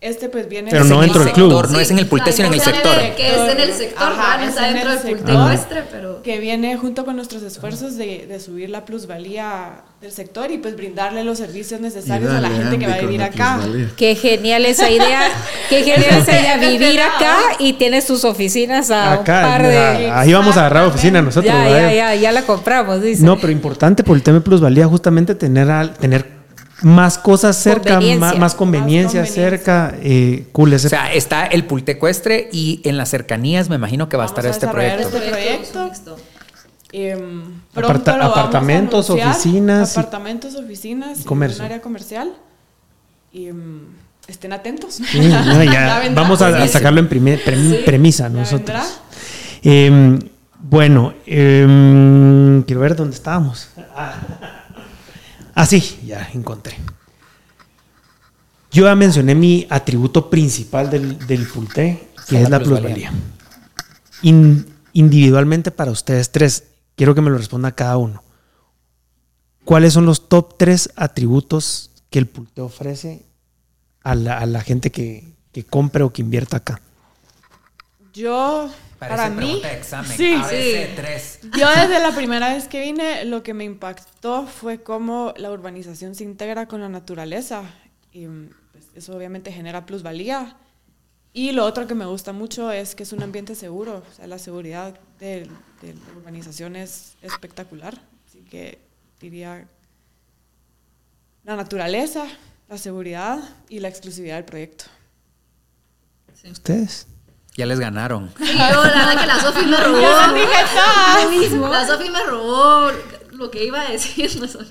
Este 0.00 0.28
pues 0.28 0.48
viene... 0.48 0.70
Pero 0.70 0.84
no 0.84 1.00
dentro 1.00 1.24
del 1.24 1.32
club. 1.32 1.66
no 1.70 1.80
es 1.80 1.90
en 1.90 1.98
el 1.98 2.06
Pulte, 2.06 2.30
sino 2.30 2.46
en 2.46 2.54
el 2.54 2.60
sector. 2.60 2.96
Que 3.16 3.34
es 3.34 3.52
en 3.52 3.60
el 3.60 3.72
sector, 3.72 4.06
Ajá, 4.06 4.38
no 4.38 4.44
está 4.44 4.72
dentro 4.72 4.90
del 4.90 5.16
Pulte 5.16 5.82
pero... 5.90 6.22
Que 6.22 6.38
viene 6.38 6.76
junto 6.76 7.04
con 7.04 7.16
nuestros 7.16 7.42
esfuerzos 7.42 7.96
de, 7.96 8.26
de, 8.28 8.38
subir 8.38 8.70
la 8.70 8.84
plusvalía 8.84 9.82
del 10.00 10.12
sector 10.12 10.52
y 10.52 10.58
pues 10.58 10.76
brindarle 10.76 11.24
los 11.24 11.38
servicios 11.38 11.80
necesarios 11.80 12.30
a 12.30 12.40
la 12.40 12.48
gente 12.48 12.78
que 12.78 12.86
va 12.86 12.94
a 12.94 13.00
vivir 13.00 13.22
acá. 13.22 13.58
Qué 13.96 14.14
genial 14.14 14.66
esa 14.66 14.88
idea. 14.88 15.30
Qué 15.68 15.82
genial 15.82 16.22
esa 16.22 16.40
idea, 16.40 16.56
vivir 16.58 17.00
acá 17.00 17.36
y 17.58 17.72
tiene 17.72 18.00
sus 18.00 18.24
oficinas 18.24 18.92
a 18.92 19.18
un 19.18 19.24
par 19.24 19.62
de... 19.64 20.10
Ahí 20.12 20.32
vamos 20.32 20.56
a 20.56 20.60
agarrar 20.60 20.86
oficina 20.86 21.20
nosotros. 21.20 21.52
Ya, 21.52 21.68
ya, 21.68 21.92
ya, 21.92 22.14
ya, 22.14 22.30
la 22.30 22.42
compramos, 22.42 23.02
dice. 23.02 23.24
No, 23.24 23.36
pero 23.38 23.52
importante 23.52 24.04
por 24.04 24.16
el 24.16 24.22
tema 24.22 24.38
de 24.38 24.44
plusvalía 24.44 24.86
justamente 24.86 25.34
tener, 25.34 25.88
tener 25.94 26.37
más 26.82 27.18
cosas 27.18 27.56
cerca, 27.56 28.00
más, 28.00 28.54
conveniencia, 28.54 29.26
cerca, 29.26 29.94
eh, 30.00 30.46
cool. 30.52 30.74
O 30.74 30.78
sea, 30.78 31.12
está 31.12 31.46
el 31.46 31.64
pultecuestre 31.64 32.48
y 32.52 32.80
en 32.84 32.96
las 32.96 33.08
cercanías 33.08 33.68
me 33.68 33.76
imagino 33.76 34.08
que 34.08 34.16
va 34.16 34.24
a 34.24 34.26
estar 34.26 34.46
este 34.46 34.68
proyecto. 34.68 35.08
Este 35.08 35.30
proyecto. 35.30 36.16
Em, 36.92 37.60
apartamentos, 37.74 39.10
oficinas. 39.10 39.96
Apartamentos, 39.96 40.54
oficinas, 40.54 41.24
comercio. 41.24 41.60
un 41.60 41.66
área 41.66 41.80
comercial. 41.80 42.32
Y, 43.32 43.48
em, 43.48 43.80
estén 44.26 44.52
atentos. 44.52 45.00
vamos 46.14 46.42
a, 46.42 46.68
sacarlo 46.68 47.00
en 47.00 47.08
premisa 47.84 48.28
nosotros. 48.28 49.00
Em, 49.62 50.18
bueno, 50.60 51.14
quiero 51.24 52.80
ver 52.80 52.94
dónde 52.94 53.16
estábamos. 53.16 53.68
Ah, 55.58 55.66
sí, 55.66 55.98
ya 56.06 56.30
encontré. 56.34 56.76
Yo 58.70 58.84
ya 58.84 58.94
mencioné 58.94 59.34
mi 59.34 59.66
atributo 59.68 60.30
principal 60.30 60.88
del, 60.88 61.18
del 61.26 61.48
que 62.28 62.42
es 62.42 62.48
la 62.48 62.60
plusvalía. 62.60 63.10
individualmente 64.22 65.72
para 65.72 65.90
ustedes 65.90 66.30
tres, 66.30 66.68
quiero 66.94 67.12
que 67.12 67.22
me 67.22 67.30
lo 67.30 67.38
responda 67.38 67.72
cada 67.72 67.96
uno. 67.96 68.22
¿Cuáles 69.64 69.94
son 69.94 70.06
los 70.06 70.28
top 70.28 70.56
tres 70.56 70.90
atributos 70.94 71.90
que 72.08 72.20
el 72.20 72.28
Pulte 72.28 72.60
ofrece 72.60 73.26
a 74.04 74.14
la, 74.14 74.60
gente 74.60 74.92
que, 74.92 75.34
que 75.50 75.64
compre 75.64 76.04
o 76.04 76.12
que 76.12 76.22
invierta 76.22 76.58
acá? 76.58 76.80
Yo 78.12 78.70
para 78.98 79.30
mí, 79.30 79.62
examen. 79.64 80.16
Sí, 80.16 80.34
ABC3. 80.34 81.56
Yo 81.56 81.68
desde 81.68 82.00
la 82.00 82.12
primera 82.14 82.52
vez 82.52 82.68
que 82.68 82.80
vine, 82.80 83.24
lo 83.24 83.42
que 83.42 83.54
me 83.54 83.64
impactó 83.64 84.46
fue 84.46 84.82
cómo 84.82 85.34
la 85.36 85.50
urbanización 85.50 86.14
se 86.14 86.24
integra 86.24 86.66
con 86.66 86.80
la 86.80 86.88
naturaleza. 86.88 87.62
Y 88.12 88.26
pues, 88.72 88.86
eso 88.94 89.16
obviamente 89.16 89.52
genera 89.52 89.86
plusvalía. 89.86 90.56
Y 91.32 91.52
lo 91.52 91.64
otro 91.64 91.86
que 91.86 91.94
me 91.94 92.06
gusta 92.06 92.32
mucho 92.32 92.72
es 92.72 92.94
que 92.94 93.04
es 93.04 93.12
un 93.12 93.22
ambiente 93.22 93.54
seguro. 93.54 94.02
O 94.10 94.14
sea, 94.14 94.26
la 94.26 94.38
seguridad 94.38 94.98
de, 95.20 95.48
de 95.82 95.94
la 95.94 96.16
urbanización 96.16 96.74
es 96.74 97.14
espectacular. 97.22 98.00
Así 98.26 98.40
que 98.40 98.78
diría 99.20 99.68
la 101.44 101.56
naturaleza, 101.56 102.26
la 102.68 102.78
seguridad 102.78 103.38
y 103.68 103.80
la 103.80 103.88
exclusividad 103.88 104.36
del 104.36 104.44
proyecto. 104.44 104.84
¿Ustedes? 106.44 107.07
Ya 107.58 107.66
les 107.66 107.80
ganaron. 107.80 108.32
Sí, 108.38 108.52
yo, 108.52 108.84
la 108.84 109.06
verdad 109.06 109.20
que 109.20 109.26
la 109.26 109.40
Sofi 109.40 109.66
me 109.66 109.76
robó. 109.84 109.98
La 111.72 111.86
Sofi 111.88 112.08
me 112.08 112.22
robó 112.22 112.92
lo 113.32 113.50
que 113.50 113.64
iba 113.64 113.80
a 113.80 113.90
decir, 113.90 114.36
no 114.40 114.46
son 114.46 114.64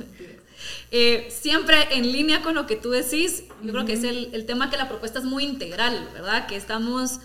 eh, 0.91 1.27
siempre 1.29 1.97
en 1.97 2.13
línea 2.13 2.41
con 2.41 2.55
lo 2.55 2.65
que 2.65 2.77
tú 2.77 2.91
decís, 2.91 3.43
yo 3.61 3.73
creo 3.73 3.83
que 3.83 3.91
es 3.91 4.05
el, 4.05 4.29
el, 4.31 4.45
tema 4.45 4.69
que 4.69 4.77
la 4.77 4.87
propuesta 4.87 5.19
es 5.19 5.25
muy 5.25 5.43
integral, 5.43 6.07
¿verdad? 6.13 6.47
Que 6.47 6.55
estamos 6.55 7.19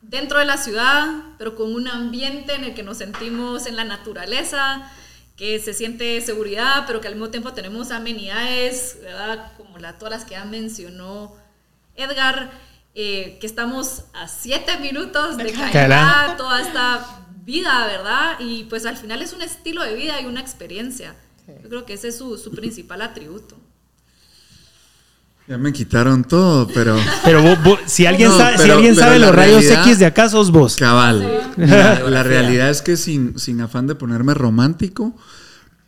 dentro 0.00 0.38
de 0.38 0.46
la 0.46 0.56
ciudad, 0.56 1.08
pero 1.36 1.56
con 1.56 1.74
un 1.74 1.88
ambiente 1.88 2.54
en 2.54 2.64
el 2.64 2.72
que 2.72 2.82
nos 2.82 2.96
sentimos 2.96 3.66
en 3.66 3.76
la 3.76 3.84
naturaleza, 3.84 4.90
que 5.36 5.58
se 5.58 5.74
siente 5.74 6.22
seguridad, 6.22 6.84
pero 6.86 7.02
que 7.02 7.08
al 7.08 7.16
mismo 7.16 7.28
tiempo 7.28 7.52
tenemos 7.52 7.90
amenidades, 7.90 8.96
¿verdad? 9.02 9.52
Como 9.58 9.76
la, 9.76 9.98
todas 9.98 10.12
las 10.12 10.24
que 10.24 10.36
ya 10.36 10.46
mencionó 10.46 11.36
Edgar. 11.96 12.71
Eh, 12.94 13.38
que 13.40 13.46
estamos 13.46 14.04
a 14.12 14.28
siete 14.28 14.78
minutos 14.78 15.38
de 15.38 15.50
caer 15.52 16.36
toda 16.36 16.60
esta 16.60 17.24
vida, 17.42 17.86
¿verdad? 17.86 18.36
Y 18.38 18.64
pues 18.64 18.84
al 18.84 18.98
final 18.98 19.22
es 19.22 19.32
un 19.32 19.40
estilo 19.40 19.82
de 19.82 19.94
vida 19.94 20.20
y 20.20 20.26
una 20.26 20.40
experiencia. 20.40 21.14
Yo 21.62 21.68
creo 21.68 21.86
que 21.86 21.94
ese 21.94 22.08
es 22.08 22.18
su, 22.18 22.36
su 22.36 22.50
principal 22.50 23.02
atributo. 23.02 23.56
Ya 25.48 25.58
me 25.58 25.72
quitaron 25.72 26.22
todo, 26.22 26.68
pero. 26.68 26.96
Pero 27.24 27.42
si 27.86 28.06
alguien 28.06 28.30
sabe, 28.30 28.58
si 28.58 28.70
alguien 28.70 28.94
sabe 28.94 29.18
los 29.18 29.34
rayos 29.34 29.64
X 29.64 29.98
de 29.98 30.06
acá, 30.06 30.28
sos 30.28 30.52
vos. 30.52 30.76
Cabal. 30.76 31.52
La, 31.56 32.22
realidad 32.22 32.70
es 32.70 32.80
que 32.80 32.96
sin, 32.96 33.38
sin 33.38 33.60
afán 33.60 33.86
de 33.86 33.94
ponerme 33.94 34.34
romántico, 34.34 35.16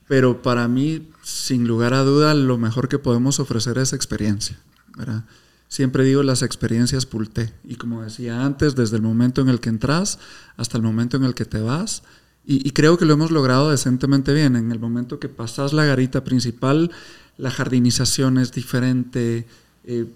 pero 0.09 0.43
para 0.43 0.67
mí, 0.67 1.09
sin 1.23 1.69
lugar 1.69 1.95
a 1.95 2.03
duda, 2.03 2.35
lo 2.35 2.59
mejor 2.59 2.89
que 2.89 2.99
podemos 2.99 3.39
ofrecer 3.39 3.79
es 3.79 3.93
experiencia. 3.93 4.59
¿verdad? 4.97 5.25
Siempre 5.69 6.05
digo 6.05 6.23
las 6.23 6.43
experiencias 6.43 7.07
Pulte. 7.07 7.53
Y 7.65 7.77
como 7.77 8.03
decía 8.03 8.45
antes, 8.45 8.75
desde 8.75 8.97
el 8.97 9.03
momento 9.03 9.41
en 9.41 9.49
el 9.49 9.61
que 9.61 9.71
entras 9.71 10.19
hasta 10.57 10.77
el 10.77 10.83
momento 10.83 11.17
en 11.17 11.25
el 11.25 11.35
que 11.35 11.45
te 11.45 11.61
vas. 11.61 12.03
Y, 12.47 12.73
creo 12.73 12.99
que 12.99 13.07
lo 13.07 13.15
hemos 13.15 13.31
logrado 13.31 13.71
decentemente 13.71 14.35
bien. 14.35 14.55
En 14.55 14.71
el 14.71 14.79
momento 14.79 15.19
que 15.19 15.31
pasas 15.31 15.73
la 15.73 15.87
garita 15.87 16.25
principal, 16.25 16.91
la 17.39 17.51
jardinización 17.51 18.37
es 18.37 18.53
diferente. 18.53 19.47
Eh, 19.85 20.07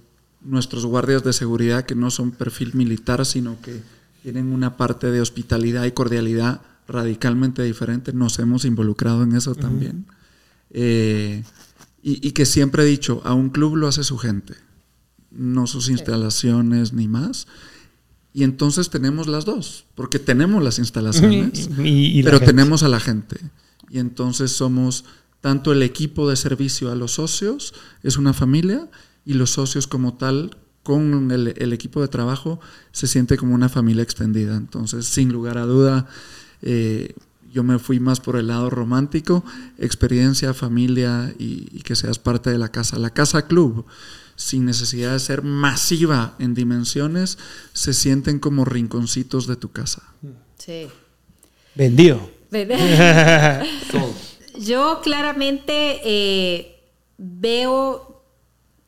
nuestros 0.42 0.84
guardias 0.84 1.24
de 1.24 1.32
seguridad, 1.32 1.86
que 1.86 1.94
no 1.94 2.10
son 2.10 2.32
perfil 2.32 2.74
militar, 2.74 3.24
sino 3.24 3.60
que 3.62 3.80
tienen 4.22 4.52
una 4.52 4.76
parte 4.76 5.10
de 5.10 5.22
hospitalidad 5.22 5.86
y 5.86 5.92
cordialidad 5.92 6.60
radicalmente 6.86 7.62
diferente, 7.62 8.12
nos 8.12 8.38
hemos 8.38 8.66
involucrado 8.66 9.22
en 9.22 9.34
eso 9.34 9.54
también. 9.54 10.04
Eh, 10.70 11.42
y, 12.02 12.28
y 12.28 12.32
que 12.32 12.44
siempre 12.44 12.82
he 12.82 12.86
dicho, 12.86 13.22
a 13.24 13.32
un 13.32 13.48
club 13.48 13.76
lo 13.76 13.88
hace 13.88 14.04
su 14.04 14.18
gente 14.18 14.67
no 15.30 15.66
sus 15.66 15.88
instalaciones 15.88 16.92
ni 16.92 17.08
más. 17.08 17.46
Y 18.32 18.44
entonces 18.44 18.90
tenemos 18.90 19.26
las 19.26 19.44
dos, 19.44 19.84
porque 19.94 20.18
tenemos 20.18 20.62
las 20.62 20.78
instalaciones, 20.78 21.70
pero 22.24 22.40
tenemos 22.40 22.82
a 22.82 22.88
la 22.88 23.00
gente. 23.00 23.36
Y 23.90 23.98
entonces 23.98 24.52
somos 24.52 25.04
tanto 25.40 25.72
el 25.72 25.82
equipo 25.82 26.28
de 26.28 26.36
servicio 26.36 26.90
a 26.90 26.94
los 26.94 27.12
socios, 27.12 27.74
es 28.02 28.16
una 28.16 28.32
familia, 28.32 28.88
y 29.24 29.34
los 29.34 29.50
socios 29.50 29.86
como 29.86 30.14
tal, 30.14 30.56
con 30.82 31.30
el, 31.30 31.72
equipo 31.72 32.00
de 32.00 32.08
trabajo, 32.08 32.60
se 32.92 33.06
siente 33.06 33.36
como 33.36 33.54
una 33.54 33.68
familia 33.68 34.02
extendida. 34.02 34.56
Entonces, 34.56 35.06
sin 35.06 35.32
lugar 35.32 35.58
a 35.58 35.66
duda, 35.66 36.06
eh, 36.62 37.14
yo 37.52 37.62
me 37.62 37.78
fui 37.78 38.00
más 38.00 38.20
por 38.20 38.36
el 38.36 38.46
lado 38.46 38.70
romántico, 38.70 39.44
experiencia, 39.78 40.54
familia 40.54 41.34
y, 41.38 41.68
y 41.72 41.82
que 41.82 41.96
seas 41.96 42.18
parte 42.18 42.50
de 42.50 42.58
la 42.58 42.70
casa. 42.70 42.98
La 42.98 43.10
casa 43.10 43.46
club 43.46 43.84
sin 44.38 44.64
necesidad 44.64 45.12
de 45.12 45.18
ser 45.18 45.42
masiva 45.42 46.36
en 46.38 46.54
dimensiones, 46.54 47.38
se 47.72 47.92
sienten 47.92 48.38
como 48.38 48.64
rinconcitos 48.64 49.48
de 49.48 49.56
tu 49.56 49.72
casa. 49.72 50.14
Sí. 50.58 50.86
Vendido. 51.74 52.30
Yo 54.60 55.00
claramente 55.02 56.00
eh, 56.04 56.80
veo 57.18 58.22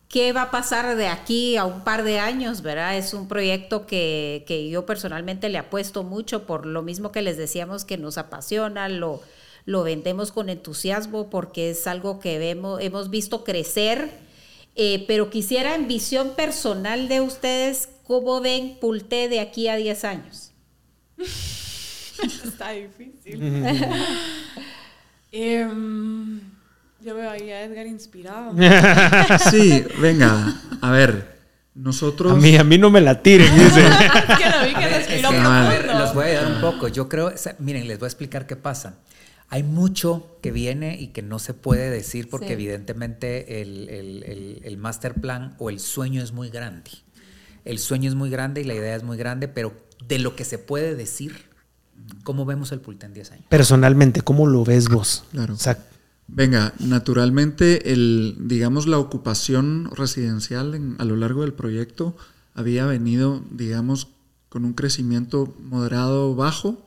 qué 0.08 0.32
va 0.32 0.42
a 0.42 0.50
pasar 0.52 0.96
de 0.96 1.08
aquí 1.08 1.56
a 1.56 1.64
un 1.64 1.82
par 1.82 2.04
de 2.04 2.20
años, 2.20 2.62
¿verdad? 2.62 2.96
Es 2.96 3.12
un 3.12 3.26
proyecto 3.26 3.86
que, 3.86 4.44
que 4.46 4.70
yo 4.70 4.86
personalmente 4.86 5.48
le 5.48 5.58
apuesto 5.58 6.04
mucho 6.04 6.46
por 6.46 6.64
lo 6.64 6.82
mismo 6.82 7.10
que 7.12 7.22
les 7.22 7.36
decíamos 7.36 7.84
que 7.84 7.98
nos 7.98 8.18
apasiona, 8.18 8.88
lo, 8.88 9.20
lo 9.66 9.82
vendemos 9.82 10.30
con 10.32 10.48
entusiasmo 10.48 11.28
porque 11.28 11.70
es 11.70 11.86
algo 11.86 12.20
que 12.20 12.38
vemos, 12.38 12.80
hemos 12.80 13.10
visto 13.10 13.44
crecer 13.44 14.29
eh, 14.76 15.04
pero 15.06 15.30
quisiera 15.30 15.74
en 15.74 15.88
visión 15.88 16.34
personal 16.34 17.08
de 17.08 17.20
ustedes, 17.20 17.88
¿cómo 18.04 18.40
ven 18.40 18.78
Pulte 18.80 19.28
de 19.28 19.40
aquí 19.40 19.68
a 19.68 19.76
10 19.76 20.04
años? 20.04 20.52
Está 22.44 22.70
difícil. 22.70 23.40
Em, 25.32 26.40
yo 27.00 27.14
veo 27.14 27.30
ahí 27.30 27.50
a 27.50 27.62
Edgar 27.62 27.86
inspirado. 27.86 28.52
sí, 29.50 29.84
venga, 30.00 30.60
a 30.80 30.90
ver. 30.90 31.38
Nosotros. 31.72 32.32
A 32.32 32.34
mí, 32.34 32.56
a 32.56 32.64
mí 32.64 32.78
no 32.78 32.90
me 32.90 33.00
la 33.00 33.22
tiren, 33.22 33.54
dice. 33.56 33.84
que 35.06 35.22
Los 35.22 36.14
voy 36.14 36.24
a 36.24 36.26
ayudar 36.26 36.52
un 36.52 36.60
poco. 36.60 36.88
Yo 36.88 37.08
creo, 37.08 37.32
miren, 37.60 37.86
les 37.86 37.98
voy 38.00 38.06
a 38.06 38.08
explicar 38.08 38.46
qué 38.46 38.56
pasa. 38.56 38.96
Hay 39.52 39.64
mucho 39.64 40.38
que 40.42 40.52
viene 40.52 40.96
y 41.00 41.08
que 41.08 41.22
no 41.22 41.40
se 41.40 41.54
puede 41.54 41.90
decir 41.90 42.30
porque 42.30 42.52
evidentemente 42.52 43.60
el, 43.60 44.76
master 44.78 45.14
plan 45.14 45.56
o 45.58 45.70
el 45.70 45.80
sueño 45.80 46.22
es 46.22 46.32
muy 46.32 46.50
grande. 46.50 46.90
El 47.64 47.80
sueño 47.80 48.08
es 48.08 48.14
muy 48.14 48.30
grande 48.30 48.60
y 48.60 48.64
la 48.64 48.74
idea 48.74 48.94
es 48.94 49.02
muy 49.02 49.16
grande, 49.18 49.48
pero 49.48 49.74
de 50.06 50.20
lo 50.20 50.36
que 50.36 50.44
se 50.44 50.58
puede 50.58 50.94
decir, 50.94 51.34
¿cómo 52.22 52.46
vemos 52.46 52.70
el 52.70 52.80
Pulte 52.80 53.06
en 53.06 53.12
10 53.12 53.32
años? 53.32 53.44
Personalmente, 53.48 54.22
¿cómo 54.22 54.46
lo 54.46 54.64
ves 54.64 54.88
vos? 54.88 55.24
Claro. 55.32 55.56
Venga, 56.28 56.72
naturalmente, 56.78 57.92
el, 57.92 58.36
digamos, 58.38 58.86
la 58.86 58.98
ocupación 58.98 59.90
residencial 59.90 60.94
a 60.98 61.04
lo 61.04 61.16
largo 61.16 61.42
del 61.42 61.54
proyecto 61.54 62.16
había 62.54 62.86
venido, 62.86 63.42
digamos, 63.50 64.08
con 64.48 64.64
un 64.64 64.74
crecimiento 64.74 65.52
moderado 65.58 66.36
bajo 66.36 66.86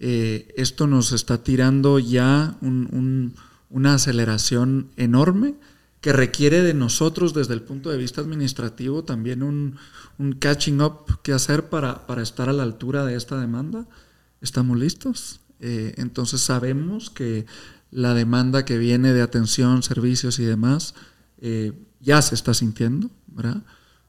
eh, 0.00 0.52
esto 0.56 0.86
nos 0.86 1.12
está 1.12 1.42
tirando 1.42 1.98
ya 1.98 2.56
una 2.60 3.94
aceleración 3.94 4.90
enorme 4.96 5.54
que 6.00 6.12
requiere 6.12 6.62
de 6.62 6.74
nosotros 6.74 7.34
desde 7.34 7.54
el 7.54 7.62
punto 7.62 7.90
de 7.90 7.98
vista 7.98 8.20
administrativo 8.20 9.02
también 9.02 9.42
un, 9.42 9.76
catching 10.38 10.80
up 10.80 11.20
que 11.22 11.32
hacer 11.32 11.68
para, 11.68 12.04
estar 12.22 12.48
a 12.48 12.52
la 12.52 12.62
altura 12.62 13.04
de 13.04 13.16
esta 13.16 13.40
demanda. 13.40 13.86
¿Estamos 14.40 14.78
listos? 14.78 15.40
Eh, 15.60 15.94
entonces 15.96 16.40
sabemos 16.40 17.10
que 17.10 17.46
la 17.90 18.14
demanda 18.14 18.64
que 18.64 18.78
viene 18.78 19.12
de 19.12 19.22
atención, 19.22 19.82
servicios 19.82 20.38
y 20.38 20.44
demás 20.44 20.94
eh, 21.40 21.72
ya 22.00 22.22
se 22.22 22.36
está 22.36 22.54
sintiendo, 22.54 23.10
¿verdad? 23.26 23.64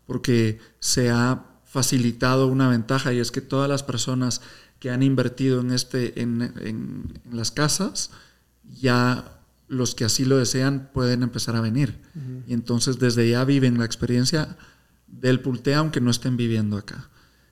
Porque 0.06 0.60
se 0.80 1.10
ha 1.10 1.46
facilitado 1.66 2.48
una 2.48 2.68
ventaja 2.68 3.14
y 3.14 3.20
es 3.20 3.32
que 3.32 3.42
todas 3.42 3.70
las 3.70 3.84
personas 3.84 4.42
que 4.80 4.90
han 4.90 5.04
invertido 5.04 5.62
en, 5.62 5.72
este, 5.72 6.22
en, 6.22 7.14
las 7.32 7.52
casas, 7.52 8.12
ya 8.64 9.40
los 9.68 9.94
que 9.94 10.06
así 10.06 10.26
lo 10.26 10.38
desean 10.38 10.90
pueden 10.94 11.22
empezar 11.24 11.56
a 11.56 11.62
venir. 11.62 12.00
Y 12.48 12.54
entonces 12.54 12.98
desde 12.98 13.30
ya 13.30 13.44
viven 13.46 13.78
la 13.78 13.86
experiencia 13.86 14.58
del 15.08 15.42
Pulte, 15.42 15.76
aunque 15.76 16.02
no 16.02 16.12
estén 16.12 16.38
viviendo 16.38 16.78
acá. 16.78 17.10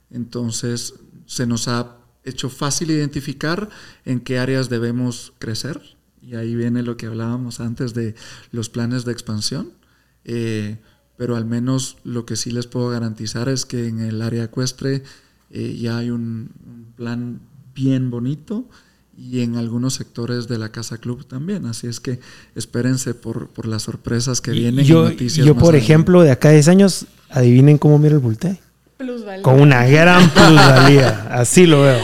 Entonces 0.09 0.95
se 1.25 1.45
nos 1.45 1.67
ha 1.67 1.97
hecho 2.23 2.49
fácil 2.49 2.91
identificar 2.91 3.69
en 4.05 4.19
qué 4.19 4.39
áreas 4.39 4.69
debemos 4.69 5.33
crecer. 5.39 5.97
Y 6.21 6.35
ahí 6.35 6.55
viene 6.55 6.83
lo 6.83 6.97
que 6.97 7.05
hablábamos 7.05 7.59
antes 7.59 7.93
de 7.93 8.15
los 8.51 8.69
planes 8.69 9.05
de 9.05 9.11
expansión. 9.11 9.71
Eh, 10.23 10.77
pero 11.17 11.35
al 11.35 11.45
menos 11.45 11.97
lo 12.03 12.25
que 12.25 12.35
sí 12.35 12.51
les 12.51 12.67
puedo 12.67 12.89
garantizar 12.89 13.49
es 13.49 13.65
que 13.65 13.87
en 13.87 13.99
el 13.99 14.21
área 14.21 14.45
ecuestre 14.45 15.03
eh, 15.49 15.77
ya 15.79 15.97
hay 15.97 16.09
un, 16.09 16.49
plan 16.95 17.39
bien 17.73 18.09
bonito 18.09 18.65
y 19.15 19.41
en 19.41 19.55
algunos 19.55 19.93
sectores 19.93 20.47
de 20.47 20.57
la 20.57 20.69
Casa 20.69 20.97
Club 20.97 21.25
también. 21.25 21.65
Así 21.65 21.87
es 21.87 21.99
que 21.99 22.19
espérense 22.55 23.13
por, 23.13 23.49
por 23.49 23.67
las 23.67 23.83
sorpresas 23.83 24.41
que 24.41 24.51
vienen. 24.51 24.85
Yo, 24.85 25.11
yo 25.11 25.55
por 25.55 25.75
ejemplo, 25.75 26.21
de 26.21 26.31
acá 26.31 26.49
a 26.49 26.53
10 26.53 26.67
años, 26.69 27.05
adivinen 27.29 27.77
cómo 27.77 27.97
mira 27.99 28.15
el 28.15 28.19
Bulte. 28.19 28.59
Plusvalía. 28.97 29.43
Con 29.43 29.61
una 29.61 29.85
gran 29.85 30.29
plusvalía. 30.33 31.27
Así 31.31 31.65
lo 31.65 31.83
veo. 31.83 31.99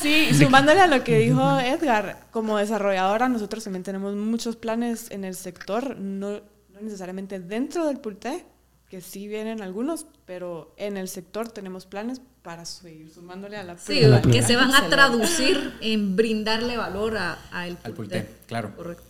Sí, 0.00 0.28
sumándole 0.34 0.80
a 0.80 0.86
lo 0.86 1.02
que 1.02 1.18
dijo 1.18 1.58
Edgar, 1.58 2.26
como 2.30 2.58
desarrolladora 2.58 3.28
nosotros 3.28 3.64
también 3.64 3.82
tenemos 3.82 4.14
muchos 4.14 4.54
planes 4.54 5.10
en 5.10 5.24
el 5.24 5.34
sector, 5.34 5.98
no, 5.98 6.32
no 6.32 6.80
necesariamente 6.80 7.40
dentro 7.40 7.86
del 7.86 7.98
PULTE, 7.98 8.44
que 8.88 9.00
sí 9.00 9.26
vienen 9.26 9.62
algunos, 9.62 10.06
pero 10.26 10.72
en 10.76 10.96
el 10.96 11.08
sector 11.08 11.48
tenemos 11.48 11.86
planes 11.86 12.20
para 12.42 12.64
seguir 12.64 13.10
sumándole 13.12 13.56
a 13.56 13.64
la 13.64 13.76
Sí, 13.78 14.00
que 14.30 14.42
se 14.42 14.54
van 14.54 14.74
a 14.74 14.88
traducir 14.88 15.74
en 15.80 16.14
brindarle 16.14 16.76
valor 16.76 17.16
a, 17.16 17.66
el 17.66 17.76
PULTE. 17.76 18.28
claro. 18.46 18.74
Correcto. 18.76 19.04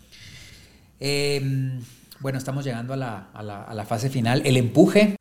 Em, 0.98 1.82
bueno, 2.20 2.38
estamos 2.38 2.64
llegando 2.64 2.94
a 2.94 2.96
la, 2.96 3.28
a 3.34 3.74
la 3.74 3.84
fase 3.84 4.08
final. 4.08 4.42
El 4.46 4.56
empuje. 4.56 5.16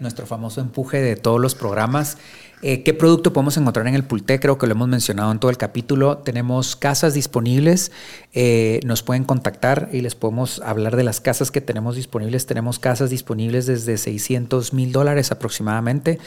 nuestro 0.00 0.26
famoso 0.26 0.60
empuje 0.60 0.98
de 0.98 1.16
todos 1.16 1.40
los 1.40 1.54
programas. 1.54 2.18
Eh, 2.62 2.82
¿Qué 2.82 2.94
producto 2.94 3.34
podemos 3.34 3.56
encontrar 3.58 3.86
en 3.86 3.94
el 3.94 4.04
Pulte? 4.04 4.40
Creo 4.40 4.56
que 4.56 4.66
lo 4.66 4.72
hemos 4.72 4.88
mencionado 4.88 5.30
en 5.30 5.38
todo 5.38 5.50
el 5.50 5.58
capítulo. 5.58 6.18
Tenemos 6.18 6.74
casas 6.74 7.12
disponibles, 7.12 7.92
eh, 8.32 8.80
nos 8.84 9.02
pueden 9.02 9.24
contactar 9.24 9.90
y 9.92 10.00
les 10.00 10.14
podemos 10.14 10.62
hablar 10.64 10.96
de 10.96 11.04
las 11.04 11.20
casas 11.20 11.50
que 11.50 11.60
tenemos 11.60 11.96
disponibles. 11.96 12.46
Tenemos 12.46 12.78
casas 12.78 13.10
disponibles 13.10 13.66
desde 13.66 13.98
600 13.98 14.72
mil 14.72 14.90
dólares 14.90 15.32
aproximadamente. 15.32 16.18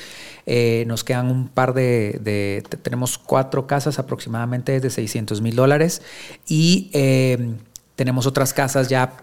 Eh, 0.45 0.83
nos 0.87 1.03
quedan 1.03 1.31
un 1.31 1.47
par 1.47 1.73
de, 1.73 2.19
de, 2.21 2.63
tenemos 2.83 3.17
cuatro 3.17 3.65
casas 3.65 3.97
aproximadamente 3.97 4.73
desde 4.73 4.91
600 4.91 5.41
mil 5.41 5.55
dólares 5.55 6.03
y 6.47 6.91
tenemos 7.95 8.27
otras 8.27 8.53
casas 8.53 8.87
ya 8.87 9.13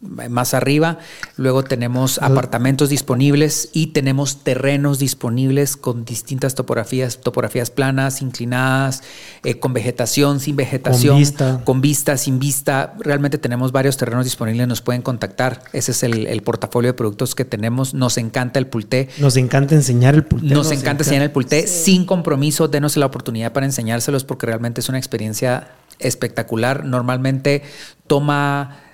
más 0.00 0.54
arriba. 0.54 0.98
Luego 1.36 1.64
tenemos 1.64 2.18
apartamentos 2.18 2.90
disponibles 2.90 3.70
y 3.72 3.88
tenemos 3.88 4.44
terrenos 4.44 4.98
disponibles 4.98 5.76
con 5.76 6.04
distintas 6.04 6.54
topografías, 6.54 7.20
topografías 7.20 7.70
planas, 7.70 8.20
inclinadas, 8.20 9.02
eh, 9.42 9.58
con 9.58 9.72
vegetación, 9.72 10.40
sin 10.40 10.56
vegetación, 10.56 11.14
con 11.14 11.18
vista. 11.18 11.60
con 11.64 11.80
vista, 11.80 12.16
sin 12.16 12.38
vista. 12.38 12.94
Realmente 12.98 13.38
tenemos 13.38 13.72
varios 13.72 13.96
terrenos 13.96 14.24
disponibles, 14.24 14.68
nos 14.68 14.82
pueden 14.82 15.02
contactar. 15.02 15.62
Ese 15.72 15.92
es 15.92 16.02
el, 16.02 16.42
portafolio 16.42 16.90
de 16.90 16.94
productos 16.94 17.34
que 17.34 17.44
tenemos. 17.44 17.94
Nos 17.94 18.18
encanta 18.18 18.58
el 18.58 18.66
pulté. 18.66 19.08
Nos 19.18 19.36
encanta 19.36 19.74
enseñar 19.74 20.14
el 20.14 20.24
pulté. 20.24 20.54
Nos, 20.54 20.70
encanta, 20.70 21.02
enseñar 21.02 21.22
el 21.22 21.32
pulté 21.32 21.66
sin 21.66 22.04
compromiso. 22.04 22.68
Denos 22.68 22.96
la 22.96 23.06
oportunidad 23.06 23.52
para 23.52 23.66
enseñárselos 23.66 24.24
porque 24.24 24.46
realmente 24.46 24.80
es 24.80 24.88
una 24.88 24.98
experiencia 24.98 25.70
espectacular. 25.98 26.84
Normalmente 26.84 27.62
toma 28.06 28.85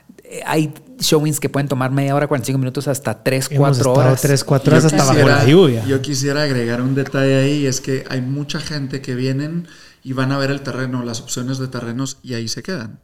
hay 0.47 0.72
showings 0.99 1.41
que 1.41 1.49
pueden 1.49 1.68
tomar 1.68 1.91
media 1.91 2.14
hora, 2.14 2.26
45 2.26 2.59
minutos, 2.59 2.89
hasta 2.89 3.22
3, 3.22 3.51
4 3.57 3.93
horas. 3.93 4.22
3, 4.22 4.45
4 4.45 4.72
horas 4.72 4.85
hasta 4.87 5.05
bajo 5.05 5.28
la 5.28 5.45
lluvia. 5.45 5.85
Yo 5.85 6.01
quisiera 6.01 6.43
agregar 6.43 6.80
un 6.80 6.95
detalle 6.95 7.37
ahí, 7.37 7.66
es 7.66 7.80
que 7.80 8.05
hay 8.09 8.20
mucha 8.20 8.61
gente 8.61 9.03
que 9.03 9.14
vienen 9.14 9.68
y 10.03 10.12
van 10.12 10.33
a 10.33 10.39
ver 10.39 10.51
el 10.51 10.62
terreno, 10.62 11.05
las 11.05 11.20
opciones 11.20 11.59
de 11.59 11.68
terrenos 11.68 12.18
y 12.22 12.35
ahí 12.35 12.49
se 12.49 12.62
quedan. 12.62 13.01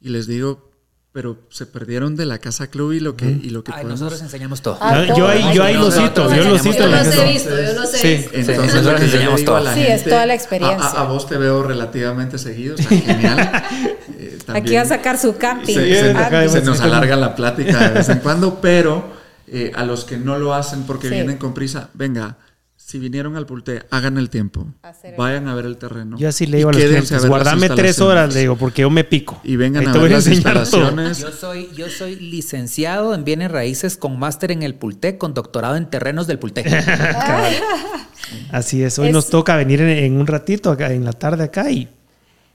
Y 0.00 0.10
les 0.10 0.26
digo, 0.26 0.70
pero 1.16 1.38
se 1.48 1.64
perdieron 1.64 2.14
de 2.14 2.26
la 2.26 2.36
casa 2.36 2.66
club 2.66 2.92
y 2.92 3.00
lo 3.00 3.16
que 3.16 3.24
y 3.24 3.48
lo 3.48 3.64
que 3.64 3.72
Ay, 3.74 3.86
nosotros 3.86 4.20
enseñamos 4.20 4.60
todo. 4.60 4.76
Ah, 4.82 5.02
yo, 5.16 5.26
ahí 5.26 5.42
yo 5.54 5.64
ahí 5.64 5.72
lo 5.72 5.90
cito, 5.90 6.30
yo 6.30 6.44
lo 6.44 6.58
cito. 6.58 6.76
Yo 6.76 6.88
los 6.88 7.06
he 7.06 7.24
visto, 7.24 7.50
yo 7.50 7.72
los 7.72 7.94
he 7.94 8.06
visto. 8.06 8.28
Sí, 8.28 8.28
entonces 8.34 8.74
nosotros 8.74 9.00
enseñamos 9.00 9.42
todo. 9.42 9.72
sí, 9.72 9.80
es 9.80 10.04
toda 10.04 10.26
la 10.26 10.34
experiencia. 10.34 10.90
A, 10.90 11.04
vos 11.04 11.26
te 11.26 11.38
veo 11.38 11.62
relativamente 11.62 12.36
seguido, 12.36 12.74
o 12.74 12.76
sea, 12.76 12.88
genial. 13.00 13.64
Eh, 14.18 14.38
Aquí 14.48 14.74
va 14.74 14.82
a 14.82 14.84
sacar 14.84 15.16
su 15.16 15.38
camping. 15.38 15.74
Se, 15.74 16.60
nos 16.60 16.82
alarga 16.82 17.16
la 17.16 17.34
plática 17.34 17.88
de 17.88 17.94
vez 17.94 18.10
en 18.10 18.18
cuando, 18.18 18.60
pero 18.60 19.08
eh, 19.48 19.72
a 19.74 19.84
los 19.84 20.04
que 20.04 20.18
no 20.18 20.38
lo 20.38 20.52
hacen 20.52 20.82
porque 20.82 21.08
vienen 21.08 21.38
con 21.38 21.54
prisa, 21.54 21.88
venga, 21.94 22.36
si 22.86 23.00
vinieron 23.00 23.34
al 23.34 23.46
Pulte, 23.46 23.82
hagan 23.90 24.16
el 24.16 24.30
tiempo. 24.30 24.64
Vayan 25.18 25.48
a 25.48 25.56
ver 25.56 25.66
el 25.66 25.76
terreno. 25.76 26.16
Yo 26.18 26.28
así 26.28 26.46
le 26.46 26.58
digo 26.58 26.68
a 26.68 26.72
los 26.72 26.84
clientes, 26.84 27.26
guardame 27.26 27.68
tres 27.68 28.00
horas, 28.00 28.32
le 28.32 28.42
digo, 28.42 28.54
porque 28.54 28.82
yo 28.82 28.90
me 28.90 29.02
pico. 29.02 29.40
Y 29.42 29.56
vengan 29.56 29.88
a 29.88 29.98
ver 29.98 30.12
las 30.12 30.28
instalaciones. 30.28 31.18
Yo 31.18 31.32
soy, 31.32 31.68
yo 31.76 31.88
soy 31.88 32.14
licenciado 32.14 33.12
en 33.12 33.24
bienes 33.24 33.50
raíces 33.50 33.96
con 33.96 34.16
máster 34.20 34.52
en 34.52 34.62
el 34.62 34.76
Pulte, 34.76 35.18
con 35.18 35.34
doctorado 35.34 35.74
en 35.74 35.90
terrenos 35.90 36.28
del 36.28 36.38
Pulte. 36.38 36.62
así 38.52 38.84
es. 38.84 38.96
Hoy 39.00 39.10
nos 39.10 39.30
toca 39.30 39.56
venir 39.56 39.80
en, 39.80 40.16
un 40.16 40.28
ratito, 40.28 40.70
acá, 40.70 40.92
en 40.92 41.04
la 41.04 41.12
tarde 41.12 41.42
acá, 41.42 41.68
y 41.72 41.88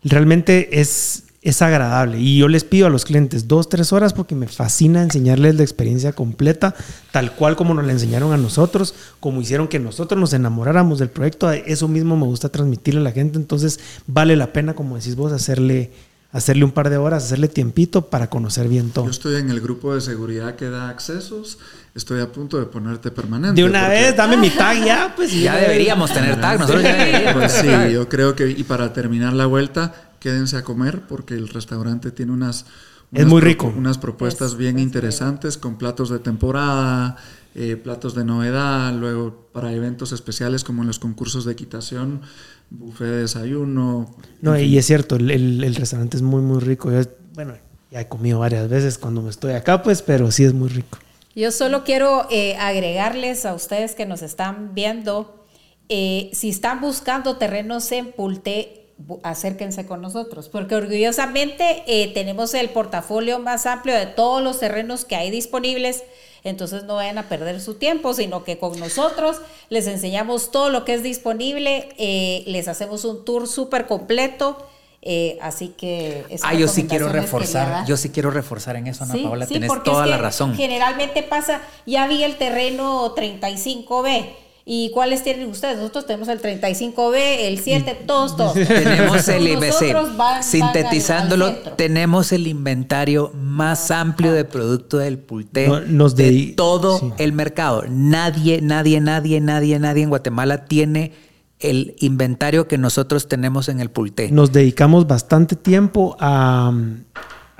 realmente 0.02 0.80
es 0.80 1.26
es 1.42 1.62
agradable. 1.64 2.20
Y 2.20 2.38
yo 2.38 2.48
les 2.48 2.64
pido 2.64 2.86
a 2.86 2.90
los 2.90 3.04
clientes 3.04 3.48
dos, 3.48 3.68
tres 3.68 3.92
horas 3.92 4.14
porque 4.14 4.36
me 4.36 4.48
fascina 4.48 5.02
enseñarles 5.02 5.56
la 5.56 5.64
experiencia 5.64 6.14
completa, 6.14 6.76
tal 7.12 7.34
cual 7.36 7.56
como 7.56 7.74
nos 7.74 7.86
la 7.86 7.94
enseñaron 7.94 8.32
a 8.32 8.38
nosotros, 8.38 8.94
como 9.20 9.42
hicieron 9.42 9.68
que 9.68 9.80
nosotros 9.80 10.20
nos 10.20 10.34
enamoráramos 10.34 11.00
del 11.00 11.10
proyecto. 11.10 11.52
Eso 11.52 11.88
mismo 11.88 12.16
me 12.16 12.26
gusta 12.26 12.50
transmitirle 12.50 13.02
a 13.02 13.04
la 13.04 13.12
gente. 13.12 13.40
Entonces 13.40 13.80
vale 14.06 14.36
la 14.36 14.54
pena, 14.54 14.76
como 14.76 14.98
decís 14.98 15.16
vos, 15.16 15.32
hacerle, 15.32 15.92
hacerle 16.32 16.64
un 16.64 16.72
par 16.72 16.92
de 16.92 16.98
horas, 16.98 17.24
hacerle 17.24 17.48
tiempito 17.48 18.06
para 18.12 18.30
conocer 18.30 18.68
bien 18.68 18.92
todo. 18.92 19.06
Yo 19.06 19.12
estoy 19.12 19.38
en 19.38 19.50
el 19.50 19.62
grupo 19.62 19.96
de 19.96 20.02
seguridad 20.02 20.56
que 20.56 20.70
da 20.70 20.90
accesos. 20.90 21.58
Estoy 21.96 22.22
a 22.22 22.32
punto 22.32 22.60
de 22.60 22.68
ponerte 22.68 23.10
permanente. 23.10 23.60
De 23.60 23.68
una 23.68 23.90
vez, 23.90 24.16
dame 24.16 24.38
mi 24.38 24.52
tag 24.52 24.86
ya, 24.86 25.14
pues. 25.16 25.34
Ya 25.34 25.58
deberíamos 25.58 26.14
tener 26.14 26.40
tag, 26.40 26.60
nosotros 26.60 26.84
ya 26.84 26.96
deberíamos. 26.96 27.52
sí, 27.52 27.68
yo 27.92 28.08
creo 28.08 28.36
que, 28.36 28.48
y 28.48 28.64
para 28.64 28.94
terminar 28.94 29.34
la 29.34 29.48
vuelta, 29.48 30.11
quédense 30.22 30.56
a 30.56 30.64
comer 30.64 31.08
porque 31.08 31.34
el 31.34 31.50
restaurante 31.50 32.12
tiene 32.12 32.32
unas... 32.32 32.68
es 33.12 33.26
muy 33.26 33.42
rico. 33.42 33.74
Unas 33.76 33.98
propuestas 33.98 34.56
bien 34.56 34.78
interesantes 34.80 35.58
con 35.58 35.78
platos 35.78 36.10
de 36.10 36.20
temporada, 36.20 37.18
eh, 37.56 37.76
platos 37.76 38.14
de 38.14 38.24
novedad, 38.24 38.94
luego 38.94 39.50
para 39.52 39.74
eventos 39.74 40.12
especiales 40.12 40.64
como 40.64 40.84
en 40.84 40.88
los 40.88 41.00
concursos 41.00 41.44
de 41.44 41.54
equitación, 41.54 42.22
buffet 42.70 43.08
de 43.08 43.22
desayuno. 43.22 44.16
No, 44.42 44.58
y 44.58 44.78
es 44.78 44.86
cierto, 44.86 45.16
el, 45.16 45.76
restaurante 45.76 46.18
es 46.18 46.24
muy, 46.24 46.42
muy 46.42 46.60
rico. 46.60 46.92
bueno, 47.34 47.56
ya 47.90 48.02
he 48.02 48.08
comido 48.08 48.40
varias 48.40 48.70
veces 48.70 49.00
cuando 49.00 49.24
me 49.24 49.32
estoy 49.32 49.54
acá, 49.54 49.82
pues, 49.82 50.04
pero 50.04 50.32
sí 50.32 50.44
es 50.44 50.54
muy 50.54 50.70
rico. 50.70 51.00
Yo 51.36 51.52
solo 51.52 51.84
quiero 51.84 52.28
eh, 52.30 52.56
agregarles 52.58 53.46
a 53.46 53.56
ustedes 53.56 53.96
que 53.96 54.06
nos 54.06 54.22
están 54.22 54.76
viendo, 54.76 55.46
eh, 55.90 56.30
si 56.34 56.50
están 56.50 56.80
buscando 56.80 57.38
terrenos 57.38 57.92
en 57.92 58.12
Pulte, 58.12 58.81
acérquense 59.24 59.86
con 59.86 60.02
nosotros, 60.02 60.50
porque 60.50 60.76
orgullosamente 60.76 61.84
eh, 61.88 62.12
tenemos 62.14 62.54
el 62.54 62.70
portafolio 62.70 63.40
más 63.40 63.66
amplio 63.66 63.96
de 63.96 64.06
todos 64.06 64.42
los 64.42 64.60
terrenos 64.60 65.06
que 65.06 65.16
hay 65.16 65.32
disponibles, 65.32 66.04
entonces 66.44 66.84
no 66.86 66.96
vayan 66.96 67.18
a 67.18 67.30
perder 67.30 67.62
su 67.62 67.76
tiempo, 67.76 68.14
sino 68.14 68.44
que 68.44 68.58
con 68.58 68.80
nosotros 68.80 69.38
les 69.70 69.88
enseñamos 69.88 70.52
todo 70.52 70.70
lo 70.70 70.86
que 70.86 70.96
es 70.96 71.04
disponible, 71.04 71.90
eh, 71.98 72.44
les 72.48 72.68
hacemos 72.68 73.06
un 73.06 73.24
tour 73.26 73.48
súper 73.48 73.88
completo. 73.88 74.58
Eh, 75.04 75.40
así 75.42 75.70
que 75.70 76.26
ah 76.44 76.54
yo 76.54 76.68
sí 76.68 76.86
quiero 76.86 77.10
reforzar 77.10 77.88
yo 77.88 77.98
sí 77.98 78.10
quiero 78.10 78.30
reforzar 78.30 78.76
en 78.76 78.86
eso 78.86 79.04
Ana 79.04 79.16
Paola 79.16 79.48
tienes 79.48 79.72
toda 79.84 80.06
la 80.06 80.20
razón 80.20 80.54
generalmente 80.54 81.24
pasa 81.24 81.64
ya 81.88 82.06
vi 82.06 82.24
el 82.24 82.38
terreno 82.38 83.16
35B 83.16 84.28
¿Y 84.64 84.92
cuáles 84.92 85.24
tienen 85.24 85.50
ustedes? 85.50 85.78
Nosotros 85.78 86.06
tenemos 86.06 86.28
el 86.28 86.40
35B, 86.42 87.16
el 87.16 87.60
7, 87.60 88.04
todos, 88.06 88.38
todos. 88.38 88.54
Tenemos 88.54 89.28
el 89.28 89.48
IBC. 89.48 89.96
Sintetizándolo, 90.42 91.54
tenemos 91.76 92.32
el 92.32 92.48
inventario 92.48 93.32
más 93.34 93.90
amplio 93.90 94.34
de 94.34 94.46
producto 94.46 94.98
del 94.98 95.18
Pulte 95.18 95.68
de, 96.16 96.54
todo 96.56 97.14
el 97.18 97.34
mercado. 97.34 97.84
Nadie, 97.90 98.62
nadie, 98.62 99.02
nadie, 99.02 99.42
nadie, 99.42 99.80
nadie 99.80 100.04
en 100.04 100.10
Guatemala 100.10 100.66
tiene 100.66 101.12
el 101.60 101.96
inventario 102.00 102.68
que 102.68 102.78
nosotros 102.78 103.28
tenemos 103.28 103.70
en 103.70 103.80
el 103.80 103.90
Pulte. 103.90 104.32
Nos 104.32 104.52
dedicamos 104.52 105.08
bastante 105.08 105.56
tiempo 105.56 106.16
a 106.20 106.72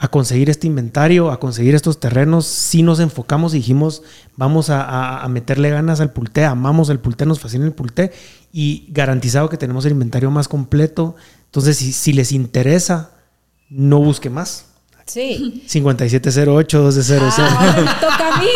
a 0.04 0.08
conseguir 0.08 0.50
este 0.50 0.66
inventario, 0.66 1.30
a 1.30 1.40
conseguir 1.40 1.76
estos 1.76 2.00
terrenos, 2.00 2.48
sí 2.48 2.82
nos 2.82 3.00
enfocamos 3.00 3.54
y 3.54 3.58
dijimos, 3.58 4.02
vamos 4.36 4.72
a, 4.72 5.24
meterle 5.30 5.70
ganas 5.70 6.02
al 6.02 6.12
pulté, 6.12 6.44
amamos 6.44 6.90
el 6.90 7.00
pulté, 7.00 7.28
nos 7.28 7.40
fascina 7.40 7.66
el 7.66 7.74
pulté 7.74 8.12
y 8.52 8.88
garantizado 8.90 9.48
que 9.48 9.58
tenemos 9.58 9.86
el 9.86 9.92
inventario 9.92 10.32
más 10.32 10.48
completo. 10.48 11.16
Entonces, 11.46 11.78
si, 11.78 11.94
si 11.94 12.14
les 12.14 12.32
interesa, 12.32 13.12
no 13.70 14.00
busque 14.00 14.32
más. 14.32 14.71
Sí. 15.06 15.64
5708-1200. 15.68 17.34
Ah, 17.38 17.98
toca 18.00 18.34
a 18.34 18.38
mí. 18.40 18.48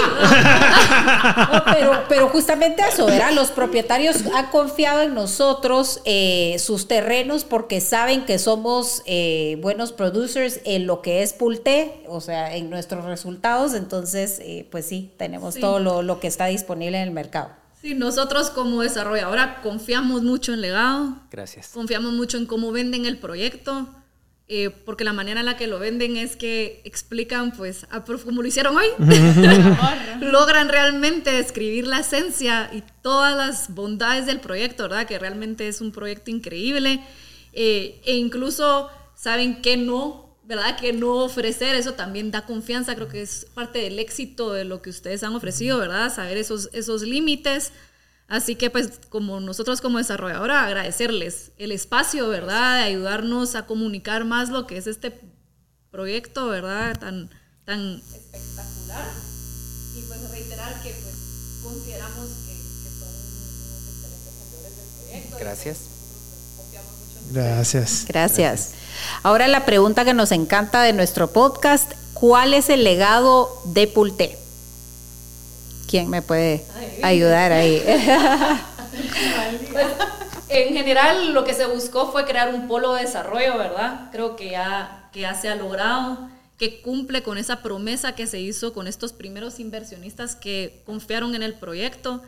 pero, 1.77 2.03
pero 2.07 2.29
justamente 2.29 2.83
eso, 2.87 3.05
¿verdad? 3.05 3.33
Los 3.33 3.51
propietarios 3.51 4.17
han 4.33 4.47
confiado 4.47 5.01
en 5.01 5.13
nosotros 5.13 6.01
eh, 6.05 6.57
sus 6.59 6.87
terrenos 6.87 7.43
porque 7.43 7.81
saben 7.81 8.25
que 8.25 8.39
somos 8.39 9.01
eh, 9.05 9.57
buenos 9.61 9.91
producers 9.91 10.59
en 10.65 10.87
lo 10.87 11.01
que 11.01 11.23
es 11.23 11.33
Pulte, 11.33 12.03
o 12.07 12.21
sea, 12.21 12.55
en 12.55 12.69
nuestros 12.69 13.05
resultados. 13.05 13.73
Entonces, 13.73 14.39
eh, 14.41 14.67
pues 14.71 14.85
sí, 14.85 15.13
tenemos 15.17 15.55
todo 15.55 15.79
lo, 15.79 16.01
lo 16.01 16.19
que 16.19 16.27
está 16.27 16.45
disponible 16.45 16.97
en 16.97 17.03
el 17.03 17.11
mercado. 17.11 17.49
Sí, 17.81 17.93
nosotros 17.93 18.49
como 18.49 18.81
desarrolladora 18.81 19.61
confiamos 19.61 20.23
mucho 20.23 20.53
en 20.53 20.61
legado. 20.61 21.17
Gracias. 21.31 21.69
Confiamos 21.69 22.13
mucho 22.13 22.37
en 22.37 22.45
cómo 22.45 22.71
venden 22.71 23.05
el 23.05 23.17
proyecto 23.17 23.87
eh, 24.47 24.69
porque 24.69 25.03
la 25.03 25.13
manera 25.13 25.39
en 25.39 25.47
la 25.47 25.57
que 25.57 25.65
lo 25.65 25.79
venden 25.79 26.17
es 26.17 26.35
que 26.35 26.81
explican, 26.85 27.51
pues, 27.51 27.87
como 28.23 28.41
lo 28.41 28.47
hicieron 28.47 28.77
hoy, 28.77 28.85
logran 30.21 30.69
realmente 30.69 31.31
describir 31.31 31.87
la 31.87 31.99
esencia 31.99 32.69
y 32.71 32.83
todas 33.01 33.35
las 33.35 33.73
bondades 33.73 34.27
del 34.27 34.39
proyecto, 34.39 34.83
¿verdad? 34.83 35.07
Que 35.07 35.17
realmente 35.17 35.67
es 35.67 35.81
un 35.81 35.91
proyecto 35.91 36.29
increíble 36.29 37.01
eh, 37.55 38.01
e 38.05 38.17
incluso 38.17 38.89
saben 39.15 39.61
que 39.61 39.77
no, 39.77 40.37
¿verdad? 40.43 40.77
Que 40.77 40.93
no 40.93 41.23
ofrecer, 41.23 41.75
eso 41.75 41.93
también 41.93 42.29
da 42.29 42.45
confianza, 42.45 42.93
creo 42.95 43.07
que 43.07 43.21
es 43.21 43.47
parte 43.53 43.79
del 43.79 43.97
éxito 43.97 44.53
de 44.53 44.65
lo 44.65 44.81
que 44.81 44.89
ustedes 44.91 45.23
han 45.23 45.33
ofrecido, 45.33 45.79
¿verdad? 45.79 46.13
Saber 46.13 46.37
esos, 46.37 46.69
esos 46.73 47.01
límites. 47.01 47.71
Así 48.27 48.55
que 48.55 48.69
pues 48.69 48.99
como 49.09 49.39
nosotros 49.39 49.81
como 49.81 49.99
desarrolladora 49.99 50.63
agradecerles 50.63 51.51
el 51.57 51.71
espacio, 51.71 52.27
¿verdad? 52.27 52.77
De 52.77 52.83
ayudarnos 52.85 53.55
a 53.55 53.67
comunicar 53.67 54.25
más 54.25 54.49
lo 54.49 54.65
que 54.65 54.77
es 54.77 54.87
este 54.87 55.19
proyecto, 55.91 56.47
¿verdad? 56.47 56.97
Tan, 56.99 57.29
tan 57.65 58.01
espectacular. 58.13 59.05
Y 59.95 60.01
pues 60.01 60.29
reiterar 60.31 60.81
que 60.81 60.89
pues 60.89 61.15
consideramos 61.63 62.27
que, 62.47 62.89
son 62.99 63.09
unos 63.09 63.89
excelentes 63.89 64.63
del 64.63 64.89
proyecto. 65.05 65.37
Gracias. 65.39 65.77
Gracias. 67.31 68.05
Gracias. 68.07 68.71
Ahora 69.23 69.47
la 69.47 69.65
pregunta 69.65 70.03
que 70.03 70.13
nos 70.13 70.31
encanta 70.31 70.81
de 70.81 70.93
nuestro 70.93 71.31
podcast, 71.31 71.91
¿cuál 72.13 72.53
es 72.53 72.69
el 72.69 72.83
legado 72.83 73.61
de 73.65 73.87
Pulte? 73.87 74.44
¿Quién 75.87 76.09
me 76.09 76.21
puede 76.21 76.63
ayudar 77.03 77.51
ahí? 77.51 77.81
Pues, 79.71 79.87
en 80.47 80.73
general, 80.73 81.33
lo 81.33 81.43
que 81.43 81.53
se 81.53 81.65
buscó 81.65 82.11
fue 82.11 82.25
crear 82.25 82.53
un 82.53 82.67
polo 82.67 82.93
de 82.93 83.01
desarrollo, 83.01 83.57
¿verdad? 83.57 84.09
Creo 84.11 84.35
que 84.37 84.51
ya, 84.51 85.09
que 85.11 85.21
ya 85.21 85.33
se 85.33 85.49
ha 85.49 85.55
logrado, 85.55 86.29
que 86.57 86.81
cumple 86.81 87.23
con 87.23 87.37
esa 87.37 87.61
promesa 87.61 88.15
que 88.15 88.27
se 88.27 88.39
hizo 88.39 88.73
con 88.73 88.87
estos 88.87 89.11
primeros 89.11 89.59
inversionistas 89.59 90.35
que 90.35 90.81
confiaron 90.85 91.35
en 91.35 91.43
el 91.43 91.55
proyecto 91.55 92.21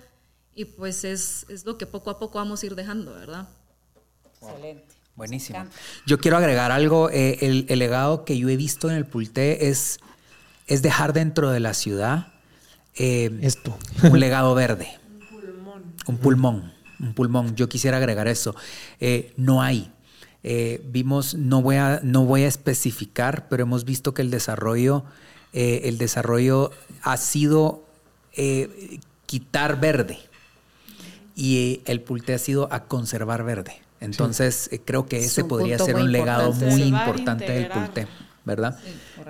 y 0.55 0.65
pues 0.65 1.03
es, 1.03 1.45
es 1.49 1.65
lo 1.65 1.77
que 1.77 1.85
poco 1.85 2.09
a 2.09 2.19
poco 2.19 2.39
vamos 2.39 2.63
a 2.63 2.65
ir 2.65 2.75
dejando, 2.75 3.13
¿verdad? 3.13 3.47
Excelente. 4.41 4.95
Buenísimo. 5.15 5.65
Yo 6.05 6.19
quiero 6.19 6.37
agregar 6.37 6.71
algo. 6.71 7.09
Eh, 7.09 7.37
el, 7.41 7.65
el, 7.69 7.79
legado 7.79 8.25
que 8.25 8.37
yo 8.37 8.49
he 8.49 8.57
visto 8.57 8.89
en 8.89 8.95
el 8.95 9.05
Pulte 9.05 9.69
es, 9.69 9.99
es 10.67 10.81
dejar 10.81 11.13
dentro 11.13 11.49
de 11.49 11.59
la 11.59 11.73
ciudad 11.73 12.33
eh, 12.97 13.37
Esto. 13.41 13.77
un 14.03 14.19
legado 14.19 14.53
verde. 14.55 14.87
un 15.31 15.39
pulmón. 15.39 15.83
Un 16.07 16.17
pulmón. 16.17 16.73
Un 16.99 17.13
pulmón. 17.13 17.55
Yo 17.55 17.69
quisiera 17.69 17.97
agregar 17.97 18.27
eso. 18.27 18.55
Eh, 18.99 19.33
no 19.37 19.61
hay. 19.61 19.91
Eh, 20.43 20.81
vimos, 20.85 21.35
no 21.35 21.61
voy, 21.61 21.75
a, 21.75 21.99
no 22.03 22.25
voy 22.25 22.43
a 22.43 22.47
especificar, 22.47 23.47
pero 23.49 23.63
hemos 23.63 23.85
visto 23.85 24.13
que 24.13 24.21
el 24.21 24.31
desarrollo, 24.31 25.03
el 25.53 25.97
desarrollo 25.97 26.71
ha 27.01 27.17
sido 27.17 27.83
quitar 29.25 29.79
verde 29.79 30.19
y 31.35 31.81
el 31.85 32.01
pulte 32.01 32.33
ha 32.35 32.37
sido 32.37 32.71
a 32.71 32.85
conservar 32.85 33.43
verde. 33.43 33.81
Entonces, 33.99 34.69
creo 34.85 35.07
que 35.07 35.17
ese 35.17 35.43
podría 35.43 35.79
ser 35.79 35.95
un 35.95 36.11
legado 36.11 36.53
muy 36.53 36.83
importante 36.83 37.51
del 37.51 37.67
pulte. 37.67 38.07
¿Verdad? 38.47 38.79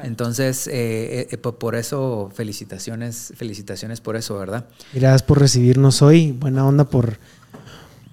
Entonces, 0.03 0.67
eh, 0.67 1.27
eh, 1.29 1.37
por 1.37 1.75
eso, 1.75 2.31
felicitaciones, 2.33 3.33
felicitaciones 3.35 3.99
por 3.99 4.15
eso, 4.15 4.37
¿verdad? 4.37 4.65
Gracias 4.93 5.23
por 5.23 5.39
recibirnos 5.39 6.01
hoy, 6.01 6.31
buena 6.31 6.65
onda 6.65 6.85
por, 6.85 7.17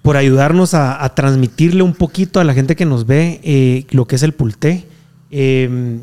por 0.01 0.17
ayudarnos 0.17 0.73
a, 0.73 1.07
transmitirle 1.15 1.81
un 1.83 1.93
poquito 1.93 2.41
a 2.41 2.43
la 2.43 2.53
gente 2.53 2.75
que 2.75 2.85
nos 2.85 3.05
ve 3.05 3.39
eh, 3.43 3.85
lo 3.91 4.05
que 4.05 4.17
es 4.17 4.23
el 4.23 4.33
pulté. 4.33 4.85
Em, 5.31 6.01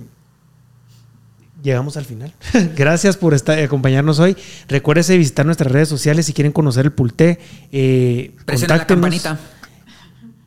llegamos 1.62 1.96
al 1.96 2.04
final. 2.04 2.32
Gracias 2.76 3.16
por 3.16 3.34
estar, 3.34 3.58
acompañarnos 3.58 4.18
hoy. 4.18 4.36
Recuérdese 4.68 5.18
visitar 5.18 5.44
nuestras 5.44 5.70
redes 5.70 5.88
sociales 5.88 6.26
si 6.26 6.32
quieren 6.32 6.52
conocer 6.52 6.86
el 6.86 6.92
pulté. 6.92 7.38
Eh, 7.70 8.34
la 8.66 8.86
campanita 8.86 9.38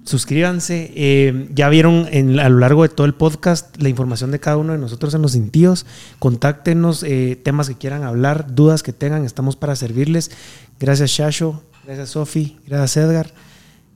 suscríbanse. 0.05 0.91
Eh, 0.95 1.47
ya 1.53 1.67
vieron 1.69 2.07
en, 2.11 2.39
a 2.39 2.47
lo 2.49 2.59
largo 2.59 2.83
de 2.83 2.89
todo 2.89 3.05
el 3.05 3.13
podcast 3.13 3.75
la 3.81 3.89
información 3.89 4.31
de 4.31 4.39
cada 4.39 4.57
uno 4.57 4.73
de 4.73 4.79
nosotros 4.79 5.13
en 5.13 5.21
los 5.21 5.33
sentidos. 5.33 5.85
Contáctenos, 6.19 7.03
eh, 7.03 7.39
temas 7.43 7.67
que 7.67 7.75
quieran 7.75 8.03
hablar, 8.03 8.55
dudas 8.55 8.83
que 8.83 8.93
tengan, 8.93 9.25
estamos 9.25 9.55
para 9.55 9.75
servirles. 9.75 10.31
Gracias, 10.79 11.09
Shasho. 11.11 11.63
Gracias, 11.85 12.09
Sofi. 12.09 12.57
Gracias, 12.65 13.05
Edgar. 13.05 13.31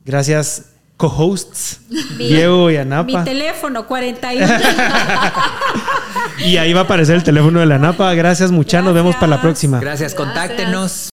Gracias, 0.06 0.65
co-hosts, 0.98 1.81
Diego 2.18 2.69
y 2.72 2.77
Anapa. 2.77 3.19
Mi 3.19 3.23
teléfono, 3.23 3.86
41. 3.88 4.48
y 6.45 6.57
ahí 6.57 6.73
va 6.73 6.81
a 6.81 6.84
aparecer 6.84 7.15
el 7.15 7.23
teléfono 7.23 7.60
de 7.60 7.65
la 7.65 7.76
Anapa. 7.76 8.14
Gracias, 8.15 8.52
muchachos. 8.52 8.86
Nos 8.86 8.94
vemos 8.94 9.15
para 9.15 9.27
la 9.27 9.41
próxima. 9.41 9.80
Gracias, 9.80 10.15
contáctenos. 10.15 11.10